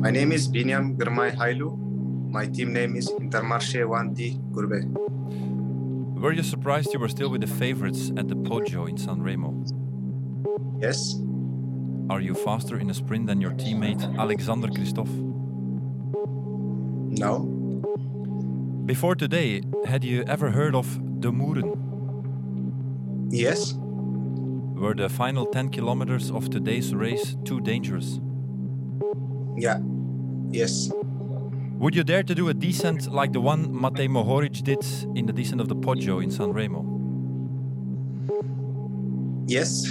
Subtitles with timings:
[0.00, 1.76] My name is Binyam Girmay Hailu.
[2.30, 4.86] My team name is Intermarché Wanti Courbet.
[6.20, 9.52] Were you surprised you were still with the favorites at the Poggio in San Remo?
[10.80, 11.16] Yes,
[12.10, 15.10] Are you faster in a sprint than your teammate Alexander Christophe?
[17.20, 17.40] no,
[18.86, 20.86] Before today, had you ever heard of
[21.20, 21.74] De Moeren?
[23.30, 23.74] yes,
[24.78, 28.20] Were the final 10 kilometers of today's race too dangerous?
[29.56, 29.78] yeah,
[30.50, 30.90] yes,
[31.80, 34.84] Would you dare to do a descent like the one Matej Mohoric did
[35.16, 36.84] in the descent of the Poggio in San Remo?
[39.48, 39.82] yes,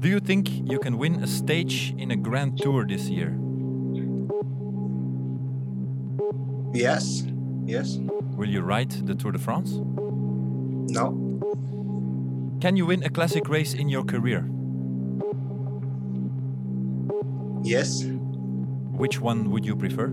[0.00, 3.36] Do you think you can win a stage in a Grand Tour this year?
[6.74, 7.24] yes,
[7.64, 7.96] yes,
[8.36, 9.72] Will you ride the Tour de France?
[10.92, 11.14] no,
[12.60, 14.48] Can you win a classic race in your career?
[17.62, 18.04] yes.
[19.00, 20.08] Which one would you prefer?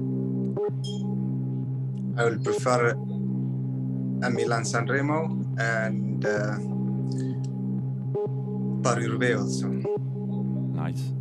[2.17, 2.91] I will prefer
[4.23, 5.27] a Milan San Remo
[5.59, 6.57] and uh,
[8.83, 9.67] Paris-Roubaix also.
[9.67, 11.11] Nice.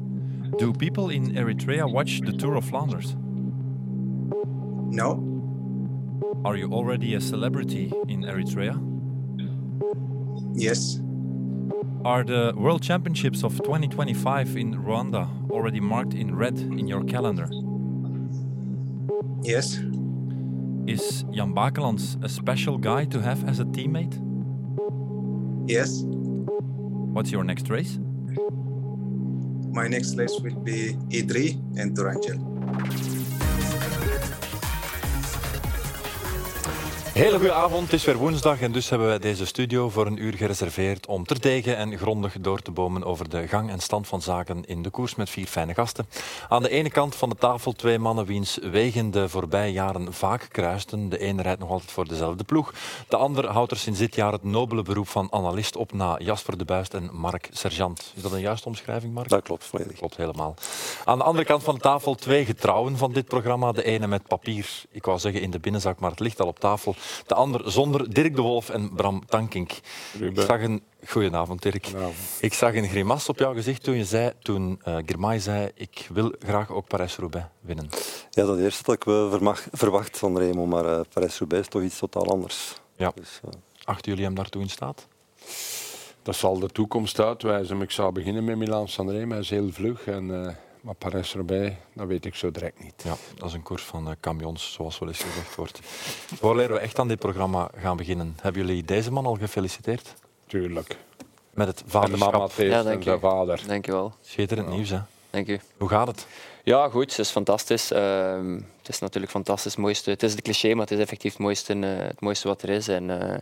[0.58, 3.16] Do people in Eritrea watch the Tour of Flanders?
[4.90, 5.20] No,
[6.44, 8.76] Are you already a celebrity in Eritrea?
[10.54, 11.00] yes,
[12.04, 17.48] Are the World Championships of 2025 in Rwanda already marked in red in your calendar?
[19.42, 19.78] yes,
[20.86, 24.14] Is Jan Bakelands a special guy to have as a teammate?
[25.68, 26.02] yes.
[27.14, 27.98] What's your next race?
[29.72, 32.38] My next race will be E3 and Turangel.
[37.16, 40.22] Hele goede avond, het is weer woensdag en dus hebben wij deze studio voor een
[40.22, 44.22] uur gereserveerd om terdege en grondig door te bomen over de gang en stand van
[44.22, 46.06] zaken in de koers met vier fijne gasten.
[46.48, 50.48] Aan de ene kant van de tafel twee mannen wiens wegen de voorbije jaren vaak
[50.50, 51.08] kruisten.
[51.08, 52.74] De ene rijdt nog altijd voor dezelfde ploeg.
[53.08, 56.58] De ander houdt er sinds dit jaar het nobele beroep van analist op na Jasper
[56.58, 58.12] de Buist en Mark Sergeant.
[58.16, 59.28] Is dat een juiste omschrijving, Mark?
[59.28, 59.98] Dat klopt volledig.
[59.98, 60.54] Klopt helemaal.
[61.04, 63.72] Aan de andere kant van de tafel twee getrouwen van dit programma.
[63.72, 66.58] De ene met papier, ik wou zeggen in de binnenzak, maar het ligt al op
[66.58, 66.94] tafel.
[67.26, 69.70] De ander zonder Dirk de Wolf en Bram Tankink.
[70.20, 70.82] Ik zag een...
[71.06, 71.90] Goedenavond, Dirk.
[72.40, 76.08] Ik zag een grimas op jouw gezicht toen je zei, toen uh, Girmay zei, ik
[76.12, 77.88] wil graag ook Parijs-Roubaix winnen.
[78.30, 81.82] Ja, dat eerste dat ik wel vermag- verwacht van Remo, maar uh, Parijs-Roubaix is toch
[81.82, 82.74] iets totaal anders.
[82.96, 83.12] Ja.
[83.14, 83.50] Dus, uh,
[83.84, 85.06] Achten jullie hem daartoe in staat?
[86.22, 87.76] Dat zal de toekomst uitwijzen.
[87.76, 90.06] Maar Ik zou beginnen met Milan San Remo, hij is heel vlug.
[90.06, 90.48] En, uh,
[90.86, 93.02] maar Parijs-Roubaix, dat weet ik zo direct niet.
[93.04, 95.80] Ja, dat is een koers van uh, camions, zoals wel eens gezegd wordt.
[95.82, 100.14] Voordat we echt aan dit programma gaan beginnen, hebben jullie deze man al gefeliciteerd?
[100.46, 100.96] Tuurlijk.
[101.50, 102.32] Met het En de vaderschap.
[102.32, 103.62] mama feest Ja, en dank zijn vader.
[103.66, 104.14] Dank je wel.
[104.20, 104.98] Schitterend nieuws, hè?
[105.30, 105.60] Dank u.
[105.76, 106.26] Hoe gaat het?
[106.62, 107.10] Ja, goed.
[107.10, 107.90] Het is fantastisch.
[107.90, 109.72] Ehm, het is natuurlijk fantastisch.
[109.72, 110.10] Het, mooiste.
[110.10, 112.68] het is de cliché, maar het is effectief het mooiste, eh, het mooiste wat er
[112.68, 112.88] is.
[112.88, 113.38] En, eh,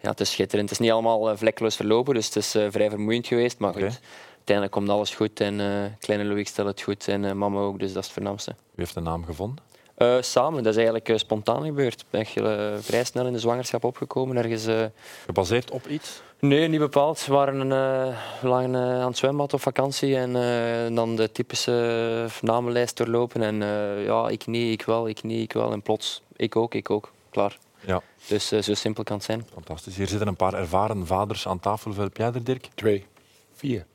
[0.00, 0.68] ja, het is schitterend.
[0.68, 3.58] Het is niet allemaal vlekkeloos verlopen, dus het is eh, vrij vermoeiend geweest.
[3.58, 4.00] Maar goed.
[4.42, 5.40] Uiteindelijk komt alles goed.
[5.40, 8.14] En eh, kleine Louis stelt het goed en eh, mama ook, dus dat is het
[8.14, 8.50] voornaamste.
[8.50, 9.64] Wie heeft de naam gevonden?
[9.94, 12.00] Eh, samen, dat is eigenlijk spontaan gebeurd.
[12.00, 14.36] Ik ben eh, vrij snel in de zwangerschap opgekomen.
[14.36, 14.84] Ergens, eh,
[15.24, 16.22] Gebaseerd op iets?
[16.38, 17.26] Nee, niet bepaald.
[17.26, 22.26] We waren uh, lang uh, aan het zwembad op vakantie en uh, dan de typische
[22.40, 23.42] namenlijst doorlopen.
[23.42, 25.72] En uh, ja, ik niet, ik wel, ik niet, ik wel.
[25.72, 27.12] En plots, ik ook, ik ook.
[27.30, 27.58] Klaar.
[27.86, 28.02] Ja.
[28.26, 29.46] Dus uh, zo simpel kan het zijn.
[29.52, 29.96] Fantastisch.
[29.96, 31.84] Hier zitten een paar ervaren vaders aan tafel.
[31.84, 32.68] Hoeveel heb jij er, Dirk?
[32.74, 33.06] Twee.
[33.52, 33.86] Vier.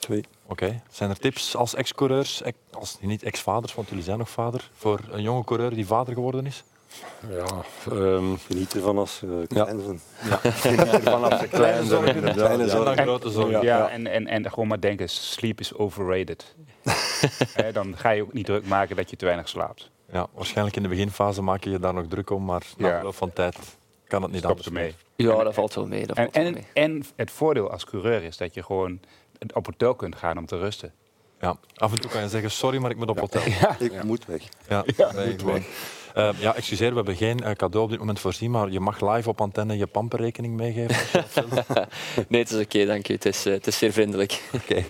[0.00, 0.24] Twee.
[0.46, 0.64] oké.
[0.64, 0.82] Okay.
[0.90, 5.00] Zijn er tips als ex-coureurs, ex, als niet ex-vaders, want jullie zijn nog vader, voor
[5.10, 6.64] een jonge coureur die vader geworden is?
[7.30, 7.46] Ja,
[7.92, 10.02] um, Geniet ervan als je klein bent.
[10.28, 10.50] Ja.
[10.50, 12.34] Geniet ervan als je klein bent.
[12.36, 12.96] Kleine zorgen.
[12.96, 13.52] En grote zorgen.
[13.52, 13.88] Ja, ja.
[13.88, 16.54] En, en, en gewoon maar denken, sleep is overrated.
[17.54, 19.90] He, dan ga je ook niet druk maken dat je te weinig slaapt.
[20.12, 22.94] Ja, waarschijnlijk in de beginfase maak je je daar nog druk om, maar na Ja.
[22.94, 23.56] verloop van tijd
[24.08, 24.94] kan het niet anders ermee.
[25.16, 26.06] Ja, dat valt wel mee.
[26.06, 26.66] Dat En, valt wel en, mee.
[26.72, 29.00] en het voordeel als coureur is dat je gewoon
[29.54, 30.92] op hotel kunt gaan om te rusten.
[31.40, 33.42] Ja, af en toe kan je zeggen, sorry, maar ik moet op hotel.
[33.78, 34.42] Ik moet weg.
[34.68, 35.62] Ja, nee, gewoon.
[36.16, 39.00] Uh, ja, excuseer, we hebben geen uh, cadeau op dit moment voorzien, maar je mag
[39.00, 41.24] live op antenne je pamperrekening meegeven.
[42.28, 43.14] nee, het is oké, dank u.
[43.14, 44.42] Het is, uh, het is zeer vriendelijk.
[44.52, 44.84] Oké.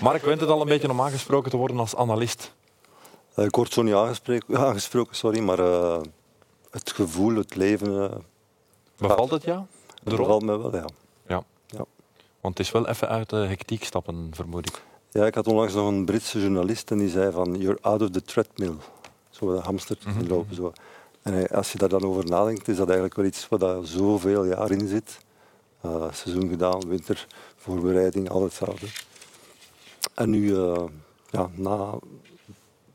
[0.00, 2.54] Mark went het al een beetje om aangesproken te worden als analist.
[3.36, 6.00] Uh, ik word zo niet aangesproken, aangesproken sorry, maar uh,
[6.70, 7.90] het gevoel, het leven...
[7.90, 8.04] Uh,
[8.96, 9.62] Bevalt het jou?
[10.04, 10.76] Het bevalt me wel, ja.
[10.76, 10.82] ja.
[10.82, 11.03] ja.
[12.44, 14.82] Want het is wel even uit de hectiek stappen, vermoed ik.
[15.10, 18.10] Ja, ik had onlangs nog een Britse journalist en die zei van you're out of
[18.10, 18.74] the treadmill.
[19.30, 20.10] Zo de hamster Mhm.
[20.10, 20.28] mm -hmm.
[20.28, 20.54] lopen.
[20.54, 20.72] Zo.
[21.22, 24.44] En als je daar dan over nadenkt, is dat eigenlijk wel iets wat daar zoveel
[24.44, 25.18] jaar in zit.
[25.86, 27.26] Uh, seizoen gedaan, winter
[27.56, 28.86] voorbereiding, al hetzelfde.
[30.14, 30.84] En nu, eh,
[31.30, 31.94] ja, na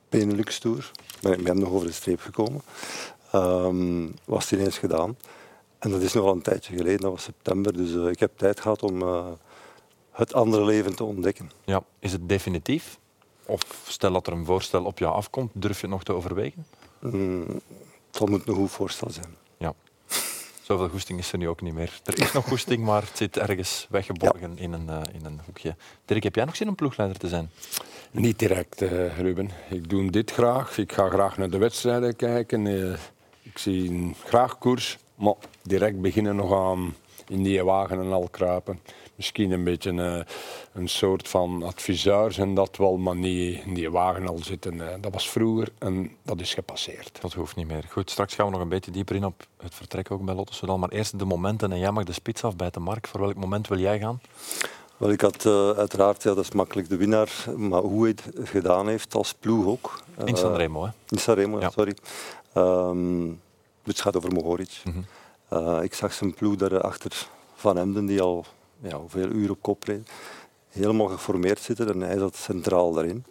[0.10, 0.92] Benelux Tour,
[1.22, 2.62] ben ik met hem nog over de streep gekomen,
[3.32, 5.18] ehm, was het ineens gedaan.
[5.80, 8.38] En dat is nog al een tijdje geleden, dat was september, dus eh, ik heb
[8.38, 9.26] tijd gehad om eh,
[10.12, 11.52] het andere leven te ontdekken.
[11.64, 11.84] Ja.
[12.00, 13.00] Is het definitief?
[13.46, 16.66] Of stel dat er een voorstel op jou afkomt, durf je het nog te overwegen?
[17.00, 17.46] Mm,
[18.12, 19.36] dat moet een goed voorstel zijn.
[19.58, 19.74] Ja.
[20.62, 22.00] Zoveel goesting is er nu ook niet meer.
[22.04, 25.76] Er is nog goesting, maar het zit ergens weggeborgen in, een, eh, in een hoekje.
[26.06, 27.50] Dirk, heb jij nog zin om ploegleider te zijn?
[28.12, 29.50] Niet direct, eh, Ruben.
[29.70, 30.78] Ik doe dit graag.
[30.78, 32.68] Ik ga graag naar de wedstrijden kijken.
[32.68, 33.00] Eh,
[33.42, 35.34] ik zie graag koers, maar
[35.64, 36.96] direct beginnen nog aan
[37.28, 38.80] in die wagen en al kruipen.
[39.16, 40.20] Misschien een beetje eh,
[40.74, 44.82] een soort van adviseur en dat wel, maar niet in die wagen al zitten.
[44.82, 44.96] eh.
[45.02, 47.18] dat was vroeger en dat is gepasseerd.
[47.22, 47.84] Dat hoeft niet meer.
[47.90, 50.54] Goed, straks gaan we nog een beetje dieper in op het vertrek ook bij Lotte
[50.54, 50.78] Soudal.
[50.78, 52.82] Maar eerst de momenten en jij mag de spits afbijten.
[52.82, 54.22] Mark, voor welk moment wil jij gaan?
[54.98, 58.50] Wel, ik had eh, uiteraard, ja, dat is makkelijk de winnaar, maar hoe hij het
[58.50, 60.04] gedaan heeft als ploeg ook.
[60.18, 60.90] In Eh, Sanremo, hè?
[61.10, 61.70] In Sanremo, Ja.
[61.70, 61.96] sorry.
[62.54, 63.28] Ehm,
[63.90, 64.82] het gaat over Mohoric.
[64.84, 65.00] Mhm.
[65.50, 68.46] Eh, ik zag zijn ploeg daar achter Van Emden, die al
[68.82, 70.10] ja, hoeveel uur op kop reed,
[70.70, 73.26] helemaal geformeerd zitten en hij zat centraal daarin.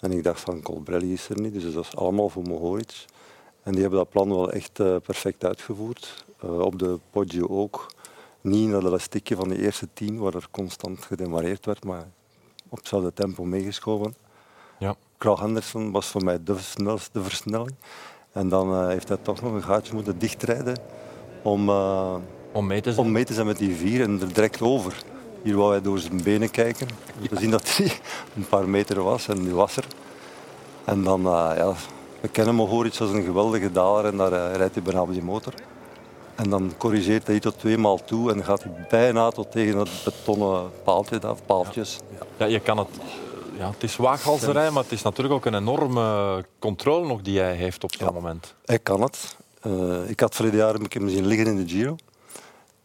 [0.00, 3.04] En ik dacht van Colbrelli is er niet, dus dat is allemaal voor Mohoric.
[3.62, 6.24] En die hebben dat plan wel echt eh, perfect uitgevoerd.
[6.40, 7.92] Eh, op de Poggio ook.
[8.40, 12.08] Niet naar dat elastiekje van de eerste tien, waar er constant gedemareerd werd, maar
[12.68, 14.14] op hetzelfde tempo meegeschoven.
[14.78, 14.96] Ja.
[15.18, 17.74] Krag Andersen was voor mij de snelste versnelling.
[18.32, 20.76] En dan eh, heeft hij toch nog een gaatje moeten dichtrijden
[21.42, 22.14] om, eh,
[22.52, 23.06] Om mee te zijn.
[23.06, 25.02] om mee te zijn met die vier en er direct over.
[25.42, 26.88] Hier wou hij door zijn benen kijken.
[27.30, 27.86] We zien dat hij
[28.36, 29.84] een paar meter was en nu was er.
[30.84, 31.72] En dan, eh, ja,
[32.20, 35.54] we kennen Mohoric als een geweldige daler en daar rijdt hij bijna op die motor.
[36.34, 39.88] En dan corrigeert hij tot twee maal toe en gaat hij bijna tot tegen dat
[40.04, 41.98] betonnen paaltje, dat, paaltjes.
[42.36, 42.88] Ja, je kan het...
[43.60, 47.54] Ja, het is waaghalzerij, maar het is natuurlijk ook een enorme controle nog die hij
[47.54, 48.10] heeft op Ja.
[48.10, 48.54] moment.
[48.64, 49.36] Hij kan het.
[49.60, 51.96] Eh, ik had verleden jaar ik hem zien liggen in de Giro.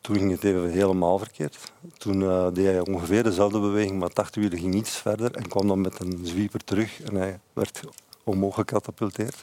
[0.01, 1.57] Toen ging het even helemaal verkeerd.
[1.97, 5.67] Toen eh, deed hij ongeveer dezelfde beweging, maar het achterwiel ging iets verder en kwam
[5.67, 7.79] dan met een zwieper terug en hij werd
[8.23, 9.41] omhoog gecatapulteerd.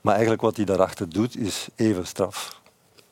[0.00, 2.60] Maar eigenlijk wat hij daarachter doet, is even straf.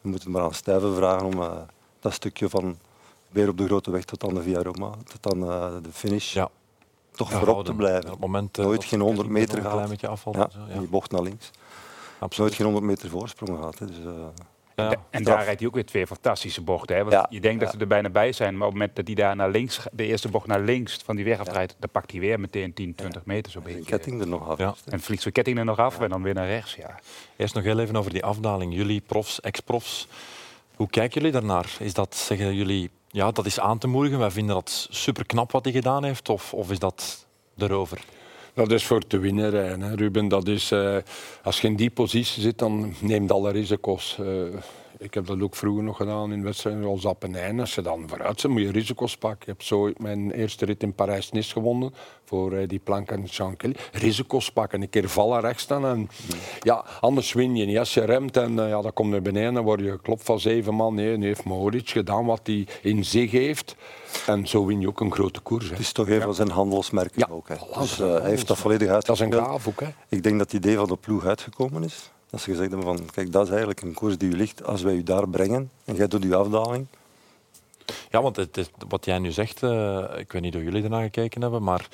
[0.01, 1.53] We moeten maar aan Stuyven vragen om eh,
[2.01, 2.79] dat stukje van
[3.29, 5.41] weer op de grote weg tot aan de Via Roma, tot aan
[5.83, 6.51] de finish, Ja.
[7.17, 8.05] Toch Ja, voorop te blijven.
[8.05, 9.75] Op het moment, eh, Nooit geen de 100 meter nog Een gehad.
[9.77, 10.07] klein beetje.
[10.33, 10.79] Ja, en zo, ja.
[10.79, 11.51] die bocht naar links.
[12.19, 12.39] Absoluut.
[12.39, 13.79] Nooit geen 100 meter voorsprong gehad.
[13.79, 13.87] Hè.
[13.87, 14.13] Dus, eh,
[14.77, 14.91] Ja.
[14.91, 15.23] En Straf.
[15.37, 16.97] daar rijdt hij ook weer twee fantastische bochten.
[16.97, 17.03] Hè?
[17.03, 17.27] Want Ja.
[17.31, 19.37] je denkt dat ze er bijna bij zijn, maar op het moment dat hij daar
[19.37, 22.41] naar links, de eerste bocht naar links van die weg afrijdt, dan pakt hij weer
[22.41, 23.85] meteen 10, 20 meter zo'n de beetje.
[23.85, 24.83] ketting er nog af.
[24.87, 26.75] En vliegt zijn ketting er nog af en dan weer naar rechts.
[26.75, 26.99] Ja.
[27.37, 28.75] Eerst nog heel even over die afdaling.
[28.75, 30.09] Jullie profs, ex-profs.
[30.77, 31.77] Hoe kijken jullie daarnaar?
[31.79, 35.53] Is dat, zeggen jullie, ja, dat is aan te moedigen, wij vinden dat super knap
[35.53, 37.27] wat hij gedaan heeft, of, of is dat
[37.57, 38.05] erover?
[38.55, 40.29] Dat is voor te winnen hè, Ruben.
[40.29, 40.97] Dat is, eh,
[41.43, 44.19] als je in die positie zit, dan neemt alle risico's.
[44.21, 44.27] Eh,
[44.99, 47.61] ik heb dat ook vroeger nog gedaan in wedstrijden zoals Appenijn.
[47.61, 49.41] Als je dan vooruit zit, moet je risico's pakken.
[49.41, 51.95] Ik heb zo mijn eerste rit in Parijs-Nice gewonnen
[52.25, 53.77] voor eh, die plank en Jean Kelly.
[53.93, 55.87] Risico's pakken, een keer vallen rechts staan.
[55.87, 56.09] En,
[56.61, 57.79] ja, anders win je niet.
[57.79, 60.41] Als je remt en eh, ja, dan kom je beneden, dan word je geklopt van
[60.41, 60.95] zeven man.
[60.95, 63.77] Nee, nu heeft Mohoric gedaan wat hij in zich heeft.
[64.27, 65.65] En zo win je ook een grote koers.
[65.65, 65.71] Hè.
[65.71, 67.49] Het is toch een van zijn handelsmerken Ja, ook.
[67.49, 67.57] Hè.
[67.79, 69.81] Dus, zijn eh, hij heeft dat volledig Dat is een gaaf ook.
[69.81, 69.89] Hè.
[70.09, 72.13] Ik denk dat het idee van de ploeg uitgekomen is.
[72.35, 74.65] Dat ze gezegd hebben van, kijk, dat is eigenlijk een koers die u ligt.
[74.65, 76.87] Als wij u daar brengen en jij doet uw afdaling,
[78.11, 81.03] Ja, want het, is- wat jij nu zegt, eh, ik weet niet hoe jullie ernaar
[81.03, 81.89] gekeken hebben, maar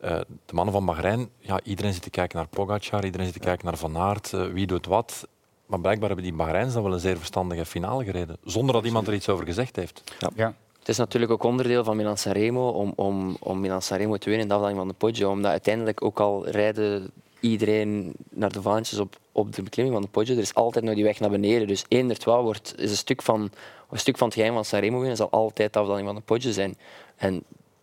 [0.00, 3.40] eh, de mannen van Bahrein, ja, iedereen zit te kijken naar Pogacar, iedereen zit te
[3.40, 5.28] kijken naar Van Aert, eh, wie doet wat.
[5.66, 9.06] Maar blijkbaar hebben die Bahreins dan wel een zeer verstandige finale gereden, zonder dat iemand
[9.06, 10.02] er iets over gezegd heeft.
[10.36, 10.54] Ja.
[10.78, 14.42] Het is natuurlijk ook onderdeel van Milan Sanremo om, om, om Milan Sanremo te winnen
[14.42, 15.30] in de afdaling van de Poggio.
[15.30, 17.10] Omdat uiteindelijk ook al rijden
[17.40, 20.34] iedereen naar de vaantjes op, op de beklimming van de Poggio.
[20.34, 21.66] Er is altijd nog die weg naar beneden.
[21.66, 23.50] Dus één twaalf wordt, is een stuk, van,
[23.90, 25.16] een stuk van het geheim van Sanremo winnen.
[25.16, 26.76] zal altijd de afdaling van de Poggio zijn.
[27.16, 27.32] En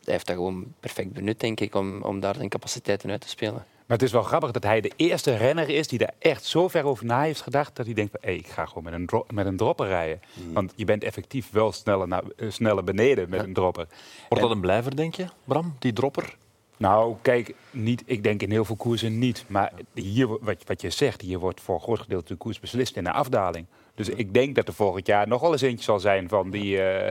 [0.04, 3.30] hij heeft dat gewoon perfect benut, denk ik, om, om daar zijn capaciteiten uit te
[3.30, 3.66] spelen.
[3.86, 6.68] Maar het is wel grappig dat hij de eerste renner is die daar echt zo
[6.68, 9.06] ver over na heeft gedacht dat hij denkt van hey, ik ga gewoon met een,
[9.06, 10.20] dro- met een dropper rijden.
[10.54, 13.88] Want je bent effectief wel sneller, naar, eh, sneller beneden met een dropper.
[14.30, 16.38] Wordt dat een blijver, denk je, Bram, die dropper?
[16.82, 19.46] Nou, kijk, niet, ik denk in heel veel koersen niet.
[19.48, 22.96] Maar hier, wat, wat je zegt, hier wordt voor een groot gedeelte de koers beslist
[22.96, 23.66] in de afdaling.
[23.96, 26.78] Dus ik denk dat er volgend jaar nog wel eens eentje zal zijn van die,
[26.82, 27.08] eh,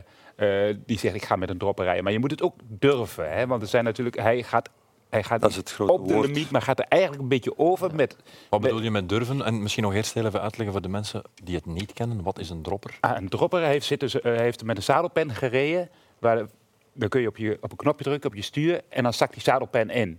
[0.68, 2.04] eh, die zegt ik ga met een dropper rijden.
[2.04, 3.32] Maar je moet het ook durven.
[3.32, 3.46] Hè?
[3.46, 4.68] Want er zijn natuurlijk, hij gaat,
[5.10, 7.58] hij gaat Dat is het grote op de limiet, maar gaat er eigenlijk een beetje
[7.58, 8.16] over met...
[8.48, 9.44] Wat bedoel je met durven?
[9.44, 12.22] En misschien nog eerst heel even uitleggen voor de mensen die het niet kennen.
[12.22, 12.98] Wat is een dropper?
[13.00, 15.88] Ah, een dropper heeft, zitten, ze- eh, heeft met een zadelpen gereden.
[16.18, 16.46] Waar,
[17.00, 19.32] dan kun je op, je op een knopje drukken op je stuur en dan zakt
[19.32, 20.18] die zadelpen in.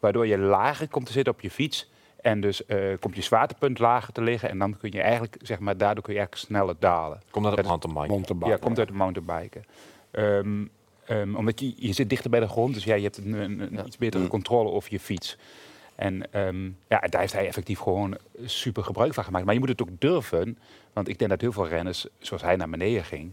[0.00, 1.90] Waardoor je lager komt te zitten op je fiets.
[2.20, 4.48] En dus eh, komt je zwaartepunt lager te liggen.
[4.48, 7.20] En dan kun je eigenlijk, zeg maar, daardoor kun je eigenlijk sneller dalen.
[7.30, 8.10] Komt dat op Dat is mountainbiken?
[8.10, 8.50] Mountainbike.
[8.50, 9.64] Ja, komt uit de mountainbiken.
[10.10, 10.64] Ehm,
[11.04, 13.60] ehm, omdat je, je zit dichter bij de grond, dus ja, je hebt een, een,
[13.60, 15.38] een iets betere controle over je fiets.
[15.94, 19.44] En ehm, ja, daar heeft hij effectief gewoon super gebruik van gemaakt.
[19.44, 20.58] Maar je moet het ook durven,
[20.92, 23.32] want ik denk dat heel veel renners, zoals hij naar beneden ging...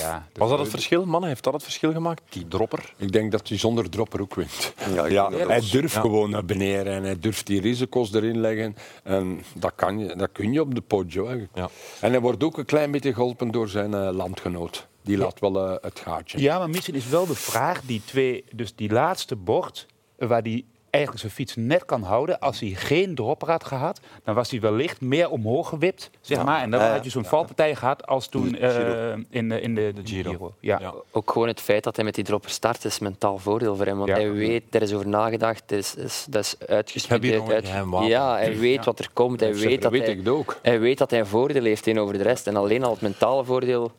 [0.00, 1.28] Ja, Was dat het verschil, mannen?
[1.28, 2.22] Heeft dat het verschil gemaakt?
[2.28, 2.94] Die dropper?
[2.96, 4.72] Ik denk dat hij zonder dropper ook wint.
[5.08, 6.00] Ja, hij durft Ja.
[6.00, 8.76] gewoon naar beneden en hij durft die risico's erin leggen.
[9.02, 11.28] En dat, kan je, dat kun je op de Poggio.
[11.28, 11.34] Hè.
[11.54, 11.68] Ja.
[12.00, 14.86] En hij wordt ook een klein beetje geholpen door zijn eh, landgenoot.
[15.02, 16.40] Die laat wel eh, het gaatje.
[16.40, 19.86] Ja, maar misschien is wel de vraag, die twee, dus die laatste bocht,
[20.18, 20.64] eh, waar die
[20.96, 22.38] eigenlijk zijn fiets net kan houden.
[22.38, 26.44] Als hij geen dropper had gehad, dan was hij wellicht meer omhoog gewipt, zeg Ja.
[26.44, 26.62] maar.
[26.62, 28.68] En dan had je zo'n valpartij gehad als toen Giro.
[28.68, 30.54] eh, in, de- in de, De Giro.
[30.60, 30.78] Ja.
[30.80, 30.94] Ja.
[31.12, 33.96] Ook gewoon het feit dat hij met die dropper start is mentaal voordeel voor hem.
[33.96, 34.14] Want Ja.
[34.14, 37.36] hij weet, er is over nagedacht, is, is, dat is Ik heb hier uitgestudeerd.
[37.38, 39.40] nog een uit- ja, hij weet wat er komt.
[39.40, 40.58] Hij weet, dat weet hij, ik het ook.
[40.62, 42.46] hij weet dat hij een voordeel heeft tegenover de rest.
[42.46, 43.92] En alleen al het mentale voordeel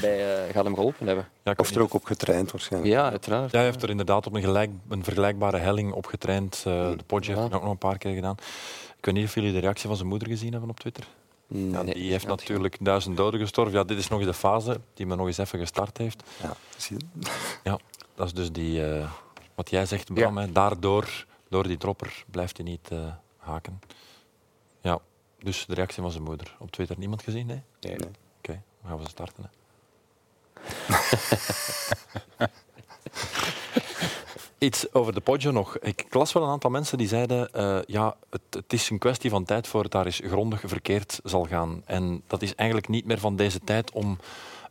[0.00, 1.28] bij, eh, gaat hem geholpen hebben.
[1.42, 1.82] Ja, Of er niet.
[1.84, 2.92] ook op getraind waarschijnlijk.
[2.92, 3.50] Ja, uiteraard.
[3.50, 6.54] Ja, hij heeft er inderdaad op een, gelijk, een vergelijkbare helling op getraind.
[6.56, 7.46] Eh, de Podje heeft Ja.
[7.46, 8.36] het ook nog een paar keer gedaan.
[8.96, 11.04] Ik weet niet of jullie de reactie van zijn moeder gezien hebben op Twitter.
[11.46, 13.74] Ja, Nee, die heeft natuurlijk duizend doden gestorven.
[13.78, 16.22] Ja, dit is nog eens de fase die me nog eens even gestart heeft.
[16.42, 16.96] Ja, zie
[17.62, 17.78] je?
[18.14, 19.10] Dat is dus die, eh,
[19.54, 20.36] wat jij zegt, Bram.
[20.36, 22.98] Hè, daardoor, door die dropper, blijft hij niet eh,
[23.38, 23.80] haken.
[24.80, 24.98] Ja,
[25.38, 26.56] dus de reactie van zijn moeder.
[26.58, 27.46] Op Twitter niemand gezien?
[27.46, 27.62] Nee?
[27.80, 27.94] Nee.
[28.38, 29.42] Oké, dan gaan we starten.
[29.42, 29.48] Hè.
[34.58, 35.78] Iets over de Poggio nog.
[35.78, 39.30] Ik las wel een aantal mensen die zeiden eh, ja, het, het is een kwestie
[39.30, 41.82] van tijd voor het daar eens grondig verkeerd zal gaan.
[41.86, 44.18] En dat is eigenlijk niet meer van deze tijd om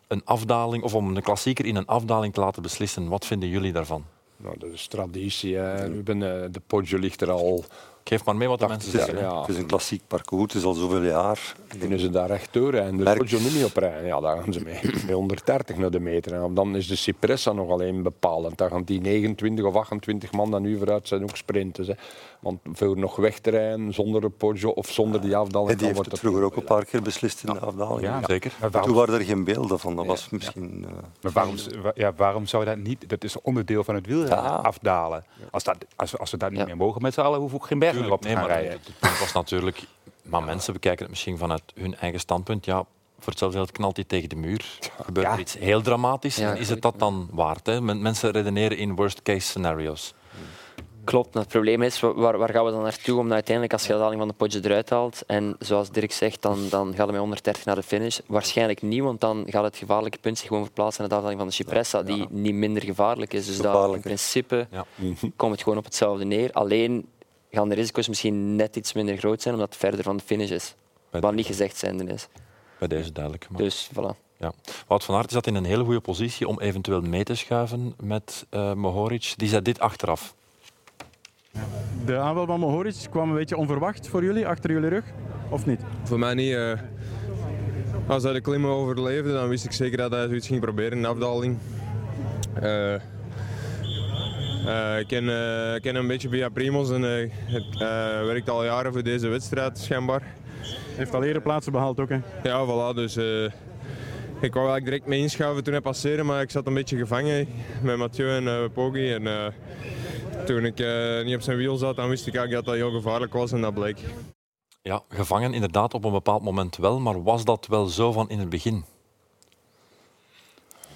[0.07, 3.07] een afdaling of om een klassieker in een afdaling te laten beslissen.
[3.07, 4.05] Wat vinden jullie daarvan?
[4.37, 5.55] Nou, dat is traditie.
[5.55, 5.75] Hè.
[5.75, 6.01] Eh,
[6.51, 7.65] de Poggio ligt er al.
[8.03, 9.27] Geef maar mee wat de Dacht mensen het zeggen.
[9.29, 9.39] ja.
[9.39, 11.53] Het is een klassiek parcours, het is al zoveel jaar.
[11.79, 14.05] Kunnen ze daar recht door en de Merk- niet op rijden?
[14.05, 14.79] Ja, daar gaan ze mee.
[15.05, 16.33] Bij 130 naar de meter.
[16.33, 18.57] En dan is de Cipressa nog alleen bepalend.
[18.57, 21.87] Dan gaan die 29 of 28 man dan nu vooruit zijn ook sprinters.
[21.87, 21.93] Hè.
[22.41, 25.69] Want voor nog weg te rijden zonder de Poggio of zonder die afdaling...
[25.69, 28.01] En die heeft wordt het vroeger ook een paar keer beslist in de afdaling.
[28.01, 28.19] Ja.
[28.25, 28.53] Zeker.
[28.81, 30.85] Toen waren er geen beelden van, dat was misschien...
[30.87, 31.55] eh, maar waarom,
[31.95, 33.09] ja, waarom zou dat niet?
[33.09, 34.55] Dat is onderdeel van het wielrennen, Ja.
[34.55, 35.23] afdalen.
[35.51, 36.65] Als, dat, als, als we dat niet Ja.
[36.65, 38.53] meer mogen met z'n allen, we ook geen berg meer op te nee, gaan maar
[38.61, 38.79] rijden.
[38.99, 39.83] het was natuurlijk...
[40.23, 42.65] Maar mensen bekijken het misschien vanuit hun eigen standpunt.
[42.65, 42.77] Ja,
[43.19, 44.77] voor hetzelfde geld knalt hij tegen de muur.
[45.01, 45.33] Gebeurt Ja.
[45.33, 46.35] er iets heel dramatisch.
[46.35, 47.65] Ja, en is het dat dan waard?
[47.65, 47.81] Hè?
[47.81, 50.13] Men- Mensen redeneren in worst-case scenario's.
[51.03, 53.85] Klopt, maar het probleem is, wa- waar, waar gaan we dan naartoe om uiteindelijk als
[53.87, 56.97] je de daling van de Poggio eruit haalt en zoals Dirk zegt, dan, dan gaat
[56.97, 58.19] het met 130 naar de finish.
[58.27, 61.49] Waarschijnlijk niet, want dan gaat het gevaarlijke punt zich gewoon verplaatsen naar de afdaling van
[61.49, 63.45] de Cipressa, die niet minder gevaarlijk is.
[63.45, 64.85] Dus dat, in principe Ja.
[65.35, 66.51] komt het gewoon op hetzelfde neer.
[66.51, 67.05] Alleen
[67.51, 70.49] gaan de risico's misschien net iets minder groot zijn, omdat het verder van de finish
[70.49, 70.75] is.
[71.09, 72.27] Bij, Wat niet gezegd zijnde is.
[72.79, 73.63] bij deze duidelijk gemaakt.
[73.63, 74.29] Dus voilà.
[74.37, 74.51] Ja.
[74.87, 78.45] Wout van Aert zat in een hele goede positie om eventueel mee te schuiven met
[78.49, 79.33] eh Mohoric.
[79.37, 80.33] Die zei dit achteraf.
[82.05, 85.03] De aanval van Mohoric kwam een beetje onverwacht voor jullie, achter jullie rug,
[85.49, 85.81] of niet?
[86.03, 86.53] Voor mij niet.
[86.53, 86.71] eh.
[88.07, 91.01] als hij de klimmen overleefde, dan wist ik zeker dat hij zoiets ging proberen in
[91.01, 91.57] de afdaling.
[92.53, 92.99] Eh, eh,
[94.99, 95.23] ik ken,
[95.75, 97.77] ik ken hem een beetje via Primos en het
[98.25, 100.21] werkt al jaren voor deze wedstrijd schijnbaar.
[100.95, 102.19] Heeft al eerder plaatsen behaald ook, hè?
[102.43, 102.95] Ja, voilà.
[102.95, 103.17] Dus,
[104.41, 107.47] ik wou eigenlijk direct mee inschuiven toen hij passeerde, maar ik zat een beetje gevangen
[107.81, 109.13] met Mathieu en eh Poggi.
[109.13, 109.45] En, eh,
[110.45, 112.99] toen ik eh, niet op zijn wiel zat, dan wist ik eigenlijk dat dat heel
[112.99, 113.99] gevaarlijk was en dat bleek.
[114.81, 118.39] Ja, gevangen inderdaad op een bepaald moment wel, maar was dat wel zo van in
[118.39, 118.85] het begin?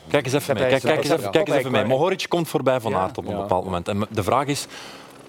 [0.07, 0.67] Kijk eens even mee.
[0.67, 1.85] Kijk, eens even, kijk eens even mee.
[1.85, 2.97] Mohoric komt voorbij van Ja.
[2.97, 3.87] Aert op een bepaald moment.
[3.87, 4.67] En de vraag is,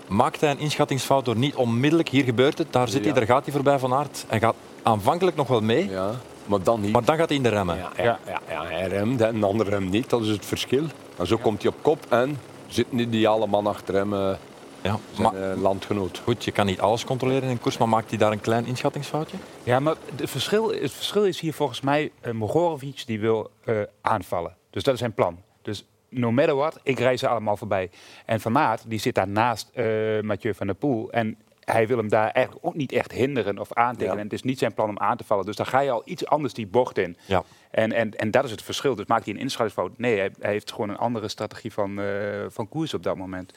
[0.09, 3.45] maakt hij een inschattingsfout door niet onmiddellijk, hier gebeurt het, daar zit hij, daar gaat
[3.45, 4.25] hij voorbij van Aert.
[4.29, 6.11] Hij gaat aanvankelijk nog wel mee, Ja,
[6.47, 6.93] maar dan niet.
[6.93, 7.77] maar dan gaat hij in de remmen.
[7.77, 10.11] Ja, ja, ja, ja, hij remt en de andere remt niet.
[10.11, 10.85] Dat is het verschil.
[11.19, 14.35] En zo komt hij op kop en zit een ideale man achter hem, eh,
[14.83, 16.21] Ja, zijn maar eh, landgenoot.
[16.25, 18.67] goed, je kan niet alles controleren in een koers, maar maakt hij daar een klein
[18.67, 19.37] inschattingsfoutje?
[19.63, 23.75] Ja, maar het verschil, het verschil is hier volgens mij uh, Mogorovic die wil eh,
[24.01, 24.57] aanvallen.
[24.71, 25.39] Dus dat is zijn plan.
[25.63, 27.91] Dus no matter what, ik rij ze allemaal voorbij.
[28.27, 29.85] En Van Aert, die zit daar naast eh,
[30.23, 31.11] Mathieu van der Poel.
[31.11, 31.37] En
[31.73, 34.07] hij wil hem daar eigenlijk ook niet echt hinderen of aantikken.
[34.15, 34.17] Ja.
[34.19, 35.45] En het is niet zijn plan om aan te vallen.
[35.45, 37.17] Dus dan ga je al iets anders die bocht in.
[37.27, 37.43] Ja.
[37.71, 38.95] En, en, en dat is het verschil.
[38.95, 39.99] Dus maakt hij een inschattingsfout?
[39.99, 42.07] Nee, hij, hij heeft gewoon een andere strategie van, eh,
[42.49, 43.53] van koers op dat moment.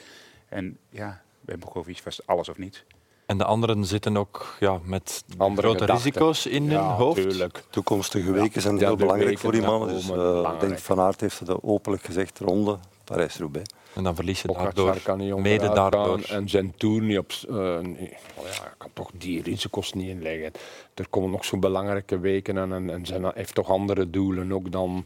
[0.48, 2.84] En ja, bij Mogorovic was alles of niets.
[3.26, 6.04] En de anderen zitten ook ja, met Andere grote gedachten.
[6.04, 7.20] risico's in hun Ja, hoofd.
[7.22, 7.64] tuurlijk.
[7.70, 9.88] Toekomstige weken zijn Ja, heel belangrijk weken voor die mannen.
[9.88, 12.78] Dus eh, ik denk Van Aert heeft het openlijk gezegd, ronde.
[13.04, 13.70] Parijs-Roubaix.
[13.94, 16.20] En dan verlies je daardoor, kan niet mede daardoor.
[16.28, 17.32] En zijn toer niet op...
[17.48, 18.12] eh, nee.
[18.34, 20.52] Oh ja, kan toch die risico's niet inleggen.
[20.94, 24.72] Er komen nog zo'n belangrijke weken aan en, en zijn heeft toch andere doelen ook
[24.72, 25.04] dan...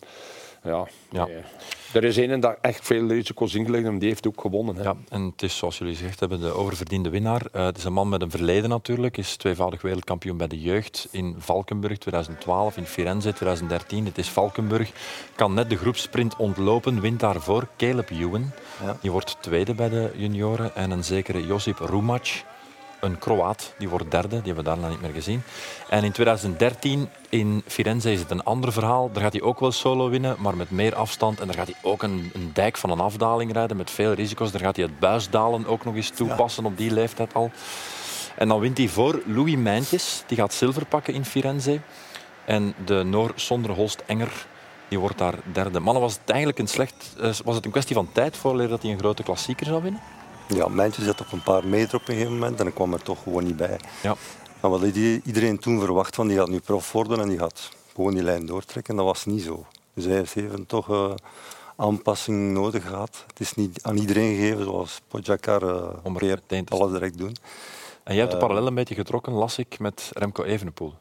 [0.63, 1.29] Ja, Ja.
[1.95, 4.77] Er is een dat echt veel risico's ingelegd en die heeft ook gewonnen.
[4.77, 4.83] Hè.
[4.83, 7.43] Ja, en het is zoals jullie gezegd hebben, de oververdiende winnaar.
[7.53, 9.17] Eh, het is een man met een verleden natuurlijk.
[9.17, 14.05] Is tweevoudig wereldkampioen bij de jeugd in Valkenburg 2012, in Firenze 2013.
[14.05, 14.91] Het is Valkenburg.
[15.35, 18.51] Kan net de groepsprint ontlopen, wint daarvoor Caleb Ewan.
[18.83, 18.97] Ja.
[19.01, 20.77] Die wordt tweede bij de junioren.
[20.77, 22.27] En een zekere Josip Rumac,
[23.05, 24.29] een Kroaat, die wordt derde.
[24.29, 25.43] Die hebben we daarna niet meer gezien.
[25.89, 29.11] En in 2013 in Firenze is het een ander verhaal.
[29.13, 31.41] Daar gaat hij ook wel solo winnen, maar met meer afstand.
[31.41, 34.53] En daar gaat hij ook een, een dijk van een afdaling rijden met veel risico's.
[34.53, 37.51] Daar gaat hij het buisdalen ook nog eens toepassen op die leeftijd al.
[38.37, 40.23] En dan wint hij voor Louis Mijntjes.
[40.27, 41.81] Die gaat zilver pakken in Firenze.
[42.45, 44.47] En de Noor Sonder Holst Enger
[44.89, 45.81] die wordt daar derde.
[45.81, 47.15] Mannen, was het eigenlijk een slecht...
[47.21, 50.01] eh, Was het een kwestie van tijd voor dat hij een grote klassieker zou winnen?
[50.49, 53.03] Ja, Mijntje zat op een paar meter op een gegeven moment en ik kwam er
[53.03, 53.81] toch gewoon niet bij.
[54.03, 54.17] Ja.
[54.61, 58.15] Maar wat iedereen toen verwacht van die gaat nu prof worden en die gaat gewoon
[58.15, 59.67] die lijn doortrekken, dat was niet zo.
[59.95, 61.15] Dus hij heeft even toch eh,
[61.77, 63.25] aanpassing nodig gehad.
[63.27, 67.37] Het is niet aan iedereen gegeven zoals Pogacar, uh, te alles direct doen.
[68.05, 70.95] En jij hebt de Eh, parallel een beetje getrokken, las ik, met Remco Evenepoel.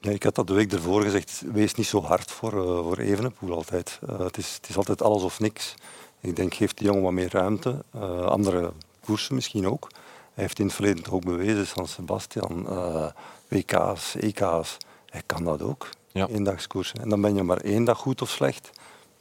[0.00, 2.98] Ja, ik had dat de week ervoor gezegd, wees niet zo hard voor, eh, voor
[2.98, 3.98] Evenepoel altijd.
[4.08, 5.74] Eh, het, is, het is altijd alles of niks.
[6.20, 7.84] Ik denk, geef die jongen wat meer ruimte.
[7.92, 8.72] Eh, andere
[9.04, 9.88] koersen misschien ook.
[10.34, 13.06] Hij heeft in het verleden toch ook bewezen, San Sebastian, eh,
[13.48, 14.76] WK's, EK's.
[15.06, 16.26] Hij kan dat ook, Ja.
[16.28, 17.00] eendagskoersen.
[17.00, 18.70] En dan ben je maar één dag goed of slecht.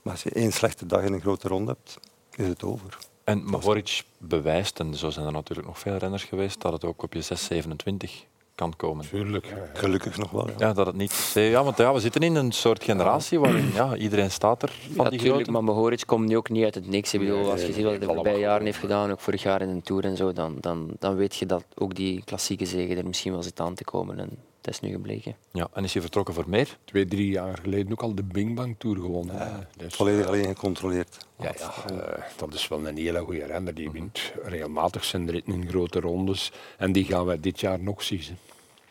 [0.02, 1.98] Maar als je één slechte dag in een grote ronde hebt,
[2.36, 2.98] is het over.
[3.24, 7.04] En Mohoric bewijst, en zo zijn er natuurlijk nog veel renners geweest, dat het ook
[7.04, 8.26] op je 6,27
[8.58, 9.06] kan komen.
[9.10, 9.54] Tuurlijk.
[9.74, 10.48] Gelukkig nog wel.
[10.48, 10.54] Ja.
[10.58, 11.32] Ja, dat het niet.
[11.34, 14.88] Ja, want ja, we zitten in een soort generatie waarin ja, iedereen staat er van
[14.88, 15.52] die Natuurlijk, grote.
[15.52, 17.14] maar Mohoric komt nu ook niet uit het niks.
[17.14, 19.62] Ik bedoel, als je ziet wat hij de voorbije jaren heeft gedaan, ook vorig jaar
[19.62, 22.98] in een Tour en zo, dan, dan, dan weet je dat ook die klassieke zegen
[22.98, 24.20] er misschien wel zit aan te komen.
[24.20, 24.30] En
[24.68, 25.36] dat is nu gebleken.
[25.52, 26.78] Ja, en is hij vertrokken voor meer?
[26.86, 29.68] Twee, drie jaar geleden ook al de Bing Bang Tour gewonnen.
[29.78, 31.18] Dus, Volledig alleen gecontroleerd.
[31.40, 33.74] Ja, ja eh, dat is wel een hele goede renner.
[33.74, 36.52] Die wint regelmatig zijn ritten in grote rondes.
[36.78, 38.20] En die gaan wij dit jaar nog zien.
[38.22, 38.34] hè.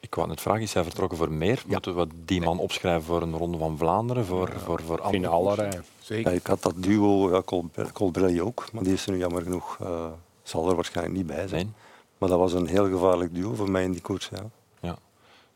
[0.01, 1.63] Ik wou net vragen, is hij vertrokken voor meer?
[1.67, 4.25] Moeten we die man opschrijven voor een ronde van Vlaanderen?
[4.25, 5.69] Voor, voor, voor andere Finale.
[6.09, 9.43] Ja, ik had dat duo, ja, Colbre- Colbrelli ook, maar die is er nu jammer
[9.43, 10.07] genoeg, eh,
[10.43, 11.65] zal er waarschijnlijk niet bij zijn.
[11.65, 11.75] Nee.
[12.19, 14.29] Maar dat was een heel gevaarlijk duo voor mij in die koers.
[14.33, 14.43] Ja.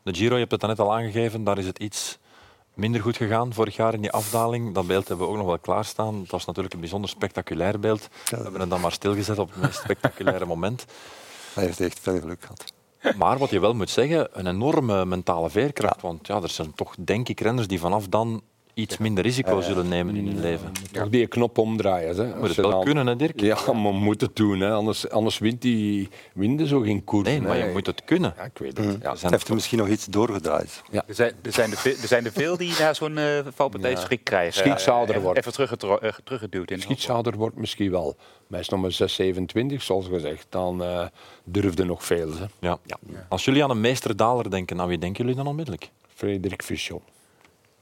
[0.03, 2.17] De Giro, je hebt het net al aangegeven, daar is het iets
[2.73, 4.73] minder goed gegaan vorig jaar in die afdaling.
[4.73, 6.19] Dat beeld hebben we ook nog wel klaarstaan.
[6.19, 8.07] Het was natuurlijk een bijzonder spectaculair beeld.
[8.29, 10.85] We hebben het dan maar stilgezet op het meest spectaculaire moment.
[11.53, 12.73] Hij heeft echt veel geluk gehad.
[13.17, 16.01] Maar wat je wel moet zeggen, een enorme mentale veerkracht.
[16.01, 18.41] Want ja, er zijn toch, denk ik, renners die vanaf dan
[18.73, 20.71] iets minder risico zullen nemen in hun leven.
[20.91, 22.15] Toch die knop omdraaien.
[22.15, 22.35] Hè.
[22.37, 23.39] Moet het wel dan- kunnen, hè, Dirk?
[23.41, 24.59] Ja, maar moet het doen.
[24.59, 24.71] Hè.
[24.71, 27.27] Anders, anders wint die winde zo geen koers.
[27.27, 28.33] Nee, maar je moet het kunnen.
[28.37, 28.97] Ja, ik weet het.
[29.01, 29.15] Ja.
[29.29, 30.81] Heeft er misschien nog iets doorgedraaid.
[30.91, 33.91] Er zijn, er, zijn er, veel, er zijn er veel die na zo'n eh, valpartij
[33.91, 33.99] Ja.
[33.99, 34.53] schrik krijgen.
[34.53, 35.37] Schietzader Eh, wordt.
[35.47, 36.71] Even eh, teruggeduwd.
[36.71, 38.15] In Schietschouder wordt misschien wel.
[38.17, 40.45] Maar hij is nog maar 627, zoals gezegd.
[40.49, 41.05] Dan eh
[41.43, 42.29] durfde nog veel.
[42.33, 42.45] Hè.
[42.59, 42.77] Ja.
[43.29, 45.89] Als jullie aan een meesterdaler denken, aan wie denken jullie dan onmiddellijk?
[46.15, 47.01] Frederik Fichot.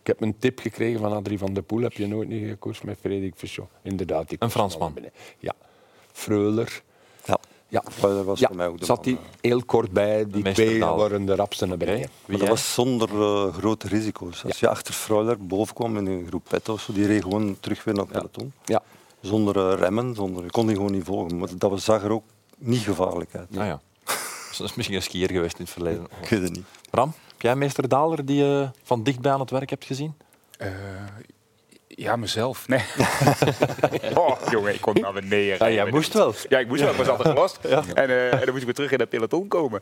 [0.01, 1.81] Ik heb een tip gekregen van Adrie van de Poel.
[1.81, 3.69] Heb je nooit niet gekoerst met Frederik Fichot?
[3.81, 4.29] Inderdaad.
[4.29, 4.95] die Een Fransman.
[5.39, 5.53] Ja.
[6.11, 6.81] Freuler.
[7.25, 7.39] Ja.
[7.67, 7.83] Ja.
[8.01, 10.25] Dat was Ja, voor mij ook de zat hij heel kort bij.
[10.27, 12.09] Die twee waren de rapste naar beneden.
[12.25, 14.45] Dat was zonder eh, grote risico's.
[14.45, 17.57] Als je achter Freuler boven kwam in een groep pet of zo, die reed gewoon
[17.59, 18.53] terug weer naar het peloton.
[18.65, 18.81] Ja.
[19.21, 21.37] Zonder eh, remmen, zonder, je kon die gewoon niet volgen.
[21.37, 22.23] Maar dat zag er ook
[22.57, 23.57] niet gevaarlijk uit.
[23.57, 23.81] Ah, ja.
[24.57, 26.07] Dat is misschien een skier geweest in het verleden.
[26.21, 26.65] Ik weet het niet.
[26.89, 30.13] Bram, heb jij meesterdaler die je van dichtbij aan het werk hebt gezien?
[30.57, 30.69] Eh,
[31.87, 32.67] ja, mezelf.
[32.67, 32.83] Nee.
[34.15, 35.57] oh, jongen, ik kon naar beneden.
[35.57, 36.33] Ja, jij moest wel.
[36.49, 36.91] Ja, ik moest wel.
[36.91, 37.57] Ik was altijd gelast.
[37.65, 39.81] En, eh, en dan moest ik weer terug in het peloton komen.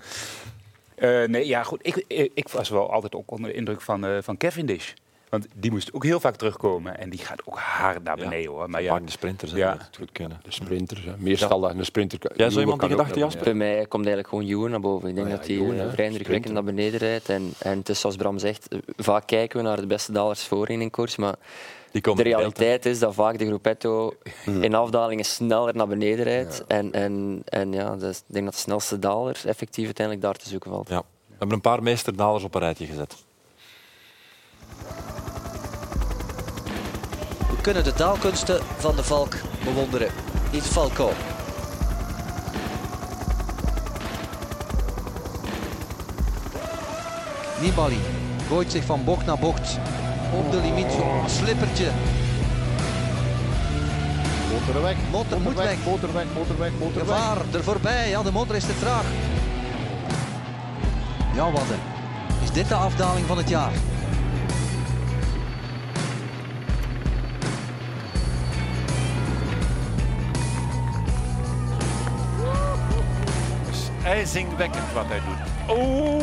[0.96, 1.80] Eh, nee, ja, goed.
[1.82, 4.94] Ik, ik, ik was wel altijd ook onder de indruk van, eh van Cavendish.
[5.30, 6.98] Want die moest ook heel vaak terugkomen.
[6.98, 8.24] En die gaat ook hard naar Ja.
[8.30, 8.70] beneden, hoor.
[8.70, 9.72] Maar ja, Vaak de sprinters Ja.
[9.78, 10.40] het goed kunnen.
[10.44, 11.04] De sprinters.
[11.06, 11.14] Hè.
[11.18, 12.20] Meestal een sprinter.
[12.36, 13.44] Jij zo iemand die gedachte, Jasper?
[13.44, 15.10] Bij mij komt eigenlijk gewoon Juwen naar boven.
[15.10, 17.30] Ik denk Ah ja, dat hij eh, vrij indrukwekkend naar beneden rijdt.
[17.30, 20.44] En, en het is zoals Bram zegt, eh, vaak kijken we naar de beste dalers
[20.44, 21.16] voor in een koers.
[21.16, 21.36] Maar
[21.92, 24.14] Die komen de realiteit is dat vaak de groepetto
[24.46, 26.64] in afdalingen sneller naar beneden rijdt.
[26.68, 30.50] En, en, en ja, dus ik denk dat de snelste daler effectief uiteindelijk daar te
[30.50, 30.90] zoeken valt.
[30.90, 31.00] Ja.
[31.28, 33.26] We hebben een paar meesterdalers op een rijtje gezet.
[37.68, 40.12] We kunnen de daalkunsten van de Valk bewonderen.
[40.52, 41.12] Yves Falco.
[47.62, 48.00] Nibali
[48.48, 49.78] gooit zich van bocht naar bocht.
[50.34, 51.88] Op de limiet, zo'n slippertje.
[54.52, 54.96] Motor weg.
[55.12, 55.78] Motor moet weg.
[55.86, 57.16] Motor weg, motor weg, motor weg.
[57.16, 58.10] Gevaar, er voorbij.
[58.10, 59.06] Ja, de motor is te traag.
[61.36, 61.76] Ja, wat hè.
[62.44, 63.72] Is dit de afdaling van het jaar?
[74.08, 75.78] IJzingwekkend wat hij doet.
[75.78, 76.18] Oh!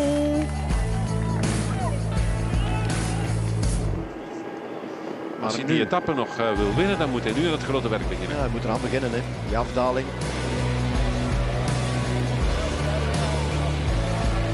[5.42, 7.88] Als hij die etappe nog eh, wil winnen, dan moet hij nu aan het grote
[7.88, 8.36] werk beginnen.
[8.36, 9.20] Ja, hij moet eraan beginnen, hè.
[9.48, 10.06] Die afdaling.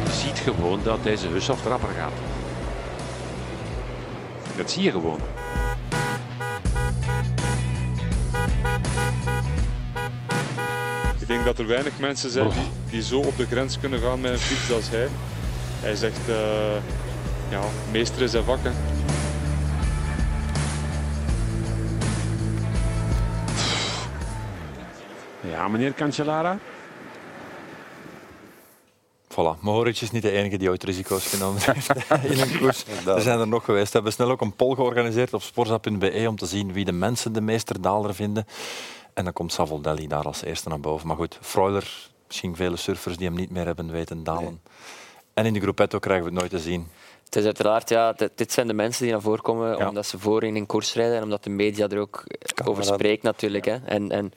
[0.04, 2.12] Je ziet gewoon dat deze Hussoft rapper gaat.
[4.56, 5.20] Dat zie je gewoon.
[11.20, 14.20] Ik denk dat er weinig mensen zijn die, die zo op de grens kunnen gaan
[14.20, 15.08] met een fiets als hij.
[15.80, 16.76] Hij zegt, eh
[17.50, 18.58] ja, meester is zijn vak.
[18.62, 18.70] Hè.
[25.48, 26.58] Ja, meneer Cancellara.
[29.30, 31.88] Voilà, Mohoric is niet de enige die ooit risico's genomen heeft
[32.32, 32.84] in een koers.
[33.06, 33.86] Er zijn er nog geweest.
[33.86, 37.32] We hebben snel ook een poll georganiseerd op sporza.be om te zien wie de mensen
[37.32, 38.46] de meesterdaler vinden.
[39.14, 41.06] En dan komt Savoldelli daar als eerste naar boven.
[41.06, 44.60] Maar goed, Freuler, misschien vele surfers die hem niet meer hebben weten dalen.
[45.34, 46.86] En in de gruppetto krijgen we het nooit te zien.
[47.24, 50.42] Het is uiteraard, ja, dit, zijn de mensen die naar voren komen omdat ze voor
[50.44, 52.24] in een koers rijden en omdat de media er ook
[52.64, 53.64] over spreekt natuurlijk.
[53.64, 53.76] Hè.
[53.84, 54.32] En, en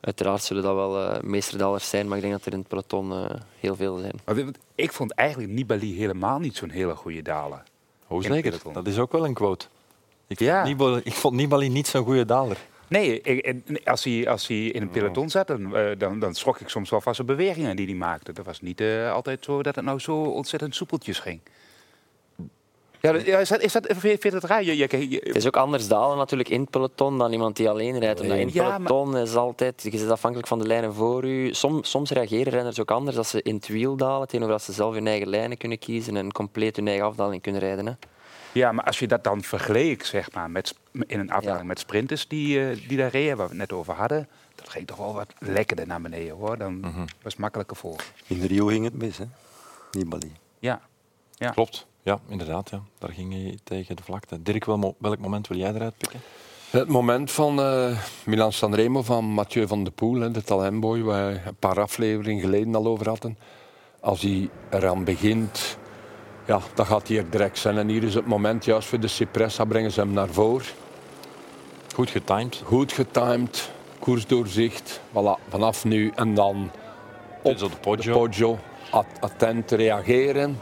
[0.00, 3.12] uiteraard zullen dat wel eh meesterdalers zijn, maar ik denk dat er in het peloton
[3.12, 4.46] eh, heel veel zijn.
[4.74, 7.62] Ik vond eigenlijk Nibali helemaal niet zo'n hele goede daler.
[8.06, 8.60] Hoe zeker?
[8.72, 9.66] Dat is ook wel een quote.
[10.26, 10.54] Ik, Ja.
[10.64, 12.56] vond, Nibali, ik vond Nibali niet zo'n goede daler.
[12.92, 16.60] Nee, ik- als hij, als hij in een peloton zat, dan, eh, dan, dan schrok
[16.60, 18.32] ik soms wel van zijn bewegingen die hij maakte.
[18.32, 21.40] Dat was niet eh, altijd zo dat het nou zo ontzettend soepeltjes ging.
[23.00, 24.62] Ja, dat- ja, is dat, is dat, vind je het raar?
[24.64, 27.68] Je, je, je- Het is ook anders dalen natuurlijk in het peloton dan iemand die
[27.70, 28.20] alleen rijdt.
[28.20, 31.24] Omdat in het Ja, maar- peloton is altijd, je bent afhankelijk van de lijnen voor
[31.24, 31.54] u.
[31.54, 34.72] Som, soms reageren renners ook anders als ze in het wiel dalen, tegenover dat ze
[34.72, 37.86] zelf hun eigen lijnen kunnen kiezen en compleet hun eigen afdaling kunnen rijden.
[37.86, 37.92] Hè.
[38.52, 40.74] Ja, maar als je dat dan vergeleek zeg maar, met,
[41.06, 43.94] in een afdaling met sprinters die, eh, die daar reden, waar we het net over
[43.94, 46.58] hadden, dat ging toch wel wat lekkerder naar beneden hoor.
[46.58, 46.80] Dan
[47.22, 47.96] was het makkelijker voor.
[48.26, 49.24] In Rio ging het mis, hè?
[49.90, 50.32] Nibali.
[50.58, 50.80] Ja.
[51.30, 51.50] ja.
[51.50, 51.86] Klopt.
[52.02, 52.70] Ja, inderdaad.
[52.70, 52.82] Ja.
[52.98, 54.42] Daar ging hij tegen de vlakte.
[54.42, 56.20] Dirk, wel welk moment wil jij eruit pikken?
[56.70, 61.32] Het moment van eh Milan Sanremo van Mathieu van der Poel, hè, de talentboy, waar
[61.32, 63.38] we een paar afleveringen geleden al over hadden.
[64.00, 65.78] Als hij eraan begint,
[66.52, 67.78] ja, dan gaat hij er direct zijn.
[67.78, 70.66] En hier is het moment, juist voor de Cipressa brengen ze hem naar voren.
[71.94, 72.62] Goed getimed.
[72.64, 76.70] Goed getimed, koersdoorzicht, voilà, vanaf nu en dan
[77.42, 77.68] op de
[78.12, 78.58] Poggio.
[78.90, 80.58] at- attent reageren.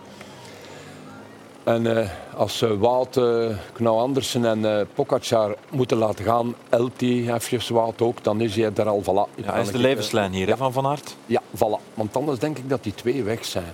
[1.65, 7.01] En eh, als uh, Wout, eh, Knauw Andersen en eh Pogacar moeten laten gaan, elt
[7.01, 9.03] hij even Wout ook, dan is hij er al.
[9.03, 9.35] Voilà.
[9.45, 11.17] Ja, hij is de levenslijn hier van Van Aert.
[11.27, 11.95] Ja, voilà.
[11.95, 13.73] Want anders denk ik dat die twee weg zijn.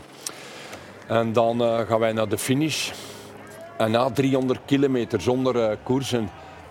[1.07, 2.91] En dan eh, gaan wij naar de finish.
[3.77, 6.31] En na 300 kilometer zonder eh, koersen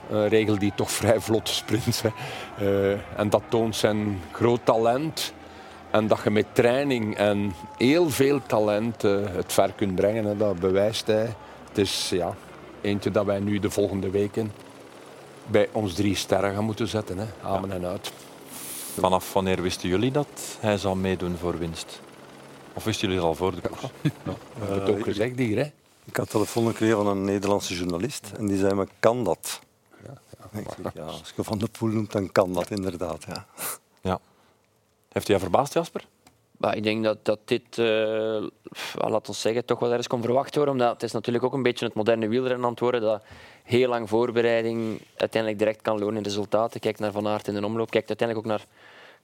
[0.09, 1.19] eh regelt hij toch vrij.
[2.01, 2.09] Hè.
[2.57, 5.33] Eh, en dat toont zijn groot talent.
[5.91, 10.25] En dat je met training en heel veel talent het ver kunt brengen.
[10.25, 10.37] Hè.
[10.37, 11.35] Dat bewijst hij.
[11.67, 12.33] Het is ja,
[12.81, 14.51] eentje dat wij nu de volgende weken
[15.47, 17.17] bij ons drie sterren gaan moeten zetten.
[17.17, 17.25] Hè.
[17.41, 18.11] Amen en uit.
[18.99, 22.01] Vanaf wanneer wisten jullie dat hij zou meedoen voor winst?
[22.75, 23.91] Of wisten jullie het al voor de koers?
[24.01, 24.11] We
[24.59, 25.57] hebben het ook gezegd hier.
[25.57, 25.71] Hè.
[26.05, 29.59] Ik had telefoon gekregen van een Nederlandse journalist en die zei me, kan dat?
[30.51, 33.25] Ik zeg, ja, als je Van de Poel noemt, dan kan dat inderdaad.
[33.27, 33.45] Ja.
[34.01, 34.19] Ja.
[35.09, 36.05] Heeft u jou verbaasd, Jasper?
[36.57, 40.21] Maar ik denk dat, dat dit, eh, pff, laat ons zeggen, toch wel ergens kon
[40.21, 40.73] verwacht worden.
[40.73, 43.01] Omdat het is natuurlijk ook een beetje het moderne wielrennen aan het worden.
[43.01, 43.23] Dat
[43.63, 46.79] heel lang voorbereiding uiteindelijk direct kan lonen in resultaten.
[46.79, 47.89] Kijk naar Van Aert in de omloop.
[47.89, 48.65] Kijk uiteindelijk ook naar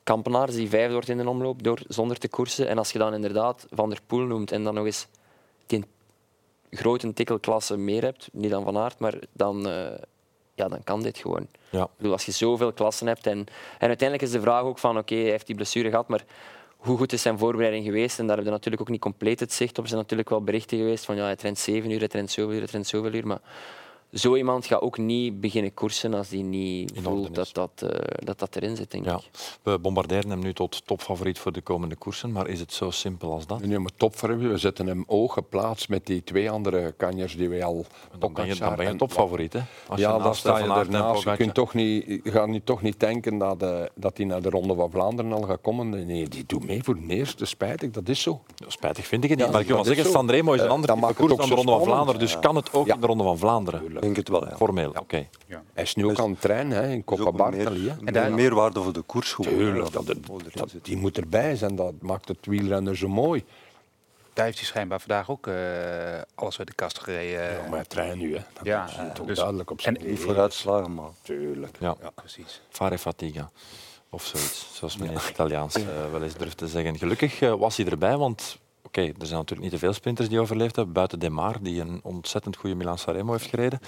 [0.03, 2.67] Kampenaars, die vijfde wordt in de omloop door, zonder te koersen.
[2.67, 5.07] En als je dan inderdaad Van der Poel noemt en dan nog eens
[5.65, 5.85] die
[6.71, 9.97] grote tikkelklasse meer hebt, niet dan Van Aert, maar dan, eh,
[10.55, 11.47] ja, dan kan dit gewoon.
[11.69, 11.83] Ja.
[11.83, 13.39] Ik bedoel, als je zoveel klassen hebt en,
[13.79, 16.25] en uiteindelijk is de vraag ook van oké, hij heeft die blessure gehad, maar
[16.77, 18.19] hoe goed is zijn voorbereiding geweest?
[18.19, 19.83] En daar hebben we natuurlijk ook niet compleet het zicht op.
[19.83, 22.51] Er zijn natuurlijk wel berichten geweest van ja, hij traint zeven uur, hij traint zoveel
[22.51, 23.27] uur, hij traint zoveel uur.
[23.27, 23.41] Maar
[24.13, 27.89] zo iemand gaat ook niet beginnen koersen als hij niet voelt dat dat, eh,
[28.25, 29.15] dat dat erin zit, denk Ja.
[29.15, 29.29] ik.
[29.63, 33.31] We bombarderen hem nu tot topfavoriet voor de komende koersen, maar is het zo simpel
[33.31, 33.65] als dat?
[33.65, 34.39] Nee, maar top voor hem.
[34.49, 37.85] We zetten hem oog geplaatst met die twee andere kanjers die wij al...
[38.19, 39.59] Dan ben je, dan ben je topfavoriet, hè?
[39.87, 40.87] Als je ja, dan sta je ernaast.
[40.91, 44.25] Je Pogacar- kunt toch niet, je gaat niet, toch niet denken dat, eh, dat hij
[44.25, 45.89] naar de Ronde van Vlaanderen al gaat komen.
[45.89, 47.45] Nee, die doet mee voor de eerste.
[47.45, 48.41] Spijtig, dat is zo.
[48.67, 49.47] Spijtig vind ik het niet.
[49.47, 50.13] Ja, maar ik wil wel is zeggen.
[50.13, 51.85] Sanremo is een Eh, andere dat type maakt het koers ook dan de zo Ronde
[51.85, 51.93] van.
[51.93, 52.19] Vlaanderen.
[52.19, 52.39] Dus Ja.
[52.39, 53.81] kan het ook in de Ronde van Vlaanderen.
[54.01, 54.55] Ik denk het wel, ja.
[54.55, 55.27] Formeel, oké.
[55.73, 57.89] Hij is nu ook aan het trainen hè, in Coppa Bartali.
[57.89, 57.95] hè.
[58.05, 59.53] En daar meerwaarde voor de koers gewoon.
[59.53, 60.05] Tuurlijk, dat,
[60.53, 61.75] dat- die moet erbij zijn.
[61.75, 63.43] Dat maakt het wielrenner zo mooi.
[64.33, 65.53] Daar heeft hij schijnbaar vandaag ook eh,
[66.35, 67.51] alles uit de kast gereden.
[67.51, 68.35] Ja, maar hij traint nu.
[68.35, 68.41] Hè.
[68.53, 71.77] Dat Ja, is toch dus- duidelijk op zijn en- vooruitslagen, maar Tuurlijk.
[71.79, 71.95] Ja.
[72.15, 72.61] precies.
[72.69, 73.51] Fare fatiga.
[74.09, 76.97] Of zoiets, zoals men in het Italiaans eh, wel eens durft te zeggen.
[76.97, 78.57] Gelukkig eh, was hij erbij, want
[78.91, 81.99] oké, er zijn natuurlijk niet te veel sprinters die overleefd hebben, buiten Demar, die een
[82.03, 83.79] ontzettend goede Milan-Sanremo heeft gereden.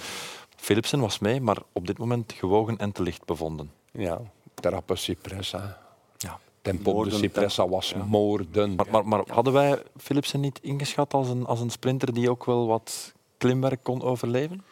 [0.56, 3.70] Philipsen was mee, maar op dit moment gewogen en te licht bevonden.
[3.92, 4.20] Ja,
[4.54, 5.78] Terrappe Cipressa.
[6.16, 6.38] Ja.
[6.62, 8.74] Tempo de Cipressa was moorden.
[8.74, 12.44] Maar, maar, maar hadden wij Philipsen niet ingeschat als een, als een sprinter die ook
[12.44, 14.64] wel wat klimwerk kon overleven?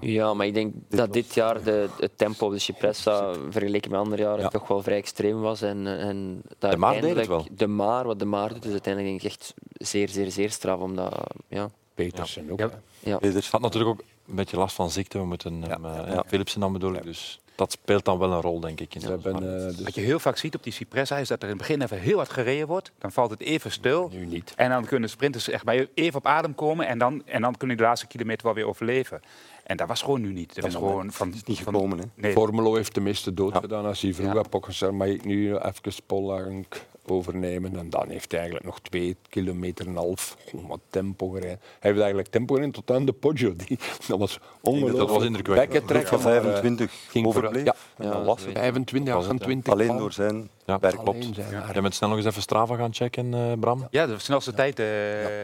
[0.00, 4.00] Ja, maar ik denk dat dit jaar de, het tempo op de Cipressa vergeleken met
[4.00, 5.62] andere jaren toch wel vrij extreem was.
[5.62, 7.56] En, en dat De Maar deed het uiteindelijk- wel.
[7.56, 10.80] De Maar, wat de Maar doet, is uiteindelijk denk ik echt zeer, zeer, zeer straf.
[10.80, 11.70] Omdat, ja.
[11.94, 12.58] Petersen ook.
[12.58, 12.70] Ja.
[13.00, 13.18] Ja.
[13.50, 15.18] Had natuurlijk ook een beetje last van ziekte.
[15.18, 17.02] We moeten hem, eh, Philipsen dan bedoel ik.
[17.02, 18.94] Dus dat speelt dan wel een rol, denk ik.
[18.94, 19.80] In zo'n spannend.
[19.80, 21.98] Wat je heel vaak ziet op die Cipressa is dat er in het begin even
[21.98, 22.92] heel hard gereden wordt.
[22.98, 24.10] Dan valt het even stil.
[24.12, 24.52] Nu niet.
[24.56, 26.86] En dan kunnen sprinters echt bij even op adem komen.
[26.86, 29.20] En dan, en dan kunnen die laatste kilometer wel weer overleven.
[29.64, 30.54] En dat was gewoon nu niet.
[30.54, 31.98] Dat was gewoon van, niet gekomen.
[31.98, 32.04] Hè.
[32.14, 32.32] Nee.
[32.32, 35.92] Formelo heeft de meeste dood gedaan als hij vroeg ook gezegd, mag ik nu even
[36.06, 37.76] Pollank overnemen?
[37.76, 41.58] En dan heeft hij eigenlijk nog twee kilometer en een half oh, wat tempo gereden.
[41.60, 43.56] Hij heeft eigenlijk tempo gereden tot aan de Poggio.
[43.66, 44.98] Die, dat was ongelooflijk.
[44.98, 45.86] Dat was indrukwekkend.
[45.86, 47.64] Bekken van maar, eh, 25 ging overbleef.
[47.64, 48.58] Ja, ja, dan was het.
[48.58, 49.44] 25, Was het, ja.
[49.44, 49.72] 28.
[49.72, 50.96] Alleen door zijn Ja, werk.
[50.96, 51.24] klopt.
[51.34, 53.86] Zijn Jij bent snel nog eens even Strava gaan checken, eh, Bram.
[53.90, 54.86] Ja, de snelste tijd eh,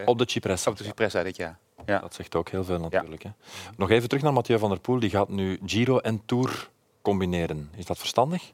[0.05, 0.69] Op de Cipressa.
[0.71, 1.57] op de Cipressa dit jaar.
[1.85, 1.99] Ja.
[1.99, 3.23] Dat zegt ook heel veel natuurlijk.
[3.23, 3.29] Hè.
[3.77, 4.99] Nog even terug naar Mathieu van der Poel.
[4.99, 6.69] Die gaat nu Giro en Tour
[7.01, 7.69] combineren.
[7.75, 8.51] Is dat verstandig?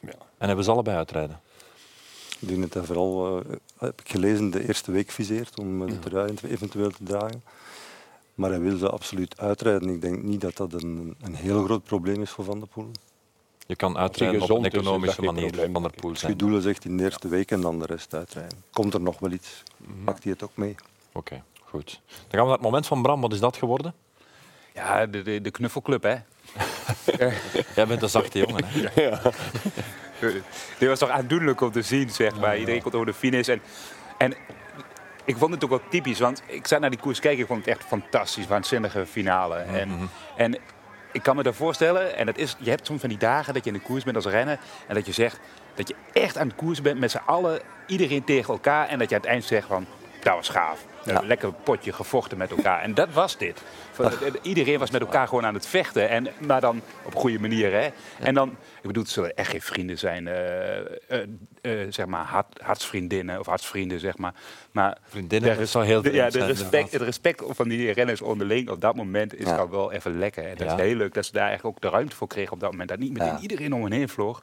[0.00, 0.12] Ja.
[0.38, 1.40] En hebben ze allebei uitrijden?
[2.42, 5.98] Ik denk dat hij vooral, eh, heb ik gelezen, de eerste week viseert om de
[5.98, 7.42] trui eventueel te dragen.
[8.34, 9.88] Maar hij wil ze absoluut uitrijden.
[9.88, 12.90] Ik denk niet dat dat een, een heel groot probleem is voor Van der Poel.
[13.66, 15.72] Je kan uitrijden op een economische manier probleem.
[15.72, 16.36] van der Poel zijn.
[16.36, 18.62] doelen zegt in de eerste week en dan de rest uitrijden.
[18.70, 19.62] Komt er nog wel iets?
[20.04, 20.74] Pakt hij het ook mee?
[21.12, 22.00] Oké, goed.
[22.06, 23.20] Dan gaan we naar het moment van Bram.
[23.20, 23.94] Wat is dat geworden?
[24.74, 26.16] Ja, de, de, de knuffelclub, hè.
[27.74, 28.64] Jij bent een zachte jongen.
[28.66, 29.10] Hè?
[30.78, 32.58] Dit was toch aandoenlijk om te zien, zeg maar.
[32.58, 33.48] Iedereen komt over de finish.
[33.48, 33.62] En,
[34.18, 34.34] en
[35.24, 37.40] ik vond het ook wel typisch, want ik zat naar die koers kijken.
[37.40, 39.56] Ik vond het echt fantastisch, waanzinnige finale.
[39.56, 40.58] En, en
[41.12, 43.64] ik kan me daar voorstellen, en dat is, je hebt soms van die dagen dat
[43.64, 44.58] je in de koers bent als renner.
[44.86, 45.40] En dat je zegt
[45.74, 48.88] dat je echt aan het koers bent met z'n allen, iedereen tegen elkaar.
[48.88, 49.86] En dat je aan het eind zegt van,
[50.22, 50.84] dat was gaaf.
[51.04, 52.80] Een lekker potje gevochten met elkaar.
[52.82, 53.62] En dat was dit.
[53.98, 54.06] Eh,
[54.42, 56.08] Iedereen was met elkaar gewoon aan het vechten.
[56.08, 57.72] En, maar dan op goede manier.
[57.72, 57.88] Hè?
[58.20, 60.26] En dan, ik bedoel, het zullen echt geen vrienden zijn.
[60.28, 60.78] eh,
[61.60, 64.34] eh, zeg maar hart, hartsvriendinnen of hartsvrienden, zeg maar.
[64.72, 68.70] Maar Vriendinnen, dat zou heel de- ja, de respect, het respect van die renners onderling
[68.70, 70.42] op dat moment is dan wel even lekker.
[70.44, 72.60] En dat is heel leuk dat ze daar eigenlijk ook de ruimte voor kregen op
[72.60, 72.88] dat moment.
[72.88, 74.40] Dat niet meteen iedereen om hen heen vloog.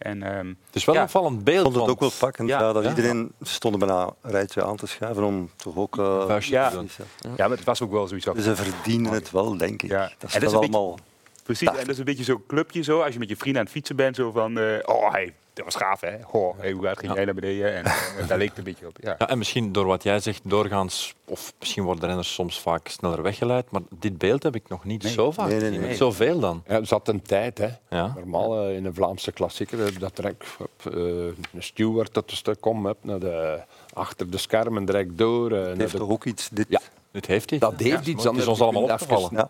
[0.00, 1.00] En, ehm, Het is wel Ja.
[1.00, 1.56] een opvallend beeld.
[1.56, 2.48] Ik vond het want- ook wel pakkend.
[2.48, 2.60] Ja.
[2.60, 2.88] Ja, dat Ja.
[2.88, 5.98] iedereen ze stonden bijna een rijtje aan te schuiven om toch ook...
[5.98, 6.68] eh, Vuistje ja.
[6.70, 6.88] te doen.
[7.36, 8.26] ja, maar het was ook wel zoiets.
[8.26, 9.90] van- Ze verdienen het wel, denk ik.
[9.90, 10.02] Ja.
[10.02, 10.98] Dat En is dat is wel een beetje- allemaal...
[11.42, 13.00] Precies, en dat is een beetje zo'n clubje zo.
[13.00, 14.58] Als je met je vrienden aan het fietsen bent, zo van...
[14.58, 15.34] eh, oh, hey,
[15.64, 16.16] dat was gaaf, hè?
[16.32, 17.74] Oh, hey, hoe hard ging jij naar beneden?
[17.74, 17.84] En
[18.18, 18.96] eh, daar leek het een beetje op.
[19.00, 19.14] Ja.
[19.18, 23.22] Ja, en misschien door wat jij zegt, doorgaans, of misschien worden renners soms vaak sneller
[23.22, 25.12] weggeleid, maar dit beeld heb ik nog niet Nee.
[25.12, 26.62] zo vaak Nee, nee, Zoveel dan.
[26.66, 27.68] Ja, er zat een tijd, hè.
[27.90, 28.12] Ja.
[28.16, 30.44] Normaal eh, in een Vlaamse klassieker, eh, dat direct
[30.84, 33.60] eh, een steward dat dus komt heb, naar de,
[33.92, 35.50] achter de schermen direct door.
[35.50, 36.48] Het heeft de- toch ook iets...
[36.52, 36.80] Dit, Ja.
[37.12, 37.60] Dit heeft iets.
[37.60, 38.24] dat heeft Ja, iets.
[38.24, 39.48] Het dan is ons allemaal even opgevallen.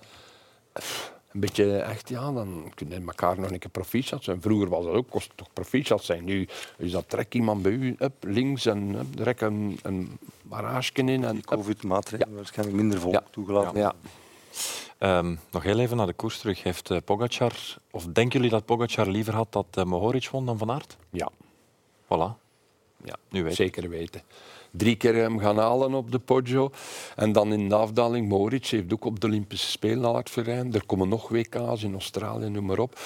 [1.32, 4.40] Een beetje echt, ja, dan kunnen we elkaar nog een keer proficiat zijn.
[4.42, 6.24] Vroeger was dat ook, kost het toch proficiat zijn.
[6.24, 10.92] Nu is dat trek iemand bij u, up, links en up, direct een, een barrage
[10.94, 11.08] in.
[11.24, 13.22] En, Die covid-maatregelen waarschijnlijk minder volk Ja.
[13.30, 13.80] toegelaten.
[13.80, 13.94] Ja.
[14.98, 16.62] Ehm, nog heel even naar de koers terug.
[16.62, 17.52] Heeft eh, Pogacar,
[17.90, 20.96] of denken jullie dat Pogacar liever had dat eh, Mohoric won dan Van Aert?
[21.10, 21.28] ja,
[22.04, 22.38] Voilà.
[23.04, 24.22] ja, Nu weet zeker weten.
[24.70, 26.70] Drie keer hem gaan halen op de Poggio.
[27.16, 30.36] En dan in de afdaling, Moritz heeft ook op de Olympische Spelen al hard.
[30.36, 32.98] Er komen nog WK's in Australië, noem maar op.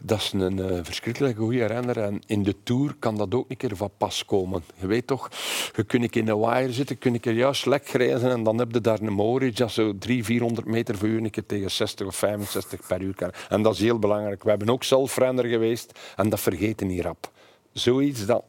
[0.00, 1.98] Dat is een eh, verschrikkelijk goede renner.
[1.98, 4.62] En in de Tour kan dat ook een keer van pas komen.
[4.74, 5.28] Je weet toch,
[5.76, 8.72] je kunt in een wire zitten, kun ik er juist lek grijzen en dan heb
[8.72, 12.16] je daar een Moritz dat zo 300, 400 meter voor u een tegen 60 of
[12.16, 13.30] 65 per uur kan.
[13.48, 14.42] En dat is heel belangrijk.
[14.42, 17.30] We hebben ook zelf renner geweest en dat vergeten niet rap.
[17.72, 18.42] Zoiets dat...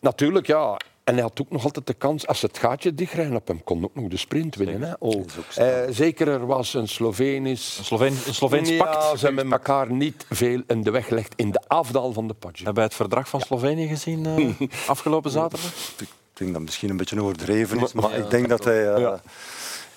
[0.00, 0.76] Natuurlijk, ja.
[1.04, 3.84] En hij had ook nog altijd de kans, als het gaatje dichtrijden op hem, kon
[3.84, 4.82] ook nog de sprint winnen.
[4.82, 4.92] Hè?
[4.98, 5.24] Oh.
[5.54, 7.78] Eh, zeker, er was een Slovenisch...
[7.78, 9.18] Een Sloveen, een Sloveens ja, pact.
[9.18, 12.56] ze hebben elkaar niet veel in de weg gelegd in de afdal van de Poggio.
[12.56, 15.70] Hebben wij het verdrag van Slovenië gezien eh, afgelopen zaterdag?
[15.98, 18.92] Ik denk dat het misschien een beetje overdreven is, maar ik denk dat hij...
[18.94, 19.14] eh,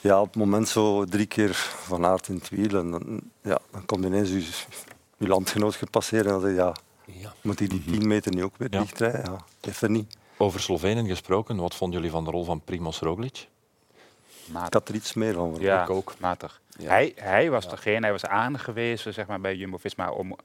[0.02, 2.80] ja, op het moment zo drie keer van aard in het wiel.
[2.80, 4.46] En dan, ja, dan komt ineens je,
[5.17, 8.54] je landgenoot gepasseerd en dan zeg je, ja, moet hij die 10 meter niet ook
[8.58, 8.80] weer Ja.
[8.80, 9.22] dichtrijden?
[9.24, 9.38] Ja,
[9.70, 10.15] even niet.
[10.38, 13.47] Over Slovenen gesproken, wat vonden jullie van de rol van Primoz Roglic?
[14.65, 15.56] Ik had er iets meer van.
[15.60, 16.13] Ja, Ik ook.
[16.19, 16.62] matig.
[16.84, 20.36] Hij, hij was degene, hij was aangewezen zeg maar, bij Jumbo-Visma om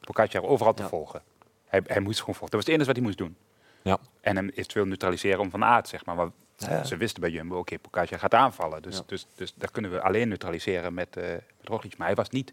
[0.00, 1.22] Pogacar overal te volgen.
[1.66, 2.50] Hij, hij moest gewoon volgen.
[2.50, 3.36] Dat was het enige wat hij moest doen.
[3.82, 3.98] Ja.
[4.20, 6.16] En hem eventueel neutraliseren om van aard, zeg maar.
[6.16, 6.84] Want Ja.
[6.84, 8.82] ze wisten bij Jumbo, oké, Pogacar gaat aanvallen.
[8.82, 11.96] Dus, dus, dus dat kunnen we alleen neutraliseren met, eh met Roglic.
[11.96, 12.52] Maar hij was niet,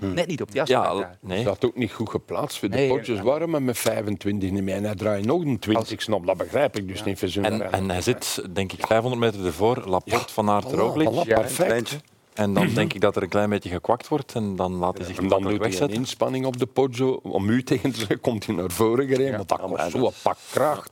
[0.00, 1.18] net niet op die afspraak daar.
[1.26, 2.58] Hij zat ook niet goed geplaatst.
[2.58, 3.46] Voor de Nee, potjes ja.
[3.46, 4.74] maar met 25 niet meer.
[4.74, 6.26] En hij draait nog een 20 snap.
[6.26, 9.46] Dat begrijp ik dus niet voor zo'n En, en hij zit, denk ik, 500 meter
[9.46, 11.24] ervoor, Laporte van Aert Roglic.
[11.24, 11.98] perfect.
[12.34, 15.06] En dan denk ik dat er een klein beetje gekwakt wordt en dan laat hij
[15.06, 17.20] zich En dan doet hij een inspanning op de Poggio.
[17.22, 19.36] Om u tegen te zeggen, komt hij naar voren gereden.
[19.36, 20.90] Want dat kost zo'n pak kracht.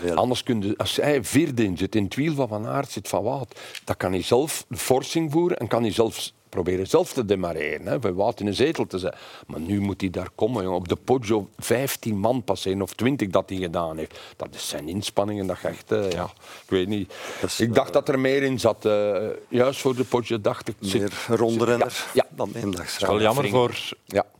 [0.00, 0.14] hè.
[0.14, 3.08] Anders kun je, als hij vierde in zit, in het wiel van Van Aert zit
[3.08, 7.12] van Wout, dan kan hij zelf de forcing voeren en kan hij zelf proberen zelf
[7.12, 7.86] te demareren.
[7.86, 9.14] Hè, Wout in een zetel te zijn.
[9.46, 10.62] Maar nu moet hij daar komen.
[10.62, 10.78] Jongen.
[10.78, 14.18] Op de Poggio 15 man passeren of 20 dat hij gedaan heeft.
[14.36, 15.46] Dat is zijn inspanningen.
[15.46, 16.24] Dat je echt, eh, ja,
[16.64, 17.14] ik weet niet.
[17.58, 18.84] ik dacht dat er meer in zat.
[18.84, 19.16] eh,
[19.48, 20.74] juist voor de Poggio dacht ik.
[20.92, 23.74] Meer rondrenner Ja, dan één dag Het is wel jammer voor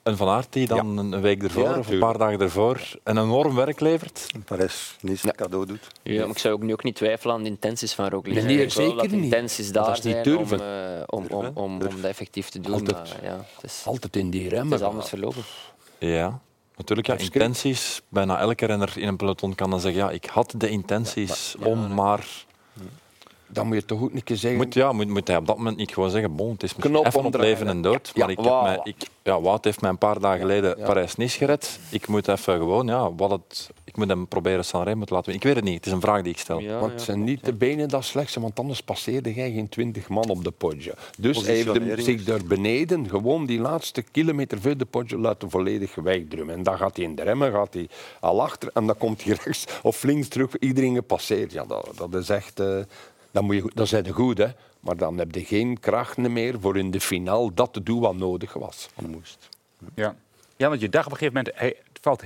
[0.03, 3.18] een Van Aert die dan een week ervoor Ja, of een paar dagen ervoor een
[3.18, 4.27] enorm werk levert.
[4.44, 5.87] Parijs niet een cadeau doet.
[6.03, 8.35] Ja, maar ik zou ook nu ook niet twijfelen aan de intenties van Roglic.
[8.35, 9.25] Nee, nee, zeker dat de niet.
[9.25, 10.59] intenties Dat daar is niet durven.
[10.59, 12.73] om, eh, om, om, om, om dat effectief te doen.
[12.73, 14.73] Altijd- maar, ja, het is, Altijd in die remmen.
[14.73, 15.43] het is anders verlopen.
[15.99, 16.41] Ja,
[16.77, 17.09] natuurlijk.
[17.09, 18.01] Ja, intenties.
[18.09, 21.95] Bijna elke renner in een peloton kan dan zeggen, ja, ik had de intenties om,
[21.95, 22.27] maar...
[23.53, 24.61] Dan moet je toch ook niet keer zeggen.
[24.61, 26.93] Moet, ja, moet, moet hij op dat moment niet gewoon zeggen, bon, het is misschien
[26.95, 28.63] Knop even op leven en dood, Ja, maar ik heb voilà.
[28.63, 30.85] mij, ik, ja, Wout heeft mij een paar dagen geleden ja.
[30.85, 31.79] Parijs-Nice gered.
[31.91, 35.35] Ik moet even gewoon, ja, wat het, ik moet hem proberen Sanremo te laten winnen.
[35.35, 36.63] Ik weet het niet, het is een vraag die ik stel.
[36.63, 40.09] want het zijn niet de benen dat slecht zijn, want anders passeerde jij geen 20
[40.09, 40.93] man op de Poggio.
[41.19, 45.51] Dus hij heeft hem zich daar beneden gewoon die laatste kilometer voor de Poggio laten
[45.51, 46.55] volledig wegdrummen.
[46.55, 47.89] En dan gaat hij in de remmen, gaat hij
[48.21, 51.53] al achter en dan komt hij rechts of links terug, iedereen gepasseerd.
[51.53, 52.61] Ja, dat, dat is echt...
[52.61, 52.79] eh
[53.31, 54.47] dan, moet je, dan zijn ze goed, hè.
[54.81, 58.16] Maar dan heb je geen krachten meer voor in de finale dat te doen wat
[58.16, 58.88] nodig was.
[59.07, 59.49] moest.
[59.95, 60.16] Ja.
[60.57, 62.23] ja, want je dacht op een gegeven moment, hij, het valt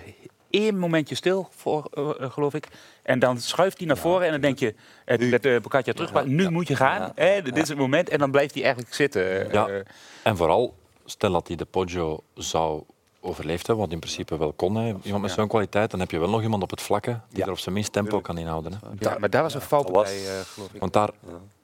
[0.51, 2.69] één momentje stil, voor, eh, eh, geloof ik.
[3.03, 6.13] En dan schuift hij naar voren en dan denk je, het, met de Pogacar terug,
[6.13, 7.13] maar nu moet je gaan.
[7.15, 8.09] Hè, dit is het moment.
[8.09, 9.53] En dan blijft hij eigenlijk zitten.
[9.53, 9.69] Ja.
[9.69, 9.81] Eh,
[10.23, 12.83] En vooral, stel dat hij de Poggio zou
[13.25, 14.95] overleefd hebben, wat in principe wel kon, hè.
[15.03, 17.51] iemand met zo'n kwaliteit, dan heb je wel nog iemand op het vlakke die er
[17.51, 18.73] op zijn minst tempo kan inhouden.
[18.73, 19.09] Hè.
[19.09, 20.81] ja, maar daar was een fout bij, eh, geloof ik.
[20.81, 21.11] Want daar,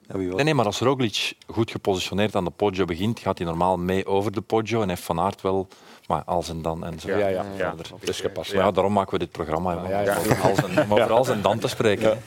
[0.07, 3.37] Ja, wie was Nee, nee, maar als Roglic goed gepositioneerd aan de Poggio begint, gaat
[3.37, 5.67] hij normaal mee over de Poggio en heeft Van Aert wel
[6.07, 7.09] maar als en dan en zo.
[7.09, 7.75] Ja, ja, ja.
[7.99, 8.53] Het is gepast.
[8.53, 10.17] Maar ja, daarom maken we dit programma, hè, om Ja, ja.
[10.17, 12.17] over als en, om over als en dan te spreken.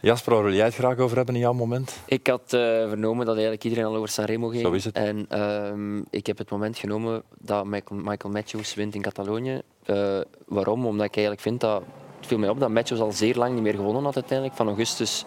[0.00, 1.98] Jasper, waar wil jij het graag over hebben in jouw moment?
[2.06, 4.62] Ik had eh, vernomen dat eigenlijk iedereen al over Sanremo ging.
[4.62, 4.94] Zo is het.
[4.94, 9.60] En ehm, ik heb het moment genomen dat Michael, Michael Matthews wint in Catalonië.
[9.84, 10.86] Eh, waarom?
[10.86, 11.82] Omdat ik eigenlijk vind dat...
[12.16, 14.56] Het viel mij op dat Matthews al zeer lang niet meer gewonnen had uiteindelijk.
[14.56, 15.24] Van augustus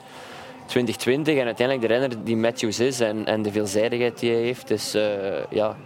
[0.66, 1.38] 2020.
[1.38, 4.68] En uiteindelijk de renner die Matthews is en, en de veelzijdigheid die hij heeft.
[4.68, 5.78] Dus eh, ja,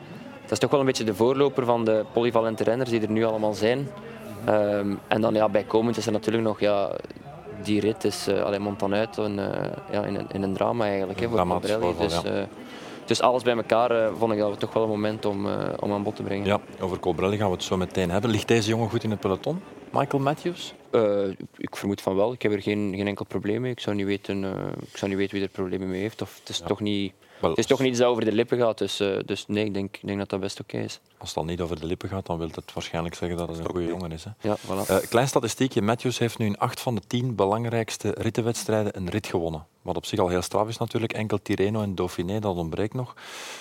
[0.47, 3.23] dat is toch wel een beetje de voorloper van de polyvalente renners die er nu
[3.25, 3.87] allemaal zijn.
[4.45, 6.91] Ehm, en dan ja, bijkomend is er natuurlijk nog ja,
[7.63, 9.45] die rit is uh, alleen Montanuit en, uh,
[9.91, 11.19] ja, in, een, in een drama eigenlijk.
[11.19, 12.31] Hè, voor voorval, dus, uh,
[13.05, 15.47] dus alles bij elkaar vond ik dat toch wel een moment om,
[15.79, 16.45] om aan bod te brengen.
[16.45, 18.29] Ja, over Colbrelli gaan we het zo meteen hebben.
[18.29, 19.61] Ligt deze jongen goed in het peloton?
[19.91, 20.73] Michael Matthews?
[21.57, 22.33] Ik vermoed van wel.
[22.33, 23.71] Ik heb er geen, geen enkel probleem mee.
[23.71, 24.43] Ik zou niet weten,
[24.91, 26.21] ik zou niet weten wie er problemen mee heeft.
[26.21, 26.65] Of het is, Ja.
[26.65, 28.77] toch, niet, Wel, het is toch niet iets dat over de lippen gaat.
[28.77, 30.99] Dus, uh, dus nee, ik denk, ik denk dat dat best oké is.
[31.17, 33.57] Als het dan niet over de lippen gaat, dan wil het waarschijnlijk zeggen dat het
[33.57, 34.23] een goede jongen is.
[34.23, 34.29] Hè?
[34.41, 34.89] Ja, voilà.
[34.89, 35.81] Uh, klein statistiekje.
[35.81, 39.65] Matthews heeft nu in acht van de tien belangrijkste rittenwedstrijden een rit gewonnen.
[39.81, 41.13] Wat op zich al heel straf is natuurlijk.
[41.13, 43.15] Enkel Tirreno en Dauphiné, dat ontbreekt nog.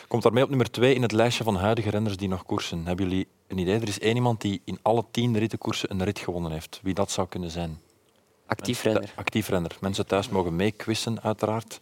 [0.09, 2.87] Komt daarmee op nummer twee in het lijstje van huidige renners die nog koersen.
[2.87, 3.81] Hebben jullie een idee?
[3.81, 6.81] Er is één iemand die in alle tien rittenkoersen een rit gewonnen heeft.
[6.83, 7.81] Wie dat zou kunnen zijn?
[8.47, 9.13] Actief renner.
[9.17, 9.77] Actief renner.
[9.81, 11.81] Mensen thuis mogen meequissen, uiteraard.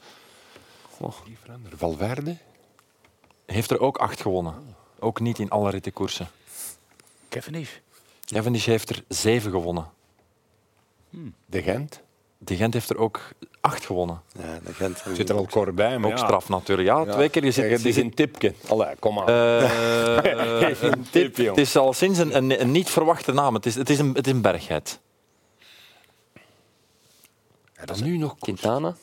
[1.76, 2.36] Valverde?
[3.46, 4.54] Heeft er ook acht gewonnen.
[4.98, 6.28] Ook niet in alle rittenkoersen.
[7.28, 7.70] Cavendish.
[8.24, 9.90] Cavendish heeft er zeven gewonnen.
[11.46, 12.02] De Gent?
[12.38, 13.20] De Gent heeft er ook
[13.60, 14.22] acht gewonnen.
[14.38, 15.04] Ja, de Gent.
[15.14, 16.24] Zit er al kort bij, maar Ook ja.
[16.24, 16.88] straf natuurlijk.
[16.88, 17.12] Ja, Ja.
[17.12, 17.44] twee keer.
[17.44, 18.54] Je zit, Het is een tipje.
[18.68, 19.26] Allee, kom maar.
[19.28, 20.18] Eh,
[20.64, 21.36] Geef een tip.
[21.36, 23.54] Het is al sinds een, een, een niet verwachte naam.
[23.54, 25.00] Het is, het is, een, het is een bergheid.
[27.76, 28.94] Ja, dat is nu nog Quintana.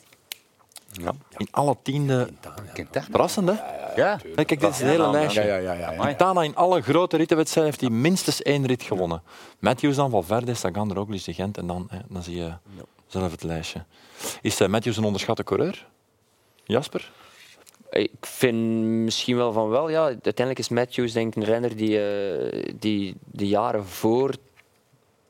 [0.91, 1.13] Ja.
[1.37, 2.29] In alle tiende.
[2.73, 3.05] Quintana.
[3.09, 3.55] Verrassend, hè?
[3.95, 4.19] Ja.
[4.35, 5.43] Kijk, dit is het hele lijstje.
[5.43, 5.99] ja, ja, ja, ja.
[5.99, 9.21] Quintana in alle grote rittenwedstrijden heeft hij minstens één rit gewonnen.
[9.59, 11.57] Matthews dan, Valverde, Sagan, Roglic, de Gent.
[11.57, 12.51] En dan, hè, dan zie je
[13.07, 13.85] zelf het lijstje.
[14.41, 15.87] Is eh, Matthews een onderschatte coureur?
[16.63, 17.11] Jasper?
[17.89, 19.89] Ik vind misschien wel van wel.
[19.89, 20.03] Ja.
[20.03, 24.35] Uiteindelijk is Matthews denk ik een renner die, eh, die de jaren voor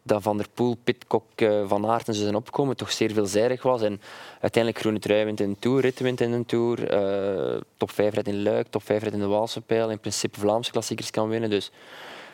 [0.03, 3.63] dat Van der Poel, Pitcock, eh, Van Aert en ze zijn opkomen toch zeer veelzijdig
[3.63, 3.81] was.
[3.81, 4.01] En
[4.39, 6.87] uiteindelijk groene trui wint in een Tour, rit wint in een Tour.
[6.89, 9.89] eh, top 5 rijdt in Luik, top 5 rijdt in de Waalse Pijl.
[9.89, 11.49] In principe Vlaamse klassiekers kan winnen.
[11.49, 11.71] Dus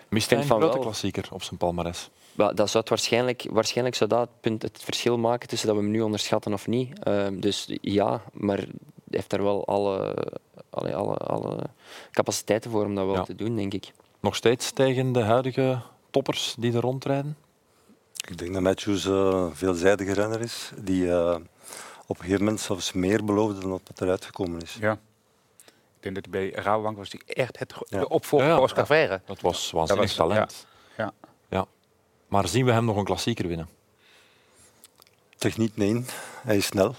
[0.10, 0.80] Mist een grote wel.
[0.80, 2.10] klassieker op zijn palmares?
[2.36, 5.84] dat zou het waarschijnlijk, waarschijnlijk zou dat het, punt, het verschil maken tussen dat we
[5.84, 7.00] hem nu onderschatten of niet.
[7.04, 8.68] Ehm, dus ja, maar hij
[9.10, 10.16] heeft daar wel alle,
[10.70, 11.58] alle, alle, alle
[12.12, 13.24] capaciteiten voor om dat wel Ja.
[13.24, 13.92] te doen, denk ik.
[14.20, 17.38] Nog steeds tegen de huidige toppers die er rondrijden?
[18.30, 21.36] Ik denk dat Matthews eh, een veelzijdige renner is, die eh,
[22.06, 24.78] op een gegeven moment zelfs meer beloofde dan dat eruit gekomen is.
[24.80, 24.92] Ja.
[25.98, 28.00] Ik denk dat hij bij Rabobank was die echt het, Ja.
[28.00, 28.58] de opvolger Ja, ja.
[28.60, 29.22] van Oscar Freire.
[29.26, 30.68] Dat was waanzinnig talent.
[30.98, 31.14] Ja.
[31.50, 31.66] Ja.
[32.28, 33.70] Maar zien we hem nog een klassieker winnen?
[35.38, 36.06] Techniek, nee.
[36.44, 36.96] Hij is snel.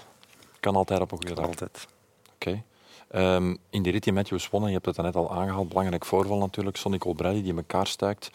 [0.59, 1.45] Kan altijd op een goede dag.
[1.45, 1.87] Altijd.
[2.33, 2.63] Oké.
[3.09, 6.37] Ehm, in die rit die Matthews won, je hebt het net al aangehaald, belangrijk voorval
[6.37, 8.31] natuurlijk, Sonny Colbrelli die in elkaar stuikt.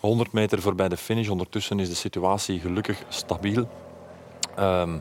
[0.00, 1.28] 100 meter voorbij de finish.
[1.28, 3.68] Ondertussen is de situatie gelukkig stabiel.
[4.56, 4.98] Ehm,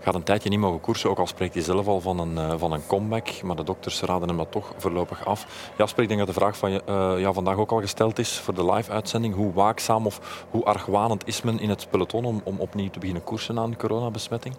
[0.00, 2.54] gaat een tijdje niet mogen koersen, ook al spreekt hij zelf al van een, eh,
[2.58, 3.42] van een comeback.
[3.42, 5.70] Maar de dokters raden hem dat toch voorlopig af.
[5.76, 8.38] Jasper, ik denk dat de vraag van je eh, ja, vandaag ook al gesteld is
[8.38, 9.34] voor de live-uitzending.
[9.34, 13.24] Hoe waakzaam of hoe argwanend is men in het peloton om, om opnieuw te beginnen
[13.24, 14.54] koersen aan coronabesmetting?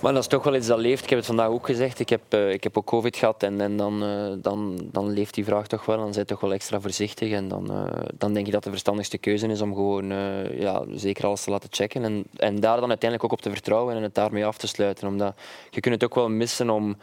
[0.00, 1.02] Maar dat is toch wel iets dat leeft.
[1.02, 1.98] Ik heb het vandaag ook gezegd.
[1.98, 5.34] Ik heb, eh, ik heb ook COVID gehad en, en dan, eh, dan, dan leeft
[5.34, 5.96] die vraag toch wel.
[5.96, 7.32] Dan zijn toch wel extra voorzichtig.
[7.32, 7.84] En dan, eh,
[8.14, 10.08] dan denk ik dat de verstandigste keuze is om gewoon
[10.58, 12.04] ja, zeker alles te laten checken.
[12.04, 15.08] En, en daar dan uiteindelijk ook op te vertrouwen en het daarmee af te sluiten.
[15.08, 15.34] Omdat
[15.70, 16.96] je kunt het ook wel missen om,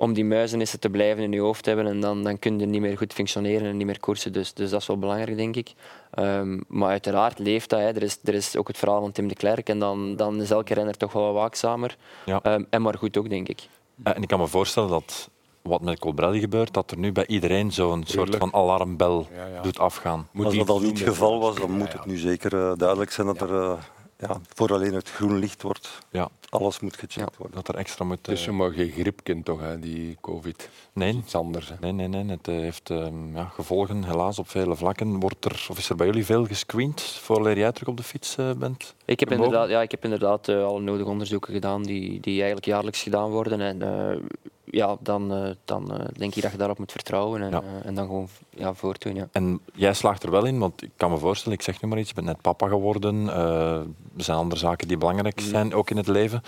[0.00, 1.86] om die muizenissen te blijven in je hoofd hebben.
[1.86, 4.32] En dan, dan kun je niet meer goed functioneren en niet meer koersen.
[4.32, 5.72] Dus, dus dat is wel belangrijk, denk ik.
[6.10, 7.78] Ehm, maar uiteraard leeft dat.
[7.78, 7.86] Hè.
[7.86, 9.68] Er, is, er is ook het verhaal van Tim de Klerk.
[9.68, 11.96] En dan, dan is elke renner toch wel wat waakzamer.
[12.24, 12.40] Ja.
[12.42, 13.60] Ehm, en maar goed ook, denk ik.
[14.02, 15.30] Eh, En ik kan me voorstellen dat
[15.62, 19.62] wat met Colbrelli gebeurt, dat er nu bij iedereen zo'n soort van alarmbel Ja, ja.
[19.62, 20.28] doet afgaan.
[20.32, 23.10] Moet Als dat al niet het geval was, dan moet het nu zeker eh, duidelijk
[23.10, 23.72] zijn dat er uh,
[24.20, 27.56] ja, voor alleen het groen licht wordt, Ja, alles moet gecheckt worden.
[27.56, 28.16] dat er extra moet...
[28.16, 30.68] Het is eh, zomaar geen griepkind toch, hè, die covid.
[30.92, 31.68] nee, Iets anders.
[31.68, 31.74] Hè.
[31.80, 32.36] nee, nee, nee.
[32.36, 35.20] Het eh, heeft ehm, ja, gevolgen, helaas, op vele vlakken.
[35.20, 38.36] Wordt er, of is er bij jullie veel gescreend voor jij terug op de fiets
[38.36, 38.94] eh, bent?
[39.04, 42.66] Ik heb inderdaad, ja, ik heb inderdaad eh, alle nodige onderzoeken gedaan die, die eigenlijk
[42.66, 43.60] jaarlijks gedaan worden.
[43.60, 44.16] En eh,
[44.70, 47.62] ja, dan, eh, dan eh, denk ik dat je daarop moet vertrouwen en, Ja.
[47.62, 49.14] eh, en dan gewoon ja, voortdoen.
[49.14, 49.28] Ja.
[49.32, 51.98] En jij slaagt er wel in, want ik kan me voorstellen, ik zeg nu maar
[51.98, 53.28] iets, je bent net papa geworden.
[53.28, 53.86] er
[54.24, 56.42] zijn andere zaken die belangrijk zijn, ook in het leven.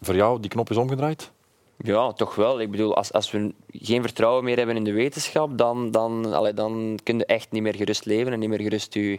[0.00, 1.30] Voor jou, die knop is omgedraaid?
[1.78, 2.60] Ja, toch wel.
[2.60, 6.54] Ik bedoel, als, als we geen vertrouwen meer hebben in de wetenschap, dan, dan, allee,
[6.54, 9.18] dan kun je echt niet meer gerust leven en niet meer gerust je,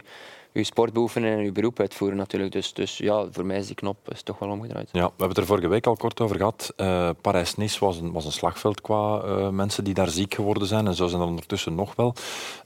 [0.52, 2.52] je sport beoefenen en je beroep uitvoeren natuurlijk.
[2.52, 4.88] Dus, dus ja, voor mij is die knop is toch wel omgedraaid.
[4.92, 6.72] Ja, we hebben het er vorige week al kort over gehad.
[6.76, 10.86] Eh Parijs-Nice was een, was een slagveld qua eh, mensen die daar ziek geworden zijn.
[10.86, 12.14] En zo zijn er ondertussen nog wel.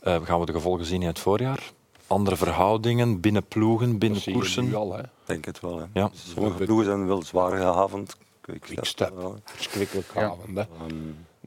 [0.00, 1.72] Eh, gaan we de gevolgen zien in het voorjaar?
[2.06, 4.64] Andere verhoudingen binnen ploegen, binnen Dat zie je koersen?
[4.64, 4.92] nu al.
[4.92, 5.00] Hè.
[5.02, 5.78] Ik denk het wel.
[5.78, 5.84] Hè.
[5.92, 6.10] Ja.
[6.34, 8.16] Sommige ploegen zijn wel zwaar gehavend.
[8.98, 9.06] Hè.
[9.44, 10.36] Verschrikkelijk Ja.
[10.54, 10.94] Ehm,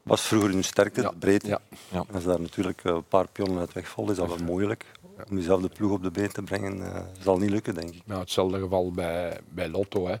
[0.04, 1.48] was vroeger hun sterkte, de breedte.
[1.48, 2.04] ja, ja.
[2.12, 4.84] Als daar natuurlijk eh, een paar pionnen uit wegvallen, is dat wel moeilijk.
[5.30, 8.02] Om diezelfde ploeg op de been te brengen, eh, zal niet lukken, denk ik.
[8.04, 10.06] Nou, hetzelfde geval bij, bij Lotto.
[10.06, 10.14] Hè.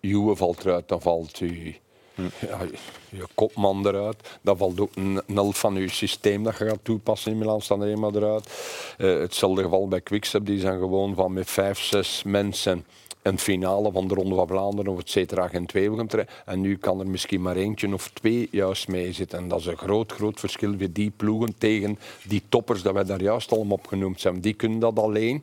[0.00, 1.74] Juwe valt eruit, dan valt je,
[2.40, 2.58] ja,
[3.08, 4.38] je kopman eruit.
[4.42, 7.80] Dan valt ook een, helft van je systeem dat je gaat toepassen in Milan staan
[7.80, 8.48] er helemaal eruit.
[8.98, 12.84] Eh, hetzelfde geval bij Quickstep, die zijn gewoon van met vijf, zes mensen
[13.24, 16.34] een finale van de Ronde van Vlaanderen of et cetera geen twee gaan trekken.
[16.44, 19.38] En nu kan er misschien maar eentje of twee juist mee zitten.
[19.38, 21.98] En dat is een groot, groot verschil voor die ploegen tegen
[22.28, 24.40] die toppers dat wij daar juist allemaal opgenoemd zijn.
[24.40, 25.42] Die kunnen dat alleen.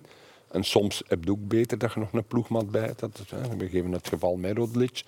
[0.51, 2.93] En soms heb je ook beter dat je nog een ploegmaat bij.
[2.95, 3.19] Dat,
[3.57, 5.03] we geven het geval met Roglic.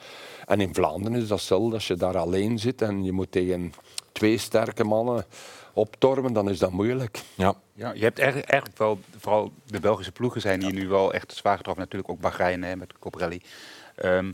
[0.46, 1.74] En in Vlaanderen is dat hetzelfde.
[1.74, 3.74] Als je daar alleen zit en je moet tegen
[4.12, 5.26] twee sterke mannen
[5.74, 7.22] optormen, dan is dat moeilijk.
[7.36, 7.54] Ja.
[7.76, 11.34] Ja, je hebt eigenlijk, eigenlijk wel, vooral de Belgische ploegen zijn hier nu wel echt
[11.34, 11.84] zwaar getroffen.
[11.84, 13.42] Natuurlijk ook Bahrein hè, met Coprelli.
[13.96, 14.32] Ehm,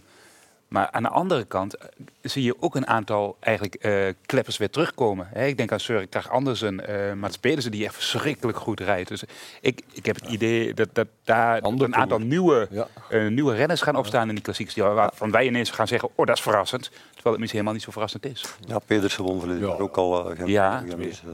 [0.68, 1.88] maar aan de andere kant eh,
[2.22, 5.28] zie je ook een aantal eigenlijk eh, kleppers weer terugkomen.
[5.34, 5.46] Hè.
[5.46, 9.10] Ik denk aan Søren Krag Andersen, eh Mats Pedersen, die echt verschrikkelijk goed rijdt.
[9.10, 9.24] Dus
[9.62, 12.88] ik, ik heb het idee dat, dat daar een aantal nieuwe, Ja.
[13.10, 14.76] eh, nieuwe renners gaan opstaan in die klassiekers.
[14.76, 16.92] Die, waarvan wij ineens gaan zeggen, oh dat is verrassend.
[17.20, 18.56] Terwijl het misschien helemaal niet zo verrassend is.
[18.68, 20.32] Ja, Pedersen won verleden jaar ook al.
[20.32, 20.82] Uh, Ja.
[20.82, 21.32] dus, uh,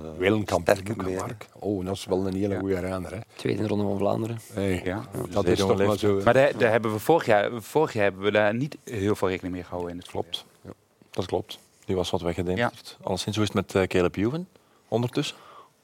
[0.97, 1.17] meer.
[1.17, 1.47] Mark.
[1.59, 3.11] Oh, dat is wel een hele goede renner.
[3.13, 3.19] Hè.
[3.35, 4.37] Tweede ronde van Vlaanderen.
[4.53, 5.05] Hey, Ja.
[5.29, 6.21] dat is toch maar zo.
[6.23, 9.27] Maar daar, daar hebben we vorig jaar, vorig jaar hebben we daar niet heel veel
[9.27, 10.45] rekening mee gehouden in het Klopt.
[11.11, 11.59] Dat klopt.
[11.85, 12.57] Die was wat weggedeeld.
[12.57, 12.71] Ja.
[13.03, 14.47] Alleszins, hoe is het met eh, Caleb Ewan
[14.87, 15.37] ondertussen?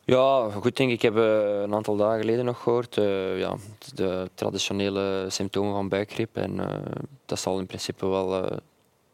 [0.05, 0.95] Ja, goed denk ik.
[0.95, 2.97] Ik heb eh, een aantal dagen geleden nog gehoord.
[2.97, 3.55] eh, ja,
[3.93, 6.35] de traditionele symptomen van buikgriep.
[6.37, 6.75] En eh,
[7.25, 8.57] dat zal in principe wel eh,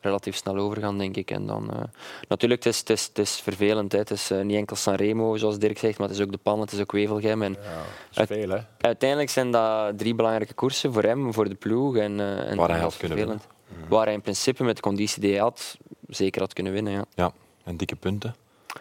[0.07, 1.31] relatief snel overgaan, denk ik.
[1.31, 1.79] En dan, eh,
[2.27, 3.91] natuurlijk, het is, het, is, het is vervelend.
[3.91, 3.97] Hè.
[3.97, 6.59] Het is eh, niet enkel Sanremo, zoals Dirk zegt, maar het is ook de Pan,
[6.59, 7.41] het is ook Wevelgem.
[7.41, 7.53] En
[8.13, 8.59] dat is veel, hè?
[8.79, 11.95] Uiteindelijk zijn dat drie belangrijke koersen voor hem, voor de ploeg.
[11.95, 13.47] En, eh, en Waar hij had is kunnen vervelend.
[13.87, 15.77] Waar hij in principe met de conditie die hij had,
[16.07, 16.93] zeker had kunnen winnen.
[16.93, 17.05] Ja.
[17.15, 17.31] Ja,
[17.63, 18.35] en dikke punten.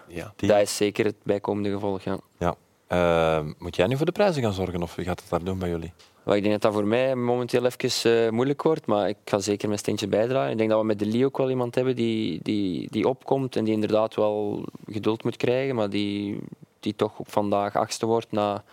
[0.09, 0.33] Ja.
[0.37, 2.03] Die- Dat is zeker het bijkomende gevolg.
[2.03, 2.19] Ja.
[2.39, 2.55] Ja.
[2.87, 5.59] Eh, moet jij nu voor de prijzen gaan zorgen of wie gaat het daar doen
[5.59, 5.93] bij jullie?
[6.35, 9.69] Ik denk dat dat voor mij momenteel even eh, moeilijk wordt, maar ik ga zeker
[9.69, 10.51] mijn steentje bijdragen.
[10.51, 13.57] Ik denk dat we met de Lee ook wel iemand hebben die, die, die opkomt
[13.57, 16.39] en die inderdaad wel geduld moet krijgen, maar die,
[16.81, 18.65] die toch ook vandaag achtste wordt na,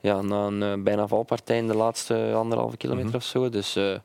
[0.00, 3.16] ja, na een eh, bijna valpartij in de laatste anderhalve kilometer Mhm.
[3.16, 3.48] of zo.
[3.48, 3.98] Dus, eh,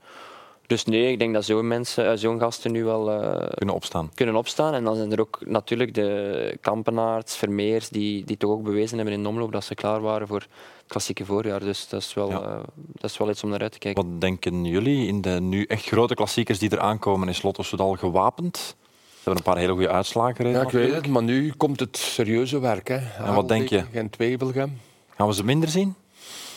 [0.67, 4.11] dus nee, ik denk dat zo'n mensen, eh, zo'n gasten nu wel eh, Kunnen opstaan.
[4.13, 4.73] kunnen opstaan.
[4.73, 9.15] En dan zijn er ook natuurlijk de Kampenaarts, Vermeers, die, die toch ook bewezen hebben
[9.15, 10.47] in de omloop dat ze klaar waren voor het
[10.87, 11.59] klassieke voorjaar.
[11.59, 12.41] Dus dat is wel, Ja.
[12.41, 14.03] eh, dat is wel iets om naar uit te kijken.
[14.09, 17.27] Wat denken jullie in de nu echt grote klassiekers die er aankomen?
[17.29, 18.57] Is Lotto Soudal gewapend?
[18.57, 20.59] Ze hebben een paar hele goede uitslagen gereden.
[20.59, 22.87] Ja, ik weet het, maar nu komt het serieuze werk.
[22.87, 23.33] Hè.
[23.33, 23.83] wat denk je?
[23.91, 24.09] En.
[25.15, 25.95] Gaan we ze minder zien?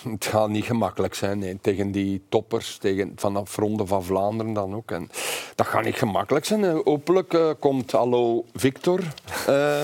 [0.10, 4.90] Het gaat niet gemakkelijk zijn tegen die toppers, tegen, vanaf Ronde van Vlaanderen dan ook.
[4.90, 5.10] En
[5.54, 6.64] dat gaat niet gemakkelijk zijn.
[6.64, 9.00] Hopelijk eh, komt Hallo Victor
[9.46, 9.82] eh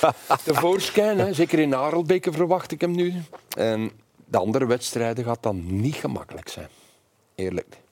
[0.44, 1.34] tevoorschijn.
[1.34, 3.14] Zeker in Arelbeke verwacht ik hem nu.
[3.56, 3.90] En
[4.24, 6.68] de andere wedstrijden gaat dan niet gemakkelijk zijn.
[7.34, 7.82] Eerlijk.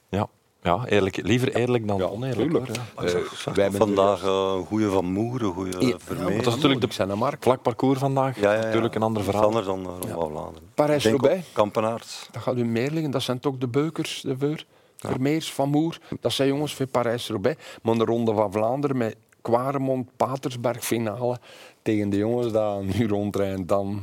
[0.62, 2.50] Ja, ja eerlijk, liever eerlijk dan oneerlijk.
[2.50, 2.76] tuurlijk.
[2.94, 3.08] hoor, ja.
[3.08, 6.36] Eh, Wij wij hebben vandaag eh, een goede Van Moer, een goede Ja, Vermeer.
[6.36, 8.40] dat is natuurlijk de zijn vlak parcours vandaag.
[8.40, 8.64] Ja, ja, ja.
[8.64, 9.56] Natuurlijk een ander Dat is verhaal.
[9.56, 10.68] Anders dan Ronde van Vlaanderen.
[10.74, 11.34] Parijs-Roubaix.
[11.34, 12.28] Ik denk ook Kampenaerts.
[12.30, 13.10] Dat gaat u meer liggen.
[13.10, 15.98] Dat zijn toch de Beukers, de Veur, Vermeers, Van Moer.
[16.20, 17.62] Dat zijn jongens van Parijs-Roubaix.
[17.82, 21.38] Maar de Ronde van Vlaanderen met Quaremont, Patersberg finale
[21.82, 24.02] tegen de jongens die nu rondrijden, dan...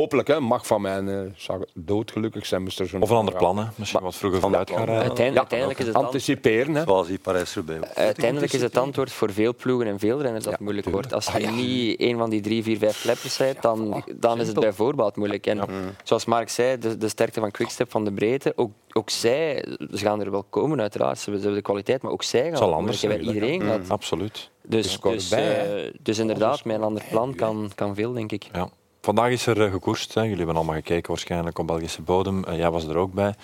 [0.00, 2.62] Hopelijk, hè, mag van mij eh, zou doodgelukkig zijn.
[2.62, 3.64] moest er zo'n- Of een ander plan, hè.
[3.74, 4.94] misschien wat vroeger vooruit gaan rijden.
[5.04, 6.82] Uiteindelijk, uiteindelijk is het Anticiperen, hè.
[6.84, 7.88] Zoals die Parijs-Roubaix.
[7.88, 7.94] ook.
[7.94, 11.12] Uiteindelijk is het antwoord voor veel ploegen en veel renners dat het moeilijk wordt.
[11.12, 11.50] Als je Ah, ja.
[11.50, 13.78] niet een van die drie, vier, vijf kleppers bent, dan,
[14.16, 14.62] dan is het Simpel.
[14.62, 15.46] bij voorbaat moeilijk.
[15.46, 15.60] En
[16.04, 19.98] zoals Mark zei, de, de sterkte van Quickstep, van de breedte, ook, ook zij, ze
[19.98, 22.74] gaan er wel komen uiteraard, ze hebben, de kwaliteit, maar ook zij gaan Het zal
[22.74, 23.20] anders zijn.
[23.22, 23.90] Iedereen gaat.
[23.90, 24.50] Absoluut.
[24.62, 28.46] Dus, scoren dus, bij, eh, dus inderdaad, een ander plan kan, kan veel, denk ik.
[28.52, 28.68] Ja.
[29.02, 30.14] Vandaag is er eh, gekoerst.
[30.14, 30.20] Hè.
[30.20, 32.44] Jullie hebben allemaal gekeken waarschijnlijk op Belgische bodem.
[32.44, 33.34] Eh, jij was er ook bij.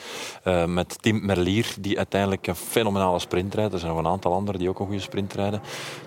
[0.43, 3.73] Eh, met Tim Merlier, die uiteindelijk een fenomenale sprint rijdt.
[3.73, 5.63] Er zijn nog een aantal anderen die ook een goede sprint rijden.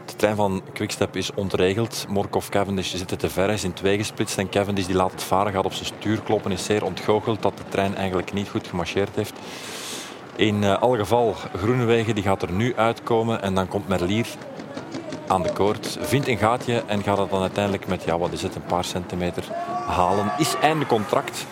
[0.05, 2.05] De trein van Quickstep is ontregeld.
[2.09, 4.37] Morkov Cavendish zitten te ver, hij is in twee gesplitst.
[4.37, 6.51] En Cavendish die laat het varen, gaat op zijn stuur kloppen.
[6.51, 9.33] Is zeer ontgoocheld dat de trein eigenlijk niet goed gemarcheerd heeft.
[10.35, 13.41] In eh alle geval, Groenewegen die gaat er nu uitkomen.
[13.41, 14.27] En dan komt Merlier
[15.29, 18.41] aan de koord, vindt een gaatje en gaat het dan uiteindelijk met, ja, wat is
[18.41, 19.43] het, een paar centimeter
[19.85, 20.31] halen.
[20.37, 21.45] Is einde contract.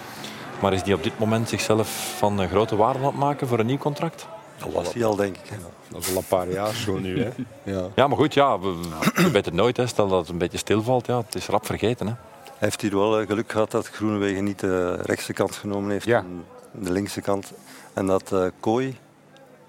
[0.61, 3.65] Maar is die op dit moment zichzelf van grote waarde aan het maken voor een
[3.65, 4.27] nieuw contract?
[4.57, 5.49] Dat was hij al, denk ik.
[5.49, 5.55] hè.
[5.89, 7.23] Dat is al een paar jaar zo nu.
[7.23, 7.29] Hè.
[7.73, 7.87] Ja.
[7.95, 8.75] Ja, maar goed, ja, we,
[9.13, 9.77] we weten het nooit.
[9.77, 9.87] Hè.
[9.87, 12.07] Stel dat het een beetje stilvalt, ja, het is rap vergeten.
[12.07, 12.13] Hè.
[12.43, 16.05] Hij heeft hier wel eh, geluk gehad dat Groenewegen niet de rechtse kant genomen heeft,
[16.05, 16.17] Ja.
[16.19, 17.51] en de linkse kant.
[17.93, 18.97] En dat eh Kooi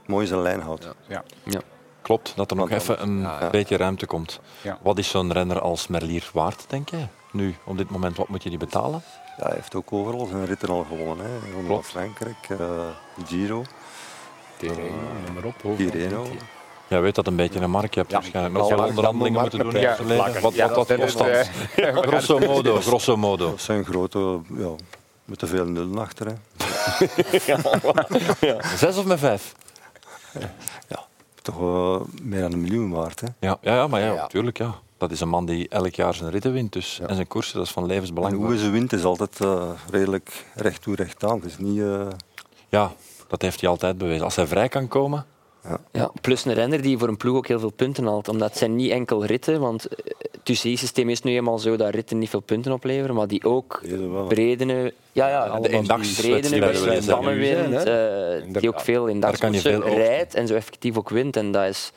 [0.06, 0.88] mooi zijn lijn houdt.
[1.06, 1.22] Ja.
[1.42, 1.60] Ja.
[2.08, 3.50] Klopt, dat er nog even een ja.
[3.50, 4.40] beetje ruimte komt.
[4.62, 4.78] Ja.
[4.82, 7.08] Wat is zo'n renner als Merlier waard, denk jij?
[7.32, 9.02] Nu, op dit moment, wat moet je die betalen?
[9.38, 11.26] Ja, hij heeft ook overal zijn ritten al gewonnen.
[11.26, 11.62] Hè.
[11.66, 11.86] Klopt.
[11.86, 12.58] Frankrijk, eh,
[13.26, 13.64] Giro,
[14.56, 15.76] Tirreno, noem maar op.
[15.76, 16.26] Tirreno.
[16.86, 17.94] Jij weet dat een beetje, een Mark.
[17.94, 20.40] Je hebt waarschijnlijk nog Ja, ja, onderhandelingen moeten doen met verleden.
[20.40, 23.50] Wat, Ja, wat dat dat kost is, eh, Grosso modo, grosso modo.
[23.50, 24.70] Dat zijn grote, ja,
[25.24, 26.26] met te veel nullen achter.
[26.26, 26.34] Hè.
[28.76, 29.54] Zes of met vijf?
[31.52, 33.20] Toch eh, meer dan een miljoen waard.
[33.20, 33.26] Hè.
[33.40, 34.14] Ja, ja, ja maar ja, Ja.
[34.20, 34.58] natuurlijk.
[34.58, 34.74] Ja.
[34.98, 36.72] Dat is een man die elk jaar zijn ritten wint.
[36.72, 37.00] Dus.
[37.06, 38.34] En zijn koersen, dat is van En levensbelang.
[38.36, 41.34] hoe ze wint is altijd eh, redelijk recht toe recht aan.
[41.36, 41.80] Het is niet...
[41.80, 42.06] eh,
[42.68, 42.92] Ja,
[43.28, 44.24] dat heeft hij altijd bewezen.
[44.24, 45.26] Als hij vrij kan komen,
[45.92, 48.28] Ja, plus een renner die voor een ploeg ook heel veel punten haalt.
[48.28, 49.98] Omdat het zijn niet enkel ritten, want eh,
[50.32, 53.82] het UCI-systeem is nu eenmaal zo dat ritten niet veel punten opleveren, maar die ook
[54.28, 58.36] bredene, ja, ja, die eendagswedstrijden bredene Hè?
[58.36, 59.82] eh, die ook veel in oogsten.
[59.82, 61.36] rijdt en zo effectief ook wint.
[61.36, 61.92] En dat is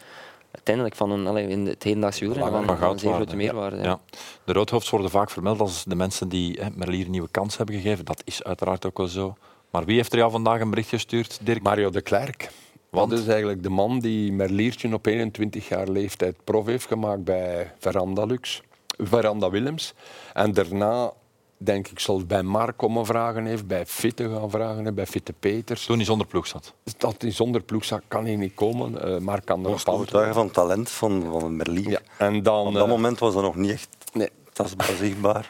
[0.51, 3.75] uiteindelijk van een, allee, in het hedendaagse wielrennen Van van, van een zeer grote meerwaarde.
[3.77, 3.83] ja.
[3.83, 3.99] Ja.
[4.43, 7.75] De roodhoofds worden vaak vermeld als de mensen die hè, Merlier een nieuwe kans hebben
[7.75, 8.05] gegeven.
[8.05, 9.35] Dat is uiteraard ook wel zo.
[9.71, 11.61] Maar wie heeft er jou vandaag een bericht gestuurd, Dirk?
[11.61, 12.49] Mario de Klerk.
[12.91, 13.09] Want?
[13.09, 17.71] Dat is eigenlijk de man die Merliertje op 21 jaar leeftijd prof heeft gemaakt bij
[17.79, 18.61] Veranda Lux,
[18.97, 19.93] Veranda Willems.
[20.33, 21.11] En daarna,
[21.57, 25.33] denk ik, zal bij Mark komen vragen heeft, bij Fitte gaan vragen heeft, bij Fitte
[25.33, 25.85] Peters.
[25.85, 26.73] Toen hij zonder ploeg zat.
[26.97, 29.01] Dat hij zonder ploegzak kan hij niet komen.
[29.01, 31.89] Eh Mark kan Dat nog was overtuigen van het talent van, van een Merlier.
[31.89, 31.99] Ja.
[32.17, 34.29] En dan, Op dat eh, moment was dat nog niet echt nee.
[34.53, 35.49] tastbaar zichtbaar.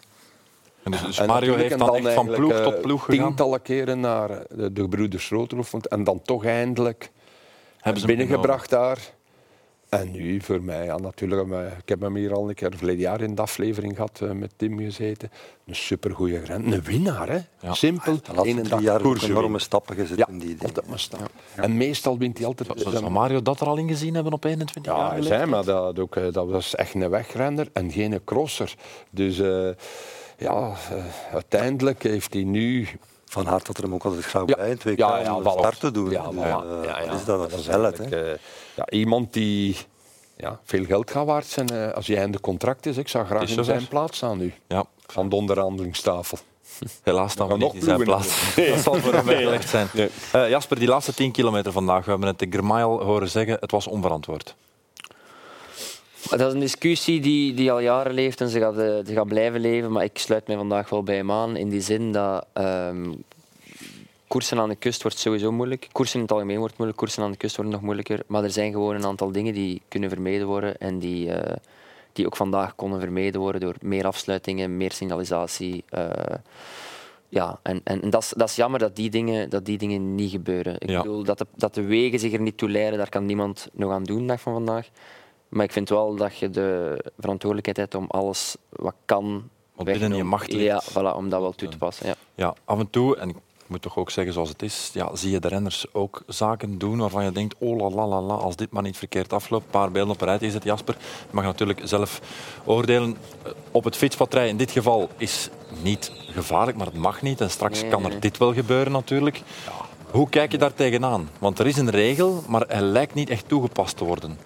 [0.84, 3.26] En dus, dus En Mario heeft dan echt van ploeg eh, tot ploeg gegaan.
[3.26, 5.20] Tientallen keren naar eh, de, de
[5.72, 7.12] want- En dan toch eindelijk
[7.82, 9.14] Hebben ze binnengebracht daar.
[9.90, 13.22] En nu voor mij, ja, natuurlijk, ik heb hem hier al een keer verleden jaar
[13.22, 15.32] in de aflevering gehad eh, met Tim gezeten.
[15.66, 17.40] Een supergoeie renner, een winnaar, hè?
[17.60, 17.74] Ja.
[17.74, 20.88] Simpel, laatste één drie dag jaar ook koersen enorme stappen gezet Ja, in die altijd
[20.88, 21.30] maar.
[21.56, 22.70] En meestal wint hij altijd.
[22.76, 25.12] Zou zou Mario dat er al in gezien hebben op 21 Ja, jaar?
[25.12, 28.76] hij zei, maar dat, ook, eh, dat was echt een wegrenner en geen crosser.
[29.10, 29.70] Dus eh,
[30.38, 30.74] ja,
[31.34, 32.88] uiteindelijk heeft hij nu
[33.32, 34.56] Van Hart had er hem ook altijd graag Ja.
[34.56, 35.58] bij in twee Ja, keer ja, om voilà.
[35.60, 36.10] start te doen.
[36.10, 36.50] Ja, Dus, eh,
[36.84, 37.06] Ja, ja.
[37.08, 37.40] wat is dat?
[37.40, 37.84] Dat Dat hè?
[37.84, 38.34] eigenlijk, eh,
[38.76, 39.78] ja, iemand die
[40.38, 42.98] ja, veel geld gaat waard zijn eh, als hij einde contract is.
[42.98, 44.84] Ik zou graag is in zijn plaats staan nu, Ja,
[45.16, 46.38] aan de onderhandelingstafel.
[47.04, 48.56] helaas staan we niet nog in zijn plaats.
[48.56, 48.70] Nee.
[48.74, 49.88] Dat zal voor hem weggelegd zijn.
[49.94, 50.10] Nee.
[50.32, 53.72] Eh, Jasper, die laatste 10 kilometer vandaag, we hebben het de Germail horen zeggen, het
[53.72, 54.56] was onverantwoord.
[56.30, 59.60] Dat is een discussie die, die al jaren leeft en ze gaat, eh, gaat blijven
[59.62, 59.92] leven.
[59.92, 61.56] Maar ik sluit mij vandaag wel bij hem aan.
[61.56, 63.12] In die zin dat ehm,
[64.28, 65.88] koersen aan de kust wordt sowieso moeilijk.
[65.92, 67.00] Koersen in het algemeen wordt moeilijk.
[67.00, 68.20] Koersen aan de kust worden nog moeilijker.
[68.28, 70.78] Maar er zijn gewoon een aantal dingen die kunnen vermeden worden.
[70.78, 71.56] En die, eh,
[72.14, 75.84] die ook vandaag konden vermeden worden door meer afsluitingen, meer signalisatie.
[75.90, 76.10] eh,
[77.30, 80.16] ja, en, en, en dat, is, dat is jammer dat die dingen, dat die dingen
[80.16, 80.76] niet gebeuren.
[80.80, 81.02] Ik Ja.
[81.02, 83.92] bedoel, dat de, dat de wegen zich er niet toe leiden, daar kan niemand nog
[83.92, 84.90] aan doen, dag van vandaag.
[85.52, 89.49] Maar ik vind wel dat je de verantwoordelijkheid hebt om alles wat kan...
[89.76, 90.64] Wat binnen je macht ligt.
[90.66, 92.08] Ja, voilà, om dat wel toe te passen.
[92.08, 92.16] Ja.
[92.36, 93.36] Ja, af en toe, en ik
[93.68, 96.97] moet toch ook zeggen zoals het is, ja, zie je de renners ook zaken doen
[96.97, 99.66] waarvan je denkt, oh la la la la, als dit maar niet verkeerd afloopt.
[99.66, 100.95] Een paar beelden op een rijtje gezet, Jasper.
[100.99, 102.22] Je mag natuurlijk zelf
[102.66, 103.18] oordelen.
[103.43, 105.49] Eh, Op het fietspad rijden in dit geval is
[105.82, 107.41] niet gevaarlijk, maar het mag niet.
[107.41, 108.20] En straks Nee, kan er nee.
[108.20, 109.41] dit wel gebeuren natuurlijk.
[110.12, 111.30] Hoe kijk je daar tegenaan?
[111.39, 114.38] Want er is een regel, maar hij lijkt niet echt toegepast te worden.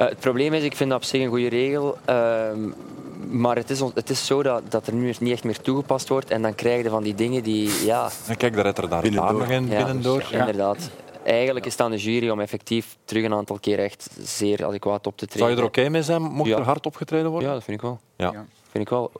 [0.00, 1.98] Eh, het probleem is, ik vind dat op zich een goede regel.
[2.04, 2.68] ehm,
[3.30, 6.30] maar het is, het is zo dat, dat er nu niet echt meer toegepast wordt.
[6.30, 7.84] En dan krijg je van die dingen die...
[7.84, 9.46] Ja, En kijk, daar er daar, Binnendoor.
[9.50, 10.24] Ja, binnendoor.
[10.32, 10.90] inderdaad.
[11.24, 15.06] Eigenlijk is het aan de jury om effectief terug een aantal keer echt zeer adequaat
[15.06, 15.38] op te treden.
[15.46, 16.56] Zou je er oké mee zijn, mocht Ja.
[16.56, 17.48] er hard opgetreden worden?
[17.48, 18.00] Ja, dat vind ik wel.
[18.16, 18.30] Ja.
[18.32, 18.46] Ja.
[18.70, 19.10] Vind ik wel.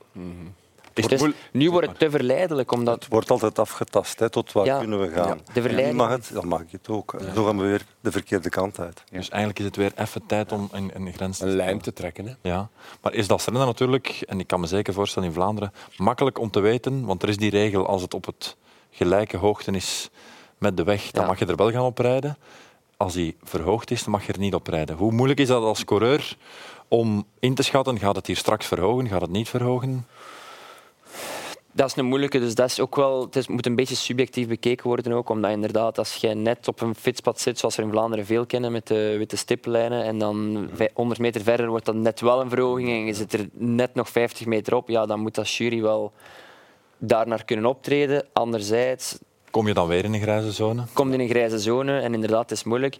[1.08, 2.94] Dus Wordt het is- nu wordt het te verleidelijk, omdat...
[2.94, 4.78] Het wordt altijd afgetast, hè, tot waar Ja.
[4.78, 5.40] kunnen we gaan.
[5.52, 5.96] De verleiding...
[5.96, 7.14] mag het, dan mag ik het ook.
[7.34, 9.02] Zo gaan we weer de verkeerde kant uit.
[9.10, 11.92] Dus eigenlijk is het weer even tijd om een, een grens te Een lijn te
[11.92, 12.26] trekken.
[12.26, 12.32] Hè.
[12.42, 12.68] Ja,
[13.02, 16.50] maar is dat renner natuurlijk, en ik kan me zeker voorstellen in Vlaanderen, makkelijk om
[16.50, 18.56] te weten, want er is die regel, als het op het
[18.90, 20.10] gelijke hoogte is
[20.58, 21.28] met de weg, dan Ja.
[21.28, 22.36] mag je er wel gaan oprijden.
[22.96, 24.96] Als die verhoogd is, dan mag je er niet op rijden.
[24.96, 26.36] Hoe moeilijk is dat als coureur
[26.88, 30.06] om in te schatten, gaat het hier straks verhogen, gaat het niet verhogen?
[31.72, 34.48] Dat is een moeilijke, dus dat is ook wel, het is, moet een beetje subjectief
[34.48, 37.90] bekeken worden ook, omdat inderdaad als je net op een fietspad zit, zoals we in
[37.90, 41.94] Vlaanderen veel kennen, met de witte stiplijnen, en dan vij- 100 meter verder wordt dat
[41.94, 45.20] net wel een verhoging en je zit er net nog 50 meter op, ja, dan
[45.20, 46.12] moet dat jury wel
[46.98, 48.26] daarnaar kunnen optreden.
[48.32, 49.18] Anderzijds
[49.50, 50.84] Kom je dan weer in een grijze zone?
[50.92, 52.96] komt in een grijze zone en inderdaad, het is moeilijk.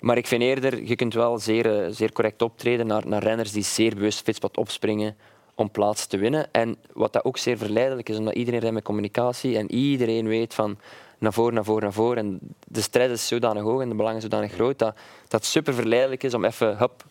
[0.00, 3.52] Maar ik vind eerder, je kunt wel zeer, eh, zeer correct optreden naar, naar renners
[3.52, 5.16] die zeer bewust fietspad opspringen
[5.54, 6.48] om plaats te winnen.
[6.52, 10.54] En wat dat ook zeer verleidelijk is, omdat iedereen rijdt met communicatie en iedereen weet
[10.54, 10.78] van
[11.18, 12.16] naar voren, naar voren, naar voren.
[12.16, 14.96] En de stress is zodanig hoog en de belangen zodanig groot dat
[15.28, 17.04] dat super verleidelijk is om even hup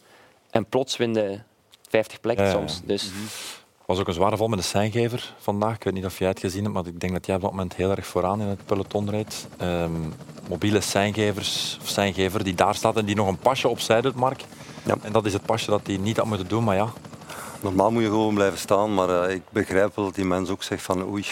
[0.49, 1.45] en plots winnen
[1.89, 2.57] 50 plekken Ja, ja.
[2.57, 2.81] soms.
[2.85, 3.11] Dus
[3.91, 5.75] was ook een zware val met de seingever vandaag.
[5.75, 7.51] Ik weet niet of jij het gezien hebt, maar ik denk dat jij op dat
[7.51, 9.47] moment heel erg vooraan in het peloton reed.
[9.57, 9.91] Ehm,
[10.49, 14.43] mobiele seingevers, of seingever die daar staat en die nog een pasje opzij doet, Mark.
[14.83, 14.95] Ja.
[15.01, 16.93] En dat is het pasje dat hij niet had moeten doen, maar ja.
[17.61, 20.63] Normaal moet je gewoon blijven staan, maar eh, ik begrijp wel dat die mens ook
[20.63, 21.25] zegt van oei,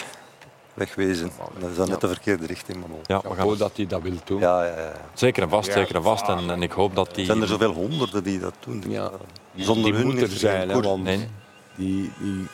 [0.74, 1.30] wegwezen.
[1.58, 2.78] Dat is dan net de verkeerde richting.
[2.78, 4.40] Maar ja we gaan Chapeau dat hij dat wil doen.
[4.40, 4.92] ja, ja, ja.
[5.14, 6.28] Zeker en vast, zeker en vast.
[6.28, 7.24] En, en ik hoop dat Er die...
[7.24, 8.84] zijn er zoveel honderden die dat doen.
[8.88, 9.10] Ja.
[9.56, 11.28] Zonder die hun moet er zijn, hè, want Nee.
[11.76, 12.46] die, die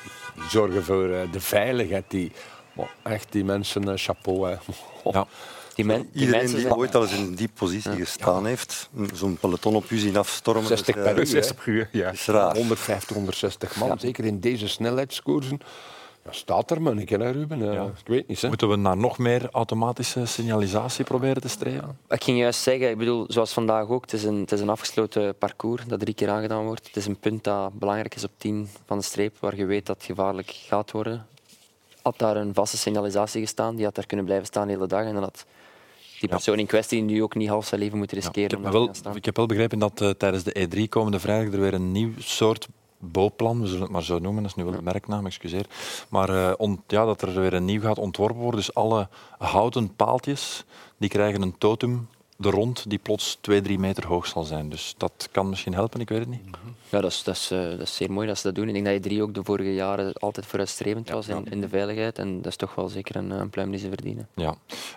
[0.50, 2.04] zorgen voor eh, de veiligheid.
[2.08, 2.32] Die,
[3.02, 4.48] echt, die mensen, eh, chapeau.
[4.50, 4.56] Hè.
[5.10, 5.26] Ja.
[5.76, 6.78] Die, men, die Iedereen mensen die zijn...
[6.78, 10.96] ooit al eens in die positie gestaan heeft, zo'n peloton op u zien afstormen, 60
[10.96, 11.26] is, per eh, uur, hè.
[11.26, 12.10] 60 per uur, ja.
[12.10, 12.56] is raar.
[12.56, 15.60] 150, 160 man, zeker in deze snelheidskoersen.
[16.24, 17.62] Ja, staat er maar een keer, hè, Ruben.
[17.62, 17.84] Eh, Ja.
[17.84, 18.40] Ik weet niet.
[18.40, 18.48] Hè.
[18.48, 21.98] Moeten we naar nog meer automatische signalisatie proberen te streven?
[22.08, 24.68] Ik ging juist zeggen, ik bedoel, zoals vandaag ook, het is, een, het is een
[24.68, 26.86] afgesloten parcours dat drie keer aangedaan wordt.
[26.86, 29.86] Het is een punt dat belangrijk is op 10 van de streep, waar je weet
[29.86, 31.26] dat het gevaarlijk gaat worden.
[32.02, 35.04] Had daar een vaste signalisatie gestaan, die had daar kunnen blijven staan de hele dag.
[35.04, 35.46] En dan had
[36.20, 38.58] die persoon in kwestie nu ook niet half zijn leven moeten Ja, riskeren.
[38.58, 41.60] ik, heb wel, ik heb wel begrepen dat eh, tijdens de E3 komende vrijdag er
[41.60, 44.76] weer een nieuw soort bouwplan, we zullen het maar zo noemen, dat is nu wel
[44.76, 45.66] de merknaam, excuseer.
[46.08, 48.60] Maar eh, ja, dat er weer een nieuw gaat ontworpen worden.
[48.60, 49.08] Dus alle
[49.38, 50.64] houten paaltjes
[50.96, 54.68] die krijgen een totem de rond die plots twee, drie meter hoog zal zijn.
[54.68, 56.40] Dus dat kan misschien helpen, ik weet het niet.
[56.88, 58.66] Ja, dat is, dat, is, eh, dat is zeer mooi dat ze dat doen.
[58.68, 61.68] Ik denk dat je drie ook de vorige jaren altijd vooruitstrevend was in, in de
[61.68, 62.18] veiligheid.
[62.18, 64.28] En dat is toch wel zeker een, een pluim die ze verdienen.
[64.34, 64.54] Ja.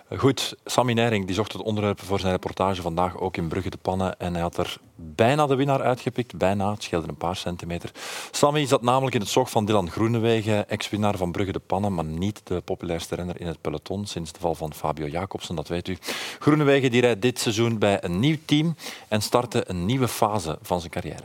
[0.08, 3.70] Eh, Goed, Sammy Nijring die zocht het onderwerp voor zijn reportage vandaag ook in Brugge
[3.70, 4.18] de Pannen.
[4.18, 6.38] En hij had er bijna de winnaar uitgepikt.
[6.38, 7.90] Bijna, het scheelde een paar centimeter.
[8.30, 12.04] Sammy zat namelijk in het zog van Dylan Groenewegen, ex-winnaar van Brugge de Pannen, maar
[12.04, 15.88] niet de populairste renner in het peloton sinds de val van Fabio Jacobsen, dat weet
[15.88, 15.96] u.
[16.38, 18.74] Groenewegen die rijdt dit seizoen bij een nieuw team
[19.08, 21.24] en startte een nieuwe fase van zijn carrière.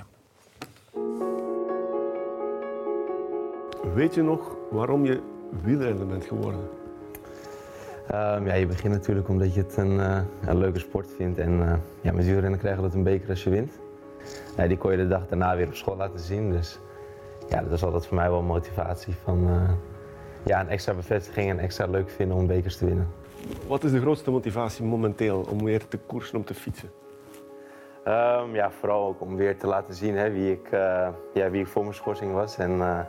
[3.93, 5.21] Weet je nog waarom je
[5.63, 6.69] wielrenner bent geworden?
[8.07, 11.39] Ehm, ja, je begint natuurlijk omdat je het een, eh, een leuke sport vindt.
[11.39, 13.71] En uh, ja, met wielrennen krijg je dat een beker als je wint.
[14.57, 16.51] Ja, die kon je de dag daarna weer op school laten zien.
[16.51, 16.79] Dus
[17.49, 19.69] ja, dat is altijd voor mij wel een motivatie van eh,
[20.43, 23.07] ja, een extra bevestiging en extra leuk vinden om bekers te winnen.
[23.67, 26.91] Wat is de grootste motivatie momenteel om weer te koersen, om te fietsen?
[28.03, 31.61] Ehm, ja, vooral ook om weer te laten zien hè, wie, ik, eh, ja, wie
[31.61, 32.57] ik voor mijn schorsing was.
[32.57, 32.99] En eh,